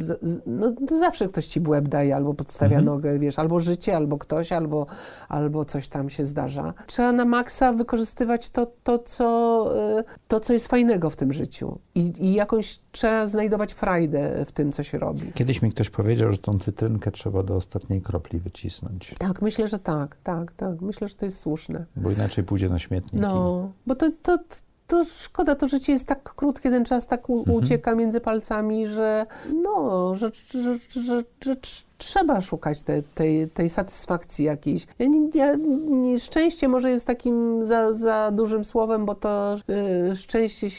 z, 0.00 0.42
no, 0.46 0.72
zawsze 0.98 1.28
ktoś 1.28 1.46
ci 1.46 1.60
w 1.60 1.68
łeb 1.68 1.88
daje, 1.88 2.16
albo 2.16 2.34
podstawia 2.34 2.78
Mhm. 2.78 2.84
nogę, 2.96 3.18
wiesz, 3.18 3.38
albo 3.38 3.60
życie, 3.60 3.81
albo 3.90 4.18
ktoś, 4.18 4.52
albo, 4.52 4.86
albo 5.28 5.64
coś 5.64 5.88
tam 5.88 6.10
się 6.10 6.24
zdarza. 6.24 6.74
Trzeba 6.86 7.12
na 7.12 7.24
maksa 7.24 7.72
wykorzystywać 7.72 8.50
to, 8.50 8.66
to, 8.82 8.98
co, 8.98 9.68
y, 10.00 10.04
to 10.28 10.40
co 10.40 10.52
jest 10.52 10.68
fajnego 10.68 11.10
w 11.10 11.16
tym 11.16 11.32
życiu. 11.32 11.78
I, 11.94 12.12
I 12.18 12.34
jakąś 12.34 12.78
trzeba 12.92 13.26
znajdować 13.26 13.72
frajdę 13.72 14.44
w 14.44 14.52
tym, 14.52 14.72
co 14.72 14.82
się 14.82 14.98
robi. 14.98 15.32
Kiedyś 15.34 15.62
mi 15.62 15.70
ktoś 15.70 15.90
powiedział, 15.90 16.32
że 16.32 16.38
tą 16.38 16.58
cytrynkę 16.58 17.10
trzeba 17.10 17.42
do 17.42 17.56
ostatniej 17.56 18.02
kropli 18.02 18.38
wycisnąć, 18.40 19.14
Tak, 19.18 19.42
myślę, 19.42 19.68
że 19.68 19.78
tak, 19.78 20.16
tak, 20.22 20.52
tak. 20.52 20.80
Myślę, 20.80 21.08
że 21.08 21.14
to 21.14 21.24
jest 21.24 21.38
słuszne. 21.40 21.86
bo 21.96 22.10
inaczej 22.10 22.44
pójdzie 22.44 22.68
na 22.68 22.78
śmietnik. 22.78 23.22
No, 23.22 23.72
bo 23.86 23.94
to, 23.94 24.10
to, 24.22 24.38
to 24.86 25.04
szkoda, 25.04 25.54
to 25.54 25.68
życie 25.68 25.92
jest 25.92 26.06
tak 26.06 26.34
krótkie, 26.34 26.70
ten 26.70 26.84
czas 26.84 27.06
tak 27.06 27.30
u, 27.30 27.38
Mhm. 27.38 27.56
ucieka 27.56 27.94
między 27.94 28.20
palcami, 28.20 28.86
że 28.86 29.26
no, 29.62 30.14
że, 30.14 30.30
że, 30.50 30.62
że, 30.62 30.78
że, 30.88 31.22
że 31.44 31.54
tr- 31.54 31.84
trzeba 31.98 32.40
szukać 32.40 32.82
te, 32.82 33.02
tej, 33.02 33.48
tej 33.48 33.70
satysfakcji 33.70 34.44
jakiejś. 34.44 34.86
Ja 34.98 35.06
ja, 35.34 35.56
szczęście 36.18 36.68
może 36.68 36.90
jest 36.90 37.06
takim 37.06 37.64
za, 37.64 37.92
za 37.92 38.30
dużym 38.34 38.64
słowem, 38.64 39.06
bo 39.06 39.14
to 39.14 39.56
y, 40.10 40.16
szczęście 40.16 40.70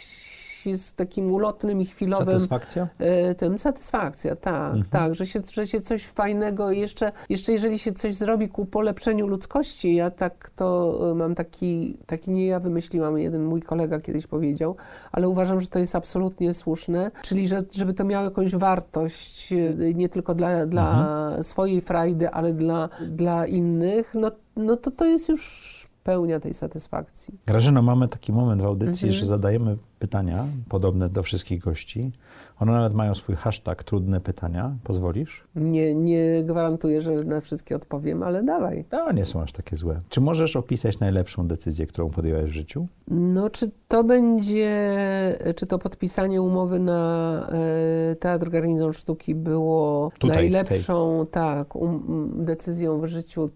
jest 0.65 0.95
takim 0.95 1.31
ulotnym 1.31 1.81
i 1.81 1.85
chwilowym 1.85 2.27
Satysfakcja? 2.27 2.87
e, 2.99 3.35
tym 3.35 3.57
satysfakcja, 3.57 4.35
tak, 4.35 4.65
Mhm. 4.73 4.85
tak, 4.89 5.15
że 5.15 5.25
się, 5.25 5.39
że 5.53 5.67
się 5.67 5.81
coś 5.81 6.05
fajnego 6.05 6.71
jeszcze, 6.71 7.11
jeszcze 7.29 7.51
jeżeli 7.51 7.79
się 7.79 7.91
coś 7.91 8.15
zrobi 8.15 8.49
ku 8.49 8.65
polepszeniu 8.65 9.27
ludzkości, 9.27 9.95
ja 9.95 10.11
tak 10.11 10.49
to 10.55 10.99
e, 11.11 11.15
mam 11.15 11.35
taki, 11.35 11.97
taki 12.05 12.31
nie 12.31 12.45
ja 12.47 12.59
wymyśliłam, 12.59 13.17
jeden 13.17 13.43
mój 13.45 13.61
kolega 13.61 13.99
kiedyś 13.99 14.27
powiedział, 14.27 14.75
ale 15.11 15.29
uważam, 15.29 15.61
że 15.61 15.67
to 15.67 15.79
jest 15.79 15.95
absolutnie 15.95 16.53
słuszne, 16.53 17.11
czyli 17.21 17.47
że, 17.47 17.63
żeby 17.71 17.93
to 17.93 18.03
miało 18.03 18.25
jakąś 18.25 18.55
wartość, 18.55 19.53
e, 19.53 19.93
nie 19.93 20.09
tylko 20.09 20.35
dla, 20.35 20.65
dla 20.65 20.83
swojej 21.43 21.81
frajdy, 21.81 22.29
ale 22.29 22.53
dla, 22.53 22.89
dla 23.07 23.45
innych, 23.47 24.13
no, 24.15 24.31
no 24.55 24.77
to 24.77 24.91
to 24.91 25.05
jest 25.05 25.29
już 25.29 25.92
pełnia 26.03 26.39
tej 26.39 26.53
satysfakcji. 26.53 27.39
Grażyno, 27.45 27.81
mamy 27.81 28.07
taki 28.07 28.31
moment 28.31 28.61
w 28.61 28.65
audycji, 28.65 29.07
Mhm. 29.07 29.11
że 29.13 29.25
zadajemy 29.25 29.77
pytania 29.99 30.45
podobne 30.69 31.09
do 31.09 31.23
wszystkich 31.23 31.59
gości. 31.59 32.11
One 32.59 32.71
nawet 32.71 32.93
mają 32.93 33.15
swój 33.15 33.35
hashtag 33.35 33.83
trudne 33.83 34.21
pytania. 34.21 34.75
Pozwolisz? 34.83 35.43
Nie, 35.55 35.95
nie 35.95 36.43
gwarantuję, 36.43 37.01
że 37.01 37.11
na 37.15 37.41
wszystkie 37.41 37.75
odpowiem, 37.75 38.23
ale 38.23 38.43
dawaj. 38.43 38.85
No, 38.91 39.11
nie 39.11 39.25
są 39.25 39.41
aż 39.41 39.51
takie 39.51 39.77
złe. 39.77 39.99
Czy 40.09 40.21
możesz 40.21 40.55
opisać 40.55 40.99
najlepszą 40.99 41.47
decyzję, 41.47 41.87
którą 41.87 42.09
podjęłaś 42.09 42.43
w 42.45 42.53
życiu? 42.53 42.87
No, 43.07 43.49
czy 43.49 43.71
to 43.87 44.03
będzie, 44.03 44.71
czy 45.55 45.65
to 45.65 45.79
podpisanie 45.79 46.41
umowy 46.41 46.79
na 46.79 47.49
e, 48.11 48.15
Teatr 48.15 48.49
Garnizon 48.49 48.93
Sztuki 48.93 49.35
było 49.35 50.11
Tutaj, 50.19 50.35
najlepszą, 50.37 51.25
tak, 51.31 51.75
um, 51.75 52.31
decyzją 52.45 53.01
w 53.01 53.05
życiu, 53.05 53.49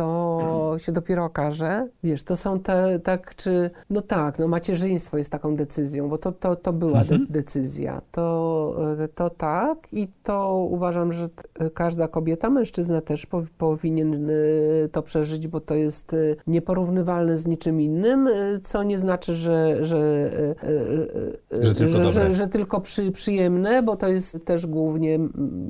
to 0.00 0.74
się 0.78 0.92
dopiero 0.92 1.24
okaże. 1.24 1.88
Wiesz, 2.04 2.24
to 2.24 2.36
są 2.36 2.60
te, 2.60 2.98
tak, 2.98 3.34
czy, 3.34 3.70
no 3.90 4.02
tak, 4.02 4.38
no 4.38 4.48
macierzyństwo 4.48 5.18
jest 5.18 5.32
taką 5.32 5.56
decyzją, 5.56 6.08
bo 6.08 6.18
to, 6.18 6.32
to, 6.32 6.56
to 6.56 6.72
była 6.72 7.04
de- 7.04 7.18
decyzja. 7.28 8.02
To, 8.12 8.76
e, 8.98 9.08
to 9.08 9.30
tak 9.30 9.78
i 9.92 10.08
to 10.22 10.66
uważam, 10.70 11.12
że 11.12 11.28
t- 11.28 11.70
każda 11.70 12.08
kobieta, 12.08 12.50
mężczyzna 12.50 13.00
też 13.00 13.26
po, 13.26 13.42
powinien 13.58 14.30
e, 14.30 14.34
to 14.92 15.02
przeżyć, 15.02 15.48
bo 15.48 15.60
to 15.60 15.74
jest 15.74 16.14
e, 16.14 16.16
nieporównywalne 16.46 17.36
z 17.36 17.46
niczym 17.46 17.80
innym, 17.80 18.26
e, 18.26 18.32
co 18.62 18.82
nie 18.82 18.98
znaczy, 18.98 19.32
że, 19.34 19.84
że, 19.84 19.98
e, 19.98 20.66
e, 21.54 21.62
e, 21.62 21.66
Że 21.66 21.74
tylko 21.74 21.92
że, 21.94 22.08
że, 22.08 22.30
że 22.30 22.48
tylko 22.48 22.80
przy, 22.80 23.12
przyjemne, 23.12 23.82
bo 23.82 23.96
to 23.96 24.08
jest 24.08 24.44
też 24.44 24.66
głównie, 24.66 25.18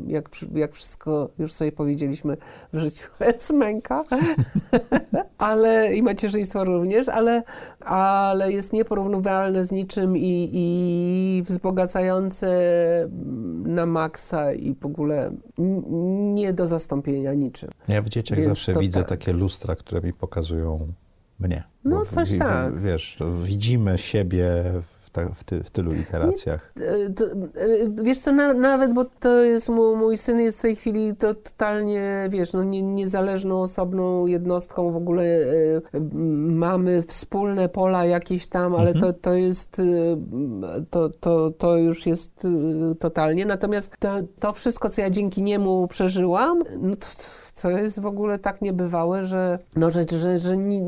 jak, 0.06 0.28
jak 0.54 0.72
wszystko 0.72 1.30
już 1.38 1.52
sobie 1.52 1.72
powiedzieliśmy, 1.72 2.36
w 2.72 2.78
życiu 2.78 3.08
jest 3.32 3.52
męka, 3.52 4.04
ale 5.38 5.94
i 5.94 6.02
macierzyństwo 6.02 6.64
również, 6.64 7.08
ale, 7.08 7.42
ale 7.80 8.52
jest 8.52 8.72
nieporównywalne 8.72 9.64
z 9.64 9.72
niczym 9.72 10.16
i, 10.16 10.50
i 10.52 11.42
wzbogacające 11.46 12.48
na 13.64 13.86
maksa 13.86 14.52
i 14.52 14.74
w 14.74 14.86
ogóle 14.86 15.30
nie 16.34 16.52
do 16.52 16.66
zastąpienia 16.66 17.34
niczym. 17.34 17.70
Ja 17.88 18.02
w 18.02 18.08
dzieciach 18.08 18.38
Więc 18.38 18.48
zawsze 18.48 18.74
widzę 18.74 19.00
tak. 19.00 19.08
takie 19.08 19.32
lustra, 19.32 19.76
które 19.76 20.00
mi 20.00 20.12
pokazują 20.12 20.92
mnie. 21.38 21.64
No, 21.84 21.96
Bo 21.96 22.06
coś 22.06 22.32
w- 22.32 22.38
tak. 22.38 22.78
Wiesz, 22.80 23.18
widzimy 23.42 23.98
siebie 23.98 24.46
w, 24.82 24.99
ta, 25.12 25.28
w, 25.34 25.44
ty, 25.44 25.62
w 25.62 25.70
tylu 25.70 25.94
iteracjach. 25.94 26.72
E, 26.80 27.10
to, 27.10 27.24
e, 27.24 27.30
Wiesz 28.02 28.20
co, 28.20 28.32
na, 28.32 28.54
nawet, 28.54 28.94
bo 28.94 29.04
to 29.04 29.28
jest 29.42 29.68
mój, 29.68 29.96
mój 29.96 30.16
syn 30.16 30.40
jest 30.40 30.58
w 30.58 30.62
tej 30.62 30.76
chwili 30.76 31.16
to 31.16 31.34
totalnie, 31.34 32.28
wiesz, 32.30 32.52
no 32.52 32.64
nie, 32.64 32.82
niezależną, 32.82 33.62
osobną 33.62 34.26
jednostką, 34.26 34.92
w 34.92 34.96
ogóle 34.96 35.24
e, 35.24 36.00
mamy 36.48 37.02
wspólne 37.02 37.68
pola 37.68 38.04
jakieś 38.04 38.46
tam, 38.46 38.74
ale 38.74 38.94
to, 38.94 39.12
to 39.12 39.34
jest, 39.34 39.82
to, 40.90 41.08
to, 41.08 41.50
to 41.50 41.76
już 41.76 42.06
jest 42.06 42.46
totalnie, 43.00 43.46
natomiast 43.46 43.92
to, 43.98 44.08
to 44.40 44.52
wszystko, 44.52 44.88
co 44.88 45.00
ja 45.00 45.10
dzięki 45.10 45.42
niemu 45.42 45.88
przeżyłam, 45.88 46.58
no 46.78 46.96
to, 46.96 47.06
to 47.62 47.70
jest 47.70 48.00
w 48.00 48.06
ogóle 48.06 48.38
tak 48.38 48.62
niebywałe, 48.62 49.26
że, 49.26 49.58
no, 49.76 49.90
że, 49.90 50.02
że, 50.22 50.38
że 50.38 50.56
ni, 50.56 50.82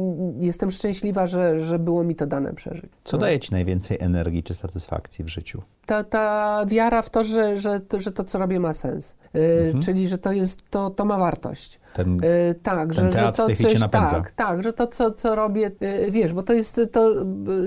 jestem 0.46 0.70
szczęśliwa, 0.70 1.26
że, 1.26 1.62
że 1.62 1.78
było 1.78 2.04
mi 2.04 2.14
to 2.14 2.26
dane 2.26 2.52
przeżyć. 2.52 2.90
Co 3.04 3.16
no. 3.16 3.20
daje 3.20 3.40
ci 3.40 3.52
najwięcej 3.52 3.96
energii 4.00 4.42
czy 4.42 4.54
satysfakcji 4.54 5.24
w 5.24 5.28
życiu? 5.28 5.62
Ta, 5.86 6.04
ta 6.04 6.64
wiara 6.68 7.02
w 7.02 7.10
to, 7.10 7.24
że, 7.24 7.56
że, 7.56 7.80
że 7.98 8.10
to, 8.12 8.24
co 8.24 8.38
robię, 8.38 8.60
ma 8.60 8.72
sens. 8.72 9.16
Y, 9.36 9.72
Czyli, 9.84 10.08
że 10.08 10.18
to 10.18 10.32
jest, 10.32 10.70
to, 10.70 10.90
to 10.90 11.04
ma 11.04 11.18
wartość. 11.18 11.80
Ten, 11.94 12.24
Y, 12.24 12.54
tak, 12.62 12.94
że, 12.94 13.12
że 13.12 13.32
w 13.32 13.36
to 13.36 13.46
coś, 13.46 13.80
tak, 13.90 14.32
tak, 14.32 14.62
że 14.62 14.72
to, 14.72 14.86
co, 14.86 15.10
co 15.10 15.34
robię, 15.34 15.70
y, 15.82 16.10
wiesz, 16.10 16.32
bo 16.32 16.42
to 16.42 16.52
jest 16.52 16.80
to, 16.92 17.10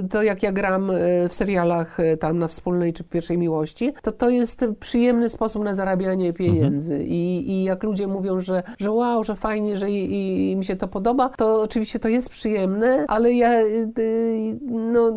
to, 0.09 0.23
jak 0.23 0.43
ja 0.43 0.51
gram 0.51 0.91
w 1.29 1.35
serialach 1.35 1.97
tam 2.19 2.39
na 2.39 2.47
Wspólnej 2.47 2.93
czy 2.93 3.03
w 3.03 3.07
Pierwszej 3.07 3.37
Miłości, 3.37 3.93
to 4.01 4.11
to 4.11 4.29
jest 4.29 4.65
przyjemny 4.79 5.29
sposób 5.29 5.63
na 5.63 5.75
zarabianie 5.75 6.33
pieniędzy 6.33 7.03
I, 7.03 7.51
i 7.51 7.63
jak 7.63 7.83
ludzie 7.83 8.07
mówią, 8.07 8.39
że, 8.39 8.63
że 8.79 8.91
wow, 8.91 9.23
że 9.23 9.35
fajnie, 9.35 9.77
że 9.77 9.91
i, 9.91 10.13
i, 10.13 10.51
im 10.51 10.63
się 10.63 10.75
to 10.75 10.87
podoba, 10.87 11.29
to 11.29 11.61
oczywiście 11.61 11.99
to 11.99 12.09
jest 12.09 12.29
przyjemne, 12.29 13.05
ale 13.07 13.33
ja, 13.33 13.51
no, 14.65 15.11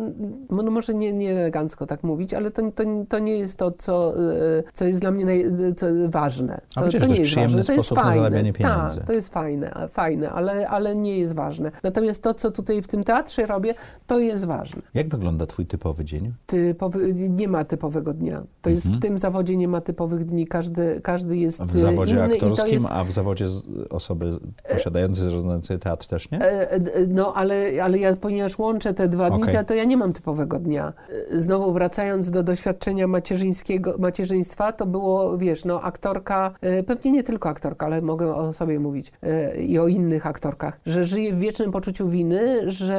no 0.49 0.71
może 0.71 0.93
nie, 0.93 1.13
nie 1.13 1.31
elegancko 1.31 1.85
tak 1.85 2.03
mówić, 2.03 2.33
ale 2.33 2.51
to, 2.51 2.71
to 2.71 2.83
to 3.09 3.19
nie 3.19 3.37
jest 3.37 3.57
to, 3.57 3.71
co, 3.71 4.13
y, 4.33 4.63
co 4.73 4.85
jest 4.85 5.01
dla 5.01 5.11
mnie 5.11 5.25
naj, 5.25 5.45
co 5.75 5.87
ważne. 6.09 6.61
To, 6.75 6.81
to 6.99 7.07
nie 7.07 7.15
jest 7.15 7.35
ważne. 7.35 7.63
To 7.63 7.73
jest 7.73 7.89
fajne. 7.89 8.53
Tak, 8.53 9.03
to 9.03 9.13
jest 9.13 9.33
fajne, 9.33 9.87
fajne 9.89 10.29
ale, 10.29 10.69
ale 10.69 10.95
nie 10.95 11.17
jest 11.19 11.35
ważne. 11.35 11.71
Natomiast 11.83 12.23
to, 12.23 12.33
co 12.33 12.51
tutaj 12.51 12.81
w 12.81 12.87
tym 12.87 13.03
teatrze 13.03 13.45
robię, 13.45 13.73
to 14.07 14.19
jest 14.19 14.45
ważne. 14.45 14.81
Jak 14.93 15.09
wygląda 15.09 15.45
twój 15.45 15.65
typowy 15.65 16.05
dzień? 16.05 16.33
Typowy, 16.45 17.13
nie 17.13 17.47
ma 17.47 17.63
typowego 17.63 18.13
dnia. 18.13 18.43
To 18.61 18.69
jest 18.69 18.91
w 18.91 18.99
tym 18.99 19.17
zawodzie 19.17 19.57
nie 19.57 19.67
ma 19.67 19.81
typowych 19.81 20.25
dni. 20.25 20.47
Każdy, 20.47 21.01
każdy 21.03 21.37
jest 21.37 21.61
Mhm. 21.61 21.79
W 21.79 21.81
zawodzie 21.81 22.15
inny 22.15 22.35
i 22.35 22.39
to 22.39 22.45
aktorskim, 22.45 22.73
jest 22.73 22.85
a 22.89 23.03
w 23.03 23.11
zawodzie 23.11 23.45
osoby 23.89 24.31
posiadającej 24.69 25.23
zarządzającej 25.23 25.79
teatr 25.79 26.07
też 26.07 26.31
nie? 26.31 26.39
E, 26.39 26.71
e, 26.71 26.79
No, 27.07 27.33
ale, 27.33 27.71
ale 27.83 27.97
ja, 27.97 28.15
ponieważ 28.15 28.59
łączę 28.59 28.93
te 28.93 29.07
dwa 29.07 29.29
dni, 29.29 29.43
Okej. 29.43 29.55
to, 29.55 29.63
to 29.63 29.73
ja 29.73 29.83
nie 29.83 29.97
mam 29.97 30.13
typowego 30.13 30.59
dnia. 30.59 30.93
Znowu 31.31 31.73
wracając 31.73 32.31
do 32.31 32.43
doświadczenia 32.43 32.78
macierzyńskiego, 33.07 33.95
macierzyństwa, 33.99 34.71
to 34.71 34.85
było, 34.85 35.37
wiesz, 35.37 35.65
no 35.65 35.81
aktorka, 35.81 36.53
e, 36.61 36.83
pewnie 36.83 37.11
nie 37.11 37.23
tylko 37.23 37.49
aktorka, 37.49 37.85
ale 37.85 38.01
mogę 38.01 38.35
o 38.35 38.53
sobie 38.53 38.79
mówić 38.79 39.11
e, 39.23 39.61
i 39.61 39.79
o 39.79 39.87
innych 39.87 40.25
aktorkach, 40.25 40.79
że 40.85 41.03
żyje 41.03 41.33
w 41.33 41.39
wiecznym 41.39 41.71
poczuciu 41.71 42.09
winy, 42.09 42.69
że 42.69 42.95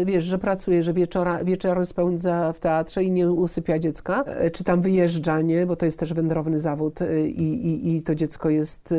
e, 0.00 0.04
wiesz, 0.04 0.24
że 0.24 0.38
pracuje, 0.38 0.82
że 0.82 0.92
wieczora, 0.92 1.44
wieczory 1.44 1.86
spędza 1.86 2.52
w 2.52 2.60
teatrze 2.60 3.04
i 3.04 3.10
nie 3.10 3.30
usypia 3.30 3.78
dziecka, 3.78 4.24
czy 4.52 4.64
tam 4.64 4.82
wyjeżdża, 4.82 5.40
nie, 5.40 5.66
bo 5.66 5.76
to 5.76 5.84
jest 5.84 5.98
też 5.98 6.14
wędrowny 6.14 6.58
zawód 6.58 7.00
i, 7.26 7.42
i, 7.42 7.96
i 7.96 8.02
to 8.02 8.14
dziecko 8.14 8.50
jest 8.50 8.94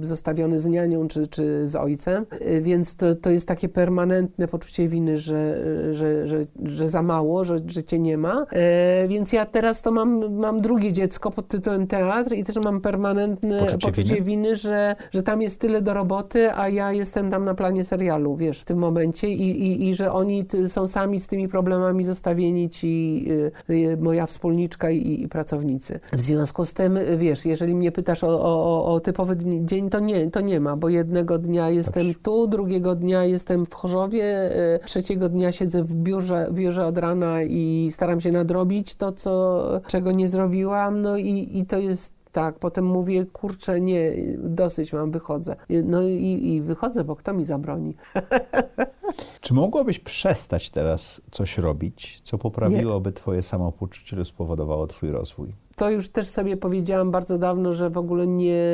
zostawione 0.00 0.58
z 0.58 0.68
nianią 0.68 1.08
czy, 1.08 1.26
czy 1.26 1.68
z 1.68 1.76
ojcem, 1.76 2.26
więc 2.60 2.96
to, 2.96 3.14
to 3.14 3.30
jest 3.30 3.48
takie 3.48 3.68
permanentne 3.68 4.48
poczucie 4.48 4.88
winy, 4.88 5.18
że, 5.18 5.64
że, 5.94 6.26
że, 6.26 6.40
że 6.64 6.88
za 6.88 7.02
mało, 7.02 7.44
że, 7.44 7.56
że 7.66 7.82
cię 7.82 7.98
nie 7.98 8.18
ma. 8.18 8.46
E, 8.52 9.08
więc 9.20 9.32
ja 9.32 9.46
teraz 9.46 9.82
to 9.82 9.90
mam, 9.92 10.34
mam 10.34 10.60
drugie 10.60 10.92
dziecko 10.92 11.30
pod 11.30 11.48
tytułem 11.48 11.86
teatr 11.86 12.34
i 12.34 12.44
też 12.44 12.56
mam 12.56 12.80
permanentne 12.80 13.58
Poczucie 13.58 13.86
poczucie, 13.86 14.14
winy? 14.14 14.24
winy, 14.26 14.56
że, 14.56 14.96
że 15.10 15.22
tam 15.22 15.42
jest 15.42 15.60
tyle 15.60 15.82
do 15.82 15.94
roboty, 15.94 16.52
a 16.54 16.68
ja 16.68 16.92
jestem 16.92 17.30
tam 17.30 17.44
na 17.44 17.54
planie 17.54 17.84
serialu, 17.84 18.36
wiesz, 18.36 18.60
w 18.60 18.64
tym 18.64 18.78
momencie 18.78 19.28
i, 19.28 19.50
i, 19.50 19.88
i 19.88 19.94
że 19.94 20.12
oni 20.12 20.44
są 20.66 20.86
sami 20.86 21.20
z 21.20 21.26
tymi 21.26 21.48
problemami 21.48 22.04
zostawieni 22.04 22.70
ci, 22.70 23.24
y, 23.68 23.72
y, 23.74 23.96
moja 23.96 24.26
wspólniczka 24.26 24.90
i, 24.90 25.22
i 25.22 25.28
pracownicy. 25.28 26.00
W 26.12 26.20
związku 26.20 26.64
z 26.64 26.72
tym, 26.74 26.96
y, 26.96 27.16
wiesz, 27.16 27.46
jeżeli 27.46 27.74
mnie 27.74 27.92
pytasz 27.92 28.24
o, 28.24 28.28
o, 28.42 28.84
o- 28.94 29.00
typowy 29.00 29.36
dzień, 29.64 29.90
to 29.90 30.00
nie, 30.00 30.30
to 30.30 30.40
nie 30.40 30.60
ma, 30.60 30.76
bo 30.76 30.88
jednego 30.88 31.38
dnia 31.38 31.70
jestem 31.70 32.14
tu, 32.14 32.46
drugiego 32.46 32.96
dnia 32.96 33.24
jestem 33.24 33.66
w 33.66 33.74
Chorzowie, 33.74 34.50
y, 34.76 34.86
trzeciego 34.86 35.28
dnia 35.28 35.52
siedzę 35.52 35.84
w 35.84 35.94
biurze, 35.94 36.46
w 36.50 36.54
biurze 36.54 36.86
od 36.86 36.98
rana 36.98 37.42
i 37.42 37.88
staram 37.92 38.20
się 38.20 38.32
nadrobić 38.32 38.94
to, 38.94 39.09
co, 39.12 39.64
czego 39.86 40.12
nie 40.12 40.28
zrobiłam, 40.28 41.02
no 41.02 41.16
i, 41.16 41.48
i 41.58 41.66
to 41.66 41.78
jest 41.78 42.20
tak, 42.32 42.58
potem 42.58 42.84
mówię, 42.84 43.26
kurczę, 43.26 43.80
nie, 43.80 44.12
dosyć 44.38 44.92
mam, 44.92 45.10
wychodzę. 45.10 45.56
No 45.84 46.02
i, 46.02 46.40
i 46.42 46.62
wychodzę, 46.62 47.04
bo 47.04 47.16
kto 47.16 47.34
mi 47.34 47.44
zabroni? 47.44 47.94
Czy 49.40 49.54
mogłabyś 49.54 49.98
przestać 49.98 50.70
teraz 50.70 51.20
coś 51.30 51.58
robić, 51.58 52.20
co 52.24 52.38
poprawiłoby 52.38 53.12
twoje 53.12 53.42
samopoczucie 53.42 54.16
lub 54.16 54.28
spowodowało 54.28 54.86
twój 54.86 55.10
rozwój? 55.10 55.52
To 55.76 55.90
już 55.90 56.08
też 56.08 56.26
sobie 56.26 56.56
powiedziałam 56.56 57.10
bardzo 57.10 57.38
dawno, 57.38 57.72
że 57.72 57.90
w 57.90 57.98
ogóle 57.98 58.26
nie, 58.26 58.64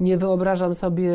nie 0.00 0.16
wyobrażam 0.18 0.74
sobie 0.74 1.12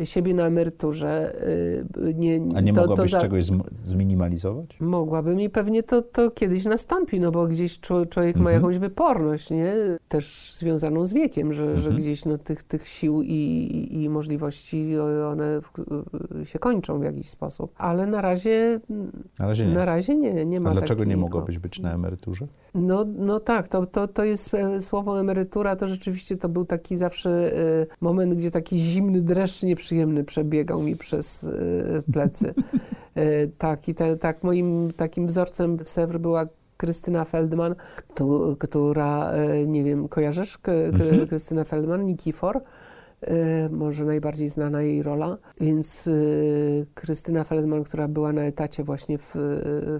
y, 0.00 0.06
siebie 0.06 0.34
na 0.34 0.46
emeryturze. 0.46 1.34
Y, 1.48 2.14
nie, 2.14 2.40
A 2.54 2.60
nie 2.60 2.72
to, 2.72 2.80
mogłabyś 2.80 3.10
to 3.10 3.16
za- 3.16 3.20
czegoś 3.20 3.44
zm- 3.44 3.62
zminimalizować? 3.84 4.76
Mogłabym 4.80 5.40
i 5.40 5.50
pewnie 5.50 5.82
to, 5.82 6.02
to 6.02 6.30
kiedyś 6.30 6.64
nastąpi, 6.64 7.20
no 7.20 7.30
bo 7.30 7.46
gdzieś 7.46 7.78
czło- 7.80 8.06
człowiek 8.06 8.36
ma 8.36 8.40
Mhm. 8.40 8.54
jakąś 8.56 8.78
wyporność, 8.78 9.50
nie? 9.50 9.74
Też 10.08 10.52
związaną 10.54 11.04
z 11.04 11.12
wiekiem, 11.12 11.52
że, 11.52 11.66
że 11.76 11.88
Mhm. 11.90 11.96
gdzieś 11.96 12.24
no, 12.24 12.38
tych, 12.38 12.62
tych 12.64 12.88
sił 12.88 13.22
i, 13.22 13.28
i, 13.32 14.02
i 14.02 14.08
możliwości 14.08 14.98
one 15.32 15.60
w, 15.60 15.70
się 16.48 16.58
kończą 16.58 17.00
w 17.00 17.02
jakiś 17.04 17.28
sposób. 17.28 17.72
Ale 17.76 18.06
na 18.06 18.20
razie, 18.20 18.80
Na 19.38 19.46
razie 19.46 19.66
nie. 19.66 19.74
na 19.74 19.84
razie 19.84 20.16
nie, 20.16 20.46
nie 20.46 20.60
ma 20.60 20.70
A 20.70 20.72
dlaczego 20.72 21.04
nie 21.04 21.16
mogłabyś 21.16 21.58
być 21.58 21.78
na 21.80 21.94
emeryturze? 21.94 22.46
No, 22.74 23.04
no 23.18 23.40
tak, 23.40 23.68
to, 23.68 23.86
to, 23.86 24.08
to 24.08 24.24
jest 24.30 24.54
e, 24.54 24.80
słowo 24.80 25.20
emerytura, 25.20 25.76
to 25.76 25.86
rzeczywiście 25.86 26.36
to 26.36 26.48
był 26.48 26.64
taki 26.64 26.96
zawsze 26.96 27.30
e, 27.56 27.86
moment, 28.00 28.34
gdzie 28.34 28.50
taki 28.50 28.78
zimny 28.78 29.20
dreszcz 29.20 29.62
nieprzyjemny 29.62 30.24
przebiegał 30.24 30.82
mi 30.82 30.96
przez 30.96 31.44
e, 31.44 32.12
plecy. 32.12 32.54
Tak, 33.58 33.88
i 33.88 33.94
te, 33.94 34.16
tak 34.16 34.42
moim 34.42 34.92
takim 34.96 35.26
wzorcem 35.26 35.76
w 35.78 35.88
Sewr 35.88 36.18
była 36.18 36.46
Krystyna 36.76 37.24
Feldman, 37.24 37.74
któ- 37.96 38.56
która, 38.58 39.32
nie 39.66 39.84
wiem, 39.84 40.08
kojarzysz 40.08 40.58
K- 40.58 40.72
Mhm. 40.72 41.26
Krystynę 41.26 41.64
Feldman, 41.64 42.06
Nikifor? 42.06 42.60
E, 43.22 43.68
może 43.68 44.04
najbardziej 44.04 44.48
znana 44.48 44.82
jej 44.82 45.02
rola. 45.02 45.38
Więc 45.60 46.08
e, 46.08 46.12
Krystyna 46.94 47.44
Feldman, 47.44 47.84
która 47.84 48.08
była 48.08 48.32
na 48.32 48.42
etacie 48.42 48.84
właśnie 48.84 49.18
w, 49.18 49.32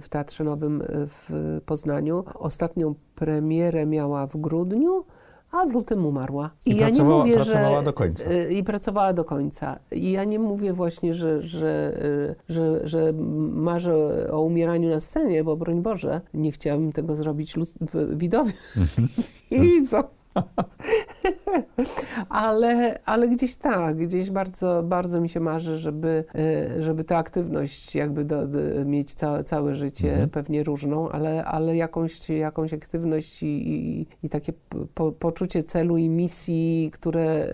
w 0.01 0.09
Teatrze 0.09 0.43
Nowym 0.43 0.83
w 0.87 1.29
Poznaniu, 1.65 2.23
ostatnią 2.35 2.95
premierę 3.15 3.85
miała 3.85 4.27
w 4.27 4.37
grudniu, 4.37 5.05
a 5.51 5.65
w 5.65 5.71
lutym 5.71 6.05
umarła. 6.05 6.51
I 6.65 6.75
ja 6.75 6.89
nie 6.89 6.95
pracowała- 6.95 7.17
mówię, 7.23 7.35
pracowała 7.35 7.79
że, 7.79 7.85
do 7.85 7.93
końca. 7.93 8.25
e, 8.25 8.51
I 8.53 8.63
pracowała 8.63 9.13
do 9.13 9.25
końca. 9.25 9.79
I 9.91 10.11
ja 10.11 10.23
nie 10.23 10.39
mówię 10.39 10.73
właśnie, 10.73 11.13
że, 11.13 11.41
że, 11.41 11.97
że, 12.49 12.87
że 12.87 13.13
marzę 13.53 14.27
o 14.31 14.41
umieraniu 14.41 14.89
na 14.89 14.99
scenie, 14.99 15.43
bo 15.43 15.57
broń 15.57 15.81
Boże, 15.81 16.21
nie 16.33 16.51
chciałabym 16.51 16.91
tego 16.91 17.15
zrobić 17.15 17.55
lud- 17.57 17.75
w- 17.93 18.17
widowi. 18.17 18.53
I 19.51 19.85
co? 19.87 20.03
ale, 22.29 22.99
ale 23.05 23.29
gdzieś 23.29 23.55
tak, 23.55 23.97
gdzieś 23.97 24.29
bardzo, 24.31 24.83
bardzo 24.83 25.21
mi 25.21 25.29
się 25.29 25.39
marzy, 25.39 25.77
żeby, 25.77 26.23
e, 26.35 26.81
żeby 26.81 27.03
tę 27.03 27.17
aktywność 27.17 27.95
jakby 27.95 28.25
do, 28.25 28.47
do, 28.47 28.59
mieć 28.85 29.13
całe, 29.13 29.43
całe 29.43 29.75
życie, 29.75 30.11
Mhm. 30.11 30.29
pewnie 30.29 30.63
różną, 30.63 31.09
ale, 31.09 31.45
ale 31.45 31.75
jakąś, 31.75 32.29
jakąś 32.29 32.73
aktywność 32.73 33.43
i, 33.43 33.47
i, 33.47 34.07
i 34.23 34.29
takie 34.29 34.53
po, 34.93 35.11
poczucie 35.11 35.63
celu 35.63 35.97
i 35.97 36.09
misji, 36.09 36.89
które 36.93 37.23
e, 37.23 37.49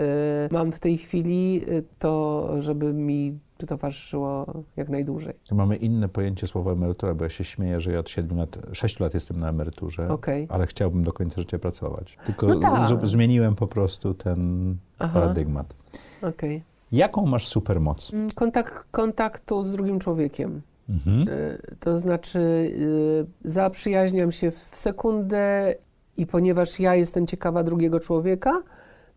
mam 0.51 0.71
w 0.71 0.79
tej 0.79 0.97
chwili, 0.97 1.61
e, 1.67 1.81
to 1.99 2.47
żeby 2.61 2.93
mi 2.93 3.39
towarzyszyło 3.65 4.45
jak 4.77 4.89
najdłużej. 4.89 5.33
Mamy 5.51 5.75
inne 5.75 6.09
pojęcie 6.09 6.47
słowa 6.47 6.71
emerytura, 6.71 7.13
bo 7.13 7.23
ja 7.23 7.29
się 7.29 7.43
śmieję, 7.43 7.79
że 7.81 7.91
ja 7.91 7.99
od 7.99 8.09
7 8.09 8.37
lat, 8.37 8.57
6 8.73 8.99
lat 8.99 9.13
jestem 9.13 9.39
na 9.39 9.49
emeryturze, 9.49 10.09
Okej. 10.09 10.47
ale 10.49 10.67
chciałbym 10.67 11.03
do 11.03 11.13
końca 11.13 11.41
życia 11.41 11.59
pracować. 11.59 12.17
Tylko 12.25 12.47
No 12.47 12.59
tak. 12.59 13.07
zmieniłem 13.07 13.55
po 13.55 13.67
prostu 13.67 14.13
ten 14.13 14.75
Aha. 14.99 15.13
paradygmat. 15.19 15.73
Okej. 16.21 16.63
Jaką 16.91 17.25
masz 17.25 17.47
supermoc? 17.47 18.13
Mm, 18.13 18.29
Kontakt, 18.35 18.87
kontaktu 18.91 19.63
z 19.63 19.71
drugim 19.71 19.99
człowiekiem. 19.99 20.61
Mhm. 20.89 21.27
Y, 21.27 21.75
To 21.79 21.97
znaczy, 21.97 22.39
y, 22.39 23.25
zaprzyjaźniam 23.43 24.31
się 24.31 24.51
w 24.51 24.57
sekundę 24.73 25.75
i 26.17 26.25
ponieważ 26.25 26.79
ja 26.79 26.95
jestem 26.95 27.27
ciekawa 27.27 27.63
drugiego 27.63 27.99
człowieka, 27.99 28.61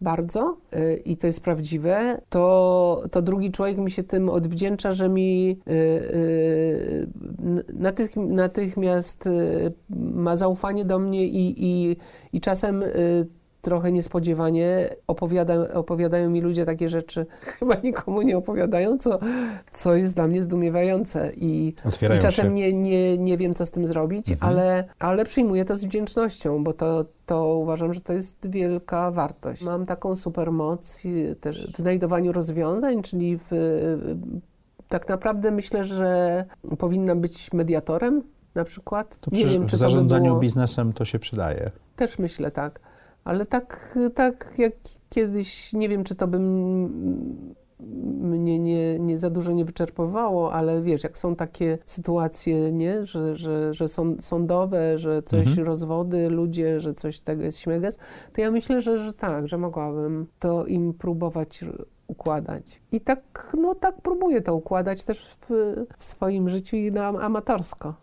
bardzo 0.00 0.56
y, 0.74 1.02
i 1.04 1.16
to 1.16 1.26
jest 1.26 1.40
prawdziwe, 1.40 2.20
to, 2.28 3.02
to 3.10 3.22
drugi 3.22 3.50
człowiek 3.50 3.78
mi 3.78 3.90
się 3.90 4.02
tym 4.02 4.28
odwdzięcza, 4.28 4.92
że 4.92 5.08
mi 5.08 5.60
y, 5.68 5.72
y, 5.72 7.06
natych, 7.74 8.16
natychmiast 8.16 9.28
ma 9.90 10.36
zaufanie 10.36 10.84
do 10.84 10.98
mnie 10.98 11.26
i, 11.26 11.54
i, 11.56 11.96
i 12.32 12.40
czasem 12.40 12.84
trochę 13.60 13.92
niespodziewanie 13.92 14.88
opowiada, 15.06 15.54
opowiadają 15.74 16.30
mi 16.30 16.40
ludzie 16.40 16.64
takie 16.64 16.88
rzeczy, 16.88 17.26
chyba 17.58 17.74
nikomu 17.74 18.22
nie 18.22 18.38
opowiadają, 18.38 18.98
co, 18.98 19.18
co 19.70 19.94
jest 19.94 20.16
dla 20.16 20.26
mnie 20.26 20.42
zdumiewające 20.42 21.32
i, 21.36 21.74
i 22.16 22.18
czasem 22.18 22.46
się. 22.46 22.52
nie, 22.52 22.72
nie, 22.72 23.18
nie 23.18 23.36
wiem, 23.36 23.54
co 23.54 23.66
z 23.66 23.70
tym 23.70 23.86
zrobić, 23.86 24.30
Mhm. 24.30 24.52
ale, 24.52 24.84
ale 24.98 25.24
przyjmuję 25.24 25.64
to 25.64 25.76
z 25.76 25.84
wdzięcznością, 25.84 26.64
bo 26.64 26.72
to, 26.72 27.04
to 27.26 27.56
uważam, 27.56 27.94
że 27.94 28.00
to 28.00 28.12
jest 28.12 28.50
wielka 28.50 29.10
wartość. 29.10 29.62
Mam 29.62 29.86
taką 29.86 30.16
supermoc 30.16 31.04
i 31.04 31.36
też 31.40 31.72
w 31.72 31.78
znajdowaniu 31.78 32.32
rozwiązań, 32.32 33.02
czyli 33.02 33.38
w, 33.38 33.50
tak 34.88 35.08
naprawdę 35.08 35.50
myślę, 35.50 35.84
że 35.84 36.44
powinnam 36.78 37.20
być 37.20 37.52
mediatorem 37.52 38.22
na 38.54 38.64
przykład. 38.64 39.16
To 39.20 39.30
nie 39.32 39.44
przy, 39.44 39.52
wiem, 39.54 39.62
w 39.62 39.66
czy 39.66 39.70
to 39.78 39.84
by 39.84 39.90
zarządzaniu 39.90 40.24
było... 40.24 40.38
biznesem 40.40 40.92
to 40.92 41.04
się 41.04 41.18
przydaje. 41.18 41.70
Też 41.96 42.18
myślę 42.18 42.50
tak. 42.50 42.80
Ale 43.24 43.46
tak, 43.46 43.98
tak 44.14 44.54
jak 44.58 44.72
kiedyś, 45.10 45.72
nie 45.72 45.88
wiem, 45.88 46.04
czy 46.04 46.14
to 46.14 46.28
by 46.28 46.38
mnie 48.20 48.58
nie, 48.58 48.98
nie 48.98 49.18
za 49.18 49.30
dużo 49.30 49.52
nie 49.52 49.64
wyczerpywało, 49.64 50.52
ale 50.52 50.82
wiesz, 50.82 51.04
jak 51.04 51.18
są 51.18 51.36
takie 51.36 51.78
sytuacje, 51.86 52.72
nie, 52.72 53.04
że, 53.04 53.36
że, 53.36 53.74
że 53.74 53.88
są 53.88 54.16
sądowe, 54.18 54.98
że 54.98 55.22
coś, 55.22 55.48
Mhm. 55.48 55.66
rozwody, 55.66 56.30
ludzie, 56.30 56.80
że 56.80 56.94
coś 56.94 57.20
tego 57.20 57.42
jest 57.42 57.58
śmiges, 57.58 57.98
to 58.32 58.40
ja 58.40 58.50
myślę, 58.50 58.80
że, 58.80 58.98
że 58.98 59.12
tak, 59.12 59.48
że 59.48 59.58
mogłabym 59.58 60.26
to 60.38 60.66
im 60.66 60.94
próbować 60.94 61.64
układać. 62.06 62.80
I 62.92 63.00
tak, 63.00 63.56
no 63.60 63.74
tak 63.74 63.94
próbuję 64.02 64.40
to 64.40 64.54
układać 64.54 65.04
też 65.04 65.36
w, 65.40 65.46
w 65.96 66.04
swoim 66.04 66.48
życiu 66.48 66.76
i 66.76 66.92
na 66.92 67.06
amatorsko. 67.06 67.94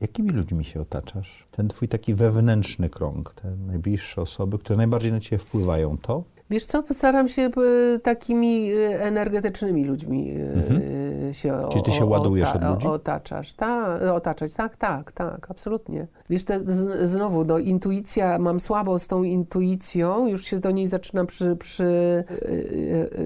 Jakimi 0.00 0.30
ludźmi 0.30 0.64
się 0.64 0.80
otaczasz? 0.80 1.46
Ten 1.50 1.68
twój 1.68 1.88
taki 1.88 2.14
wewnętrzny 2.14 2.90
krąg, 2.90 3.34
te 3.34 3.56
najbliższe 3.56 4.22
osoby, 4.22 4.58
które 4.58 4.76
najbardziej 4.76 5.12
na 5.12 5.20
ciebie 5.20 5.38
wpływają, 5.38 5.98
to? 5.98 6.24
Wiesz 6.50 6.66
co, 6.66 6.82
staram 6.90 7.28
się 7.28 7.42
e, 7.42 7.98
takimi 7.98 8.72
e, 8.72 9.02
energetycznymi 9.02 9.84
ludźmi 9.84 10.30
e, 10.30 10.52
Mhm. 10.52 10.80
się 11.34 11.54
o, 11.54 11.68
Czyli 11.68 11.84
ty 11.84 11.90
się 11.90 12.04
ładujesz 12.04 12.48
ota- 12.48 12.68
od 12.68 12.74
ludzi? 12.74 12.86
Otaczasz, 12.86 13.54
ta, 13.54 13.98
otaczać, 14.14 14.54
tak, 14.54 14.76
tak, 14.76 15.12
tak, 15.12 15.46
absolutnie. 15.50 16.06
Wiesz, 16.30 16.44
te, 16.44 16.58
z, 16.64 17.10
znowu, 17.10 17.44
no, 17.44 17.58
intuicja, 17.58 18.38
mam 18.38 18.60
słabo 18.60 18.98
z 18.98 19.06
tą 19.06 19.22
intuicją, 19.22 20.26
już 20.26 20.44
się 20.44 20.58
do 20.58 20.70
niej 20.70 20.86
zaczynam 20.86 21.26
przy, 21.26 21.56
przy 21.56 22.24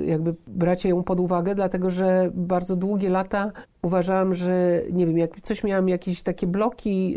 jakby 0.07 0.35
brać 0.47 0.85
ją 0.85 1.03
pod 1.03 1.21
uwagę, 1.21 1.55
dlatego, 1.55 1.91
że 1.91 2.31
bardzo 2.35 2.77
długie 2.77 3.11
lata 3.11 3.53
uważałam, 3.83 4.35
że 4.35 4.81
nie 4.93 5.07
wiem, 5.07 5.19
jak 5.19 5.41
coś 5.41 5.65
miałam 5.65 5.89
jakieś 5.89 6.23
takie 6.23 6.47
bloki 6.47 7.17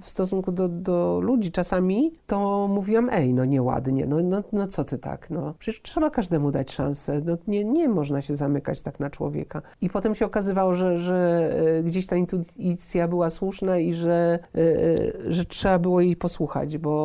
w 0.00 0.04
stosunku 0.04 0.52
do, 0.52 0.68
do 0.68 1.20
ludzi 1.22 1.50
czasami, 1.50 2.12
to 2.26 2.68
mówiłam, 2.68 3.08
ej, 3.12 3.34
no 3.34 3.44
nieładnie, 3.44 4.06
no, 4.06 4.16
no, 4.24 4.42
no 4.52 4.66
co 4.66 4.84
ty 4.84 4.98
tak, 4.98 5.30
no 5.36 5.54
przecież 5.58 5.82
trzeba 5.82 6.10
każdemu 6.10 6.50
dać 6.50 6.72
szansę, 6.72 7.22
no 7.24 7.36
nie, 7.46 7.64
nie 7.64 7.88
można 7.88 8.22
się 8.22 8.36
zamykać 8.36 8.82
tak 8.82 9.00
na 9.00 9.10
człowieka. 9.10 9.62
I 9.80 9.90
potem 9.90 10.14
się 10.14 10.26
okazywało, 10.26 10.74
że, 10.74 10.98
że 10.98 11.50
y, 11.78 11.82
gdzieś 11.82 12.06
ta 12.06 12.16
intuicja 12.16 13.08
była 13.08 13.30
słuszna 13.30 13.78
i 13.78 13.92
że, 13.92 14.38
y, 14.56 14.60
y, 14.60 15.32
że 15.32 15.44
trzeba 15.44 15.78
było 15.78 16.00
jej 16.00 16.16
posłuchać, 16.16 16.78
bo, 16.78 16.96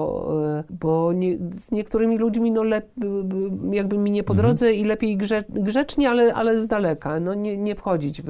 bo 0.70 1.14
nie, 1.14 1.38
z 1.52 1.72
niektórymi 1.72 2.18
ludźmi 2.18 2.52
no 2.52 2.64
lep, 2.64 2.90
jakby 3.72 3.98
mi 3.98 4.12
nie 4.12 4.24
po 4.24 4.34
drodze 4.34 4.74
i 4.74 4.84
lepiej 4.84 5.18
grze, 5.18 5.44
grzecznie, 5.50 6.10
ale, 6.10 6.34
ale 6.34 6.60
z 6.60 6.68
daleka, 6.68 7.20
no 7.20 7.34
nie, 7.34 7.58
nie 7.58 7.76
wchodzić 7.76 8.22
w, 8.22 8.26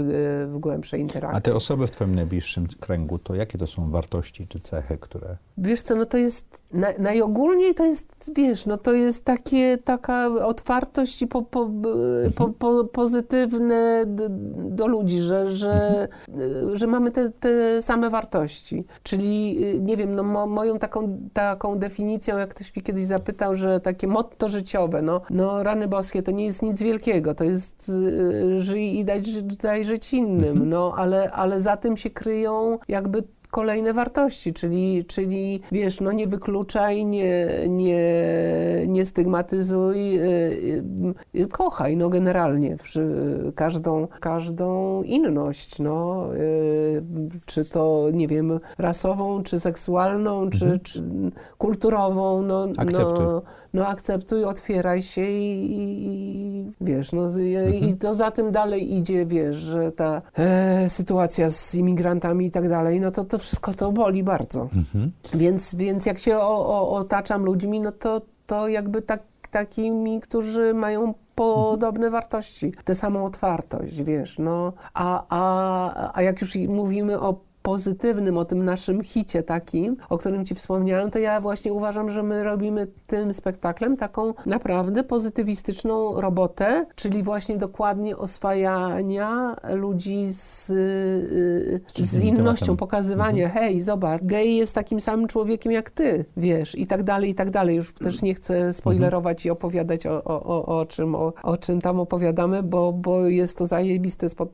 w 0.47 0.57
głębsze 0.57 0.97
interakcje. 0.97 1.37
A 1.37 1.41
te 1.41 1.55
osoby 1.55 1.87
w 1.87 1.91
twoim 1.91 2.15
najbliższym 2.15 2.67
kręgu, 2.79 3.19
to 3.19 3.35
jakie 3.35 3.57
to 3.57 3.67
są 3.67 3.91
wartości 3.91 4.47
czy 4.47 4.59
cechy, 4.59 4.97
które... 4.97 5.37
Wiesz 5.57 5.81
co, 5.81 5.95
no 5.95 6.05
to 6.05 6.17
jest, 6.17 6.61
na, 6.73 6.87
najogólniej 6.99 7.75
to 7.75 7.85
jest, 7.85 8.31
wiesz, 8.35 8.65
no 8.65 8.77
to 8.77 8.93
jest 8.93 9.25
takie, 9.25 9.77
taka 9.97 10.27
otwartość 10.45 11.21
i 11.21 11.27
po, 11.27 11.41
po, 11.41 11.69
po, 12.35 12.49
po, 12.49 12.83
pozytywne 12.83 14.03
do 14.55 14.87
ludzi, 14.87 15.19
że, 15.19 15.51
że, 15.51 16.07
że 16.73 16.87
mamy 16.87 17.11
te, 17.11 17.29
te 17.29 17.81
same 17.81 18.09
wartości. 18.09 18.85
Czyli, 19.03 19.57
y, 19.75 19.81
nie 19.81 19.97
wiem, 19.97 20.15
no 20.15 20.23
mo, 20.23 20.47
moją 20.47 20.79
taką, 20.79 21.17
taką 21.33 21.79
definicją, 21.79 22.37
jak 22.37 22.49
ktoś 22.49 22.75
mnie 22.75 22.83
kiedyś 22.83 23.03
zapytał, 23.03 23.55
że 23.55 23.79
takie 23.79 24.07
motto 24.07 24.49
życiowe, 24.49 25.01
no, 25.01 25.21
no 25.29 25.63
rany 25.63 25.87
boskie, 25.87 26.23
to 26.23 26.31
nie 26.31 26.45
jest 26.45 26.61
nic 26.61 26.83
wielkiego, 26.83 27.35
to 27.35 27.43
jest 27.43 27.89
y, 27.89 28.59
żyj 28.59 28.99
i 28.99 29.05
daj, 29.05 29.21
daj 29.63 29.85
żyć 29.85 30.13
innym, 30.13 30.69
no, 30.69 30.93
ale, 30.97 31.31
ale 31.31 31.59
za 31.59 31.77
tym 31.77 31.97
się 31.97 32.09
kryją 32.09 32.79
jakby 32.87 33.23
kolejne 33.51 33.93
wartości, 33.93 34.53
czyli, 34.53 35.05
czyli 35.05 35.61
wiesz, 35.71 36.01
no 36.01 36.11
nie 36.11 36.27
wykluczaj, 36.27 37.05
nie, 37.05 37.47
nie, 37.67 38.03
nie 38.87 39.05
stygmatyzuj, 39.05 40.17
y, 40.19 40.83
y, 41.35 41.47
kochaj, 41.47 41.97
no 41.97 42.09
generalnie 42.09 42.77
każdą, 43.55 44.07
każdą 44.19 45.03
inność, 45.03 45.79
no, 45.79 46.27
y, 46.35 47.03
czy 47.45 47.65
to, 47.65 48.07
nie 48.13 48.27
wiem, 48.27 48.59
rasową, 48.77 49.43
czy 49.43 49.59
seksualną, 49.59 50.49
czy, 50.49 50.79
czy 50.79 51.03
kulturową, 51.57 52.41
no, 52.41 52.67
Akceptuj. 52.77 53.25
no, 53.25 53.41
no 53.73 53.87
akceptuj, 53.87 54.43
otwieraj 54.45 55.01
się 55.01 55.21
i, 55.21 55.71
i, 55.71 56.07
i 56.07 56.71
wiesz, 56.81 57.11
no 57.11 57.29
z- 57.29 57.73
i 57.83 57.97
to 57.97 58.13
za 58.15 58.31
tym 58.31 58.51
dalej 58.51 58.93
idzie, 58.95 59.25
wiesz, 59.25 59.55
że 59.55 59.91
ta 59.91 60.21
e, 60.37 60.89
sytuacja 60.89 61.49
z 61.49 61.75
imigrantami 61.75 62.45
i 62.45 62.51
tak 62.51 62.69
dalej, 62.69 62.99
no 62.99 63.11
to 63.11 63.23
to 63.23 63.37
wszystko 63.37 63.73
to 63.73 63.91
boli 63.91 64.23
bardzo. 64.23 64.69
Więc, 65.33 65.75
więc 65.75 66.05
jak 66.05 66.19
się 66.19 66.37
o, 66.37 66.67
o, 66.67 66.89
otaczam 66.95 67.43
ludźmi, 67.45 67.79
no 67.79 67.91
to, 67.91 68.21
to 68.45 68.67
jakby 68.67 69.01
tak, 69.01 69.23
takimi, 69.51 70.19
którzy 70.19 70.73
mają 70.73 71.13
podobne 71.35 72.09
wartości, 72.09 72.73
tę 72.85 72.95
samą 72.95 73.25
otwartość, 73.25 74.01
wiesz, 74.03 74.39
no, 74.39 74.73
a, 74.93 75.23
a, 75.29 76.11
a 76.17 76.21
jak 76.21 76.41
już 76.41 76.55
i 76.55 76.67
mówimy 76.67 77.19
o 77.19 77.35
pozytywnym, 77.61 78.37
o 78.37 78.45
tym 78.45 78.65
naszym 78.65 79.03
hicie 79.03 79.43
takim, 79.43 79.97
o 80.09 80.17
którym 80.17 80.45
Ci 80.45 80.55
wspomniałem, 80.55 81.11
to 81.11 81.19
ja 81.19 81.41
właśnie 81.41 81.73
uważam, 81.73 82.09
że 82.09 82.23
my 82.23 82.43
robimy 82.43 82.87
tym 83.07 83.33
spektaklem 83.33 83.97
taką 83.97 84.33
naprawdę 84.45 85.03
pozytywistyczną 85.03 86.21
robotę, 86.21 86.85
czyli 86.95 87.23
właśnie 87.23 87.57
dokładnie 87.57 88.17
oswajania 88.17 89.55
ludzi 89.73 90.25
z, 90.29 90.69
y, 90.69 91.81
z 91.97 92.19
innością, 92.19 92.77
pokazywania, 92.77 93.49
hej, 93.49 93.81
zobacz, 93.81 94.21
gej 94.23 94.55
jest 94.55 94.75
takim 94.75 95.01
samym 95.01 95.27
człowiekiem 95.27 95.71
jak 95.71 95.91
Ty, 95.91 96.25
wiesz, 96.37 96.77
i 96.77 96.87
tak 96.87 97.03
dalej, 97.03 97.29
i 97.29 97.35
tak 97.35 97.51
dalej. 97.51 97.75
Już 97.75 97.93
też 97.93 98.21
nie 98.21 98.33
chcę 98.33 98.73
spoilerować 98.73 99.45
i 99.45 99.49
opowiadać 99.49 100.05
o, 100.05 100.23
o, 100.23 100.43
o, 100.43 100.79
o, 100.79 100.85
czym, 100.85 101.15
o, 101.15 101.33
o 101.43 101.57
czym 101.57 101.81
tam 101.81 101.99
opowiadamy, 101.99 102.63
bo, 102.63 102.93
bo 102.93 103.27
jest 103.27 103.57
to 103.57 103.65
zajebisty 103.65 104.29
spo, 104.29 104.47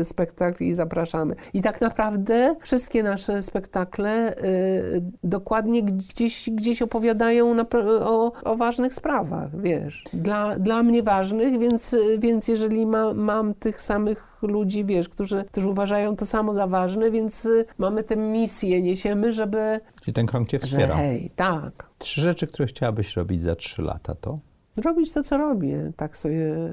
y, 0.00 0.04
spektakl 0.04 0.64
i 0.64 0.74
zapraszamy. 0.74 1.34
I 1.54 1.62
tak 1.62 1.80
naprawdę 1.80 2.56
wszystkie 2.60 3.02
nasze 3.02 3.42
spektakle 3.42 4.36
y, 4.36 5.02
dokładnie 5.24 5.82
gdzieś, 5.82 6.50
gdzieś 6.50 6.82
opowiadają 6.82 7.54
na, 7.54 7.66
o, 8.00 8.32
o 8.44 8.56
ważnych 8.56 8.94
sprawach, 8.94 9.60
wiesz. 9.60 10.04
Dla, 10.12 10.58
dla 10.58 10.82
mnie 10.82 11.02
ważnych, 11.02 11.58
więc, 11.58 11.96
więc 12.18 12.48
jeżeli 12.48 12.86
ma, 12.86 13.14
mam 13.14 13.54
tych 13.54 13.80
samych 13.80 14.42
ludzi, 14.42 14.84
wiesz, 14.84 15.08
którzy, 15.08 15.44
którzy 15.44 15.68
uważają 15.68 16.16
to 16.16 16.26
samo 16.26 16.54
za 16.54 16.66
ważne, 16.66 17.10
więc 17.10 17.44
y, 17.46 17.64
mamy 17.78 18.04
tę 18.04 18.16
misję, 18.16 18.82
niesiemy, 18.82 19.32
żeby, 19.32 19.80
Czyli 20.02 20.14
ten 20.14 20.26
krąg 20.26 20.48
cię 20.48 20.58
że 20.60 20.66
wspiera. 20.66 20.94
hej, 20.96 21.30
tak, 21.36 21.86
Trzy 21.98 22.20
rzeczy, 22.20 22.46
które 22.46 22.66
chciałabyś 22.66 23.16
robić 23.16 23.42
za 23.42 23.56
trzy 23.56 23.82
lata, 23.82 24.14
to? 24.14 24.38
robić 24.84 25.12
to, 25.12 25.22
co 25.22 25.38
robię, 25.38 25.92
tak 25.96 26.16
sobie 26.16 26.56
y, 26.56 26.72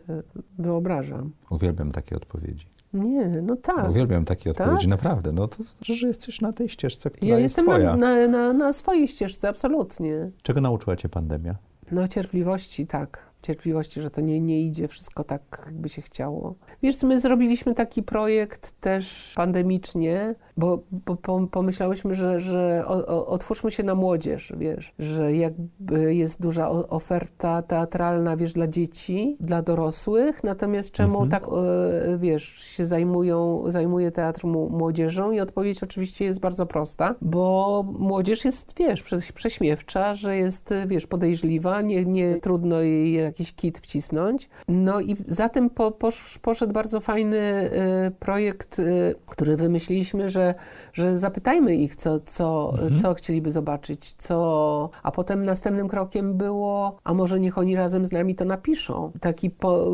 wyobrażam. 0.59 1.31
Uwielbiam 1.49 1.91
takie 1.91 2.15
odpowiedzi. 2.15 2.70
Nie, 2.93 3.27
no 3.27 3.55
tak. 3.55 3.89
Uwielbiam 3.89 4.25
takie 4.25 4.53
Tak? 4.53 4.67
odpowiedzi, 4.67 4.87
naprawdę. 4.87 5.31
No 5.31 5.47
to 5.47 5.63
znaczy, 5.63 5.93
że 5.93 6.07
jesteś 6.07 6.41
na 6.41 6.53
tej 6.53 6.69
ścieżce, 6.69 7.09
która 7.09 7.29
Ja 7.29 7.39
jest 7.39 7.43
jestem 7.43 7.65
twoja. 7.65 7.95
na, 7.95 8.27
na, 8.27 8.53
na 8.53 8.73
swojej 8.73 9.07
ścieżce, 9.07 9.49
absolutnie. 9.49 10.31
Czego 10.41 10.61
nauczyła 10.61 10.95
cię 10.95 11.09
pandemia? 11.09 11.55
No 11.91 12.07
cierpliwości, 12.07 12.87
tak. 12.87 13.30
Cierpliwości, 13.41 14.01
że 14.01 14.09
to 14.09 14.21
nie, 14.21 14.41
nie 14.41 14.61
idzie 14.61 14.87
wszystko 14.87 15.23
tak, 15.23 15.63
jakby 15.65 15.89
się 15.89 16.01
chciało. 16.01 16.55
Wiesz, 16.83 17.03
my 17.03 17.19
zrobiliśmy 17.19 17.73
taki 17.73 18.03
projekt 18.03 18.71
też 18.81 19.33
pandemicznie, 19.35 20.35
bo, 20.57 20.83
bo 20.91 21.13
pom- 21.15 21.47
pomyślałyśmy, 21.47 22.15
że, 22.15 22.39
że 22.39 22.83
otwórzmy 23.27 23.71
się 23.71 23.83
na 23.83 23.95
młodzież, 23.95 24.53
wiesz, 24.57 24.93
że 24.99 25.33
jakby 25.35 26.15
jest 26.15 26.41
duża 26.41 26.69
oferta 26.69 27.61
teatralna, 27.61 28.37
wiesz, 28.37 28.53
dla 28.53 28.67
dzieci, 28.67 29.37
dla 29.39 29.61
dorosłych, 29.61 30.43
natomiast 30.43 30.91
czemu 30.91 31.27
tak, 31.27 31.43
e, 31.43 32.17
wiesz, 32.17 32.43
się 32.43 32.85
zajmują, 32.85 33.63
zajmuje 33.67 34.11
teatr 34.11 34.45
młodzieżą 34.47 35.31
i 35.31 35.39
odpowiedź 35.39 35.83
oczywiście 35.83 36.25
jest 36.25 36.39
bardzo 36.39 36.65
prosta, 36.65 37.15
bo 37.21 37.85
młodzież 37.99 38.45
jest, 38.45 38.73
wiesz, 38.77 39.03
prze- 39.03 39.33
prześmiewcza, 39.33 40.15
że 40.15 40.37
jest, 40.37 40.73
wiesz, 40.87 41.07
podejrzliwa, 41.07 41.81
nie, 41.81 42.05
nie 42.05 42.39
trudno 42.39 42.81
jej 42.81 43.30
jakiś 43.31 43.53
kit 43.53 43.79
wcisnąć. 43.79 44.49
No 44.67 45.01
i 45.01 45.15
za 45.27 45.49
tym 45.49 45.69
po, 45.69 45.91
posz, 45.91 46.39
poszedł 46.41 46.73
bardzo 46.73 46.99
fajny 46.99 47.37
e, 47.37 48.11
projekt, 48.19 48.79
e, 48.79 48.83
który 49.25 49.57
wymyśliliśmy, 49.57 50.29
że, 50.29 50.53
że 50.93 51.15
zapytajmy 51.15 51.75
ich, 51.75 51.95
co, 51.95 52.19
co, 52.19 52.73
co 53.01 53.13
chcieliby 53.13 53.51
zobaczyć, 53.51 54.13
co... 54.13 54.89
A 55.03 55.11
potem 55.11 55.45
następnym 55.45 55.87
krokiem 55.87 56.33
było, 56.37 56.97
a 57.03 57.13
może 57.13 57.39
niech 57.39 57.57
oni 57.57 57.75
razem 57.75 58.05
z 58.05 58.11
nami 58.11 58.35
to 58.35 58.45
napiszą. 58.45 59.11
Taki 59.21 59.49
po, 59.49 59.85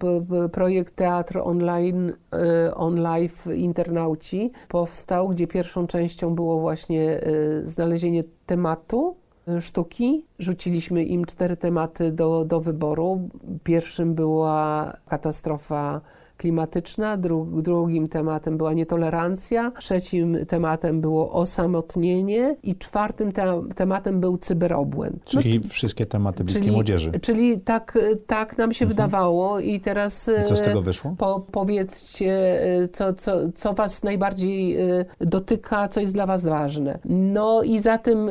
p- 0.00 0.24
p- 0.28 0.48
projekt 0.48 0.96
Teatr 0.96 1.38
Online, 1.38 2.12
e, 2.32 2.74
On 2.74 3.00
Live 3.00 3.46
Internauci 3.46 4.52
powstał, 4.68 5.28
gdzie 5.28 5.46
pierwszą 5.46 5.86
częścią 5.86 6.34
było 6.34 6.60
właśnie 6.60 7.20
znalezienie 7.62 8.24
tematu, 8.46 9.16
sztuki. 9.60 10.24
Rzuciliśmy 10.38 11.04
im 11.04 11.24
cztery 11.24 11.56
tematy 11.56 12.12
do, 12.12 12.44
do 12.44 12.60
wyboru. 12.60 13.28
Pierwszym 13.64 14.14
była 14.14 14.92
katastrofa 15.08 16.00
klimatyczna, 16.38 17.16
dru, 17.16 17.62
drugim 17.62 18.08
tematem 18.08 18.58
była 18.58 18.72
nietolerancja, 18.72 19.72
trzecim 19.78 20.46
tematem 20.46 21.00
było 21.00 21.32
osamotnienie 21.32 22.56
i 22.62 22.76
czwartym 22.76 23.32
te, 23.32 23.62
tematem 23.74 24.20
był 24.20 24.38
cyberobłęd. 24.38 25.22
No 25.34 25.42
Czyli 25.42 25.60
wszystkie 25.60 26.06
tematy 26.06 26.44
bliskie 26.44 26.60
czyli, 26.62 26.72
młodzieży. 26.72 27.12
Czyli 27.20 27.60
tak, 27.60 27.98
tak 28.26 28.58
nam 28.58 28.72
się 28.72 28.86
wydawało 28.86 29.60
i 29.60 29.80
teraz 29.80 30.30
I 30.44 30.48
co 30.48 30.56
z 30.56 30.60
e, 30.60 30.64
tego 30.64 30.82
wyszło? 30.82 31.14
po, 31.18 31.46
powiedzcie, 31.52 32.62
e, 32.62 32.88
co, 32.88 33.12
co, 33.12 33.32
co 33.54 33.72
was 33.72 34.02
najbardziej 34.02 34.76
e, 34.76 35.04
dotyka, 35.20 35.88
co 35.88 36.00
jest 36.00 36.14
dla 36.14 36.26
was 36.26 36.44
ważne. 36.44 36.98
No 37.04 37.62
i 37.62 37.78
za 37.78 37.98
tym, 37.98 38.30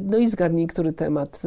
no 0.00 0.18
i 0.18 0.28
zgadnij, 0.28 0.66
który 0.66 0.92
temat 0.92 1.42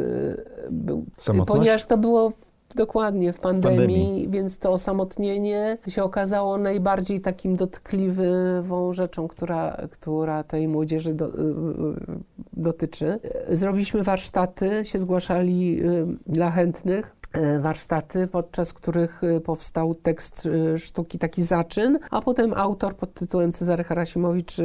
był. 0.72 1.06
Samotność? 1.18 1.60
Ponieważ 1.60 1.86
to 1.86 1.98
było 1.98 2.34
dokładnie 2.78 3.34
w 3.34 3.40
pandemii, 3.40 3.78
pandemii, 3.78 4.30
więc 4.30 4.60
to 4.60 4.72
osamotnienie 4.72 5.78
się 5.88 6.04
okazało 6.04 6.58
najbardziej 6.58 7.22
takim 7.22 7.56
dotkliwą 7.56 8.94
rzeczą, 8.94 9.28
która, 9.28 9.78
która 9.92 10.44
tej 10.44 10.68
młodzieży 10.68 11.14
do, 11.14 11.28
y, 11.28 11.30
y, 11.30 11.54
dotyczy. 12.54 13.20
Zrobiliśmy 13.50 14.04
warsztaty, 14.04 14.86
się 14.86 15.00
zgłaszali 15.00 15.82
dla 16.28 16.52
chętnych 16.52 17.16
warsztaty, 17.60 18.28
podczas 18.28 18.74
których 18.74 19.24
e, 19.24 19.40
powstał 19.40 19.96
tekst 19.96 20.50
e, 20.74 20.78
sztuki, 20.78 21.20
taki 21.20 21.44
zaczyn, 21.44 22.00
a 22.12 22.22
potem 22.22 22.54
autor 22.56 22.96
pod 22.96 23.14
tytułem 23.14 23.52
Cezary 23.52 23.84
Harasimowicz 23.84 24.58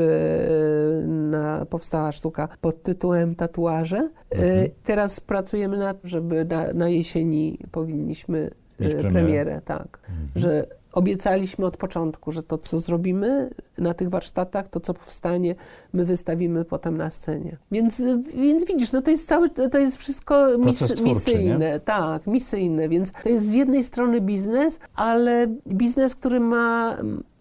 na, 1.06 1.66
powstała 1.66 2.12
sztuka 2.12 2.48
pod 2.60 2.82
tytułem 2.82 3.34
Tatuaże. 3.34 4.08
Mhm. 4.30 4.68
Teraz 4.84 5.20
pracujemy 5.20 5.76
nad, 5.76 5.96
żeby 6.04 6.44
na, 6.44 6.72
na 6.72 6.88
jesieni 6.88 7.58
powinniśmy 7.72 8.50
premierę. 8.76 9.10
premierę, 9.10 9.60
tak, 9.64 9.98
mhm. 10.08 10.28
że 10.34 10.66
obiecaliśmy 10.93 11.66
od 11.66 11.76
początku, 11.76 12.32
że 12.32 12.43
to, 12.43 12.59
co 12.59 12.78
zrobimy 12.78 13.51
na 13.78 13.95
tych 13.95 14.11
warsztatach, 14.11 14.68
to, 14.68 14.80
co 14.80 14.95
powstanie, 14.95 15.55
my 15.93 16.05
wystawimy 16.05 16.64
potem 16.64 16.97
na 16.97 17.11
scenie. 17.11 17.57
Więc, 17.70 18.03
więc 18.34 18.66
widzisz, 18.66 18.93
no 18.93 19.03
to 19.03 19.11
jest 19.11 19.28
cały, 19.28 19.51
to 19.51 19.78
jest 19.78 19.97
wszystko 19.97 20.59
mis, 20.59 20.78
twórczy, 20.78 21.03
misyjne. 21.03 21.59
Nie? 21.59 21.80
Tak, 21.80 22.26
misyjne, 22.26 22.88
więc 22.88 23.12
to 23.12 23.28
jest 23.28 23.47
z 23.47 23.53
jednej 23.53 23.84
strony 23.84 24.20
biznes, 24.20 24.80
ale 24.95 25.47
biznes, 25.68 26.14
który 26.14 26.40
ma 26.40 26.97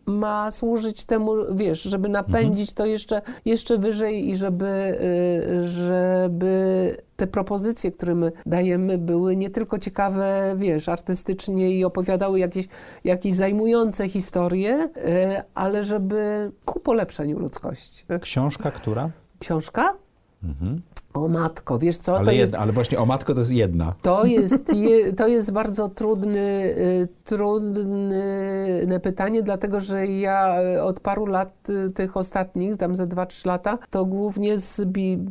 ma 0.06 0.52
służyć 0.52 1.06
temu, 1.06 1.32
wiesz, 1.52 1.82
żeby 1.82 2.10
napędzić 2.10 2.70
mhm. 2.70 2.76
to 2.76 2.86
jeszcze, 2.86 3.22
jeszcze 3.45 3.78
wyżej 3.78 4.30
i 4.30 4.38
żeby, 4.38 4.99
y, 5.62 5.70
żeby 5.70 6.97
te 7.16 7.28
propozycje, 7.28 7.91
które 7.91 8.16
my 8.16 8.32
dajemy, 8.45 8.97
były 8.97 9.36
nie 9.36 9.49
tylko 9.49 9.80
ciekawe, 9.80 10.54
wiesz, 10.58 10.89
artystycznie 10.89 11.72
i 11.72 11.86
opowiadały 11.86 12.39
jakieś, 12.39 12.68
jakieś 13.04 13.36
zajmujące 13.36 14.10
historie, 14.10 14.84
y, 14.84 14.89
ale 15.56 15.84
żeby 15.84 16.52
ku 16.66 16.80
polepszeniu 16.80 17.39
ludzkości. 17.39 18.06
Książka 18.22 18.72
która? 18.72 19.10
Książka? 19.39 19.93
Mhm. 20.43 20.82
O 21.14 21.28
matko, 21.28 21.80
wiesz 21.80 21.97
co? 21.97 22.16
Ale, 22.16 22.26
to 22.26 22.32
jest, 22.32 22.55
ale 22.55 22.72
właśnie 22.72 22.99
o 22.99 23.05
matko 23.05 23.34
to 23.34 23.39
jest 23.39 23.51
jedna. 23.51 23.93
To 24.01 24.26
jest, 24.26 24.76
je, 24.76 25.14
to 25.14 25.28
jest 25.28 25.51
bardzo 25.51 25.89
trudny, 25.89 26.39
y, 26.39 27.07
trudne 27.24 28.99
pytanie, 29.03 29.43
dlatego 29.43 29.80
że 29.80 30.07
ja 30.07 30.57
od 30.84 30.99
paru 30.99 31.26
lat 31.26 31.70
y, 31.70 31.89
tych 31.89 32.18
ostatnich, 32.18 32.76
dam 32.76 32.95
ze 32.95 33.07
2-3 33.07 33.47
lata, 33.47 33.78
to 33.89 34.05
głównie 34.05 34.57
z 34.57 34.82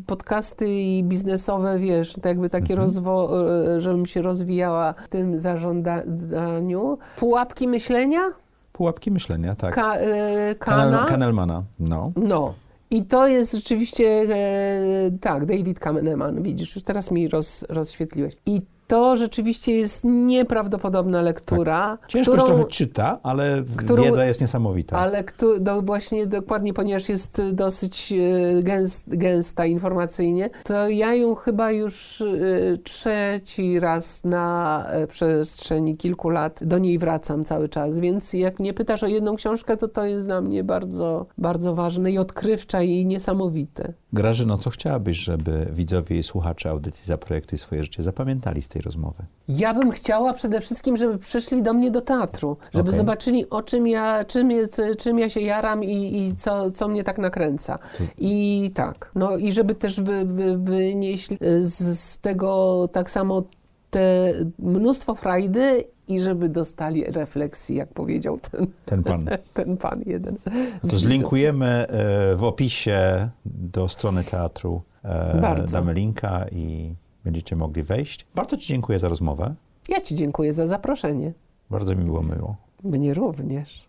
podcasty 0.06 0.68
i 0.68 1.04
biznesowe, 1.04 1.78
wiesz, 1.78 2.12
tak 2.12 2.24
jakby 2.24 2.50
takie 2.50 2.72
mhm. 2.72 2.78
rozwo, 2.78 3.40
y, 3.76 3.80
żebym 3.80 4.06
się 4.06 4.22
rozwijała 4.22 4.94
w 5.04 5.08
tym 5.08 5.38
zarządzaniu. 5.38 6.98
Pułapki 7.16 7.68
myślenia? 7.68 8.20
Pułapki 8.72 9.10
myślenia, 9.10 9.54
tak. 9.54 9.74
Ka, 9.74 9.96
kana? 10.58 11.06
Kanelmana, 11.08 11.62
no. 11.78 12.12
No. 12.16 12.54
I 12.90 13.04
to 13.04 13.28
jest 13.28 13.54
rzeczywiście, 13.54 14.06
e, 14.06 15.10
tak, 15.20 15.46
David 15.46 15.78
Kahneman, 15.78 16.42
widzisz, 16.42 16.74
już 16.74 16.84
teraz 16.84 17.10
mi 17.10 17.28
roz, 17.28 17.64
rozświetliłeś. 17.68 18.34
I 18.46 18.60
to 18.90 19.16
rzeczywiście 19.16 19.72
jest 19.72 20.04
nieprawdopodobna 20.04 21.22
lektura. 21.22 21.98
Tak. 22.00 22.10
Ciężko 22.10 22.32
którą, 22.32 22.46
się 22.46 22.54
trochę 22.54 22.70
czyta, 22.70 23.18
ale 23.22 23.62
którą, 23.76 24.02
wiedza 24.02 24.24
jest 24.24 24.40
niesamowita. 24.40 24.98
Ale 24.98 25.24
do, 25.60 25.82
właśnie 25.82 26.26
dokładnie, 26.26 26.74
ponieważ 26.74 27.08
jest 27.08 27.42
dosyć 27.52 28.12
e, 28.12 28.62
gęst, 28.62 29.16
gęsta 29.16 29.66
informacyjnie, 29.66 30.50
to 30.64 30.88
ja 30.88 31.14
ją 31.14 31.34
chyba 31.34 31.70
już 31.70 32.20
e, 32.20 32.26
trzeci 32.76 33.80
raz 33.80 34.24
na 34.24 34.86
e, 34.90 35.06
przestrzeni 35.06 35.96
kilku 35.96 36.30
lat 36.30 36.60
do 36.64 36.78
niej 36.78 36.98
wracam 36.98 37.44
cały 37.44 37.68
czas, 37.68 38.00
więc 38.00 38.32
jak 38.32 38.60
mnie 38.60 38.74
pytasz 38.74 39.02
o 39.02 39.06
jedną 39.06 39.36
książkę, 39.36 39.76
to 39.76 39.88
to 39.88 40.04
jest 40.04 40.26
dla 40.26 40.40
mnie 40.40 40.64
bardzo, 40.64 41.26
bardzo 41.38 41.74
ważne 41.74 42.12
i 42.12 42.18
odkrywcza 42.18 42.82
i 42.82 43.06
niesamowite. 43.06 43.92
Grażyno, 44.12 44.58
co 44.58 44.70
chciałabyś, 44.70 45.16
żeby 45.16 45.66
widzowie 45.72 46.18
i 46.18 46.22
słuchacze 46.22 46.70
audycji 46.70 47.06
Zaprojektuj 47.06 47.58
swoje 47.58 47.82
życie 47.82 48.02
zapamiętali 48.02 48.62
z 48.62 48.68
tej 48.68 48.79
rozmowy? 48.80 49.24
Ja 49.48 49.74
bym 49.74 49.90
chciała 49.90 50.32
przede 50.32 50.60
wszystkim, 50.60 50.96
żeby 50.96 51.18
przyszli 51.18 51.62
do 51.62 51.72
mnie 51.72 51.90
do 51.90 52.00
teatru, 52.00 52.56
żeby 52.74 52.88
okay. 52.88 52.96
zobaczyli 52.96 53.50
o 53.50 53.62
czym 53.62 53.86
ja, 53.86 54.24
czym, 54.24 54.50
czym 54.98 55.18
ja 55.18 55.28
się 55.28 55.40
jaram 55.40 55.84
i, 55.84 56.18
i 56.18 56.34
co, 56.34 56.70
co 56.70 56.88
mnie 56.88 57.04
tak 57.04 57.18
nakręca. 57.18 57.78
I 58.18 58.70
tak, 58.74 59.10
no 59.14 59.36
i 59.36 59.52
żeby 59.52 59.74
też 59.74 60.00
wy, 60.00 60.24
wy, 60.24 60.58
wynieśli 60.58 61.38
z, 61.60 61.98
z 61.98 62.18
tego 62.18 62.88
tak 62.92 63.10
samo 63.10 63.42
te 63.90 64.32
mnóstwo 64.58 65.14
frajdy 65.14 65.84
i 66.08 66.20
żeby 66.20 66.48
dostali 66.48 67.04
refleksji, 67.04 67.76
jak 67.76 67.88
powiedział 67.88 68.38
ten, 68.38 68.66
ten 68.84 69.02
pan. 69.02 69.28
ten 69.54 69.76
pan 69.76 70.02
jeden. 70.06 70.36
To 70.82 70.98
zlinkujemy 70.98 71.66
e, 71.66 72.36
w 72.36 72.44
opisie 72.44 73.28
do 73.44 73.88
strony 73.88 74.24
teatru. 74.24 74.82
E, 75.04 75.40
Bardzo. 75.40 75.76
Damy 75.76 75.94
linka 75.94 76.46
i 76.52 76.94
będziecie 77.24 77.56
mogli 77.56 77.82
wejść. 77.82 78.26
Bardzo 78.34 78.56
Ci 78.56 78.66
dziękuję 78.66 78.98
za 78.98 79.08
rozmowę. 79.08 79.54
Ja 79.88 80.00
Ci 80.00 80.14
dziękuję 80.14 80.52
za 80.52 80.66
zaproszenie. 80.66 81.32
Bardzo 81.70 81.94
mi 81.96 82.04
było 82.04 82.22
miło. 82.22 82.56
Mnie 82.84 83.14
również. 83.14 83.88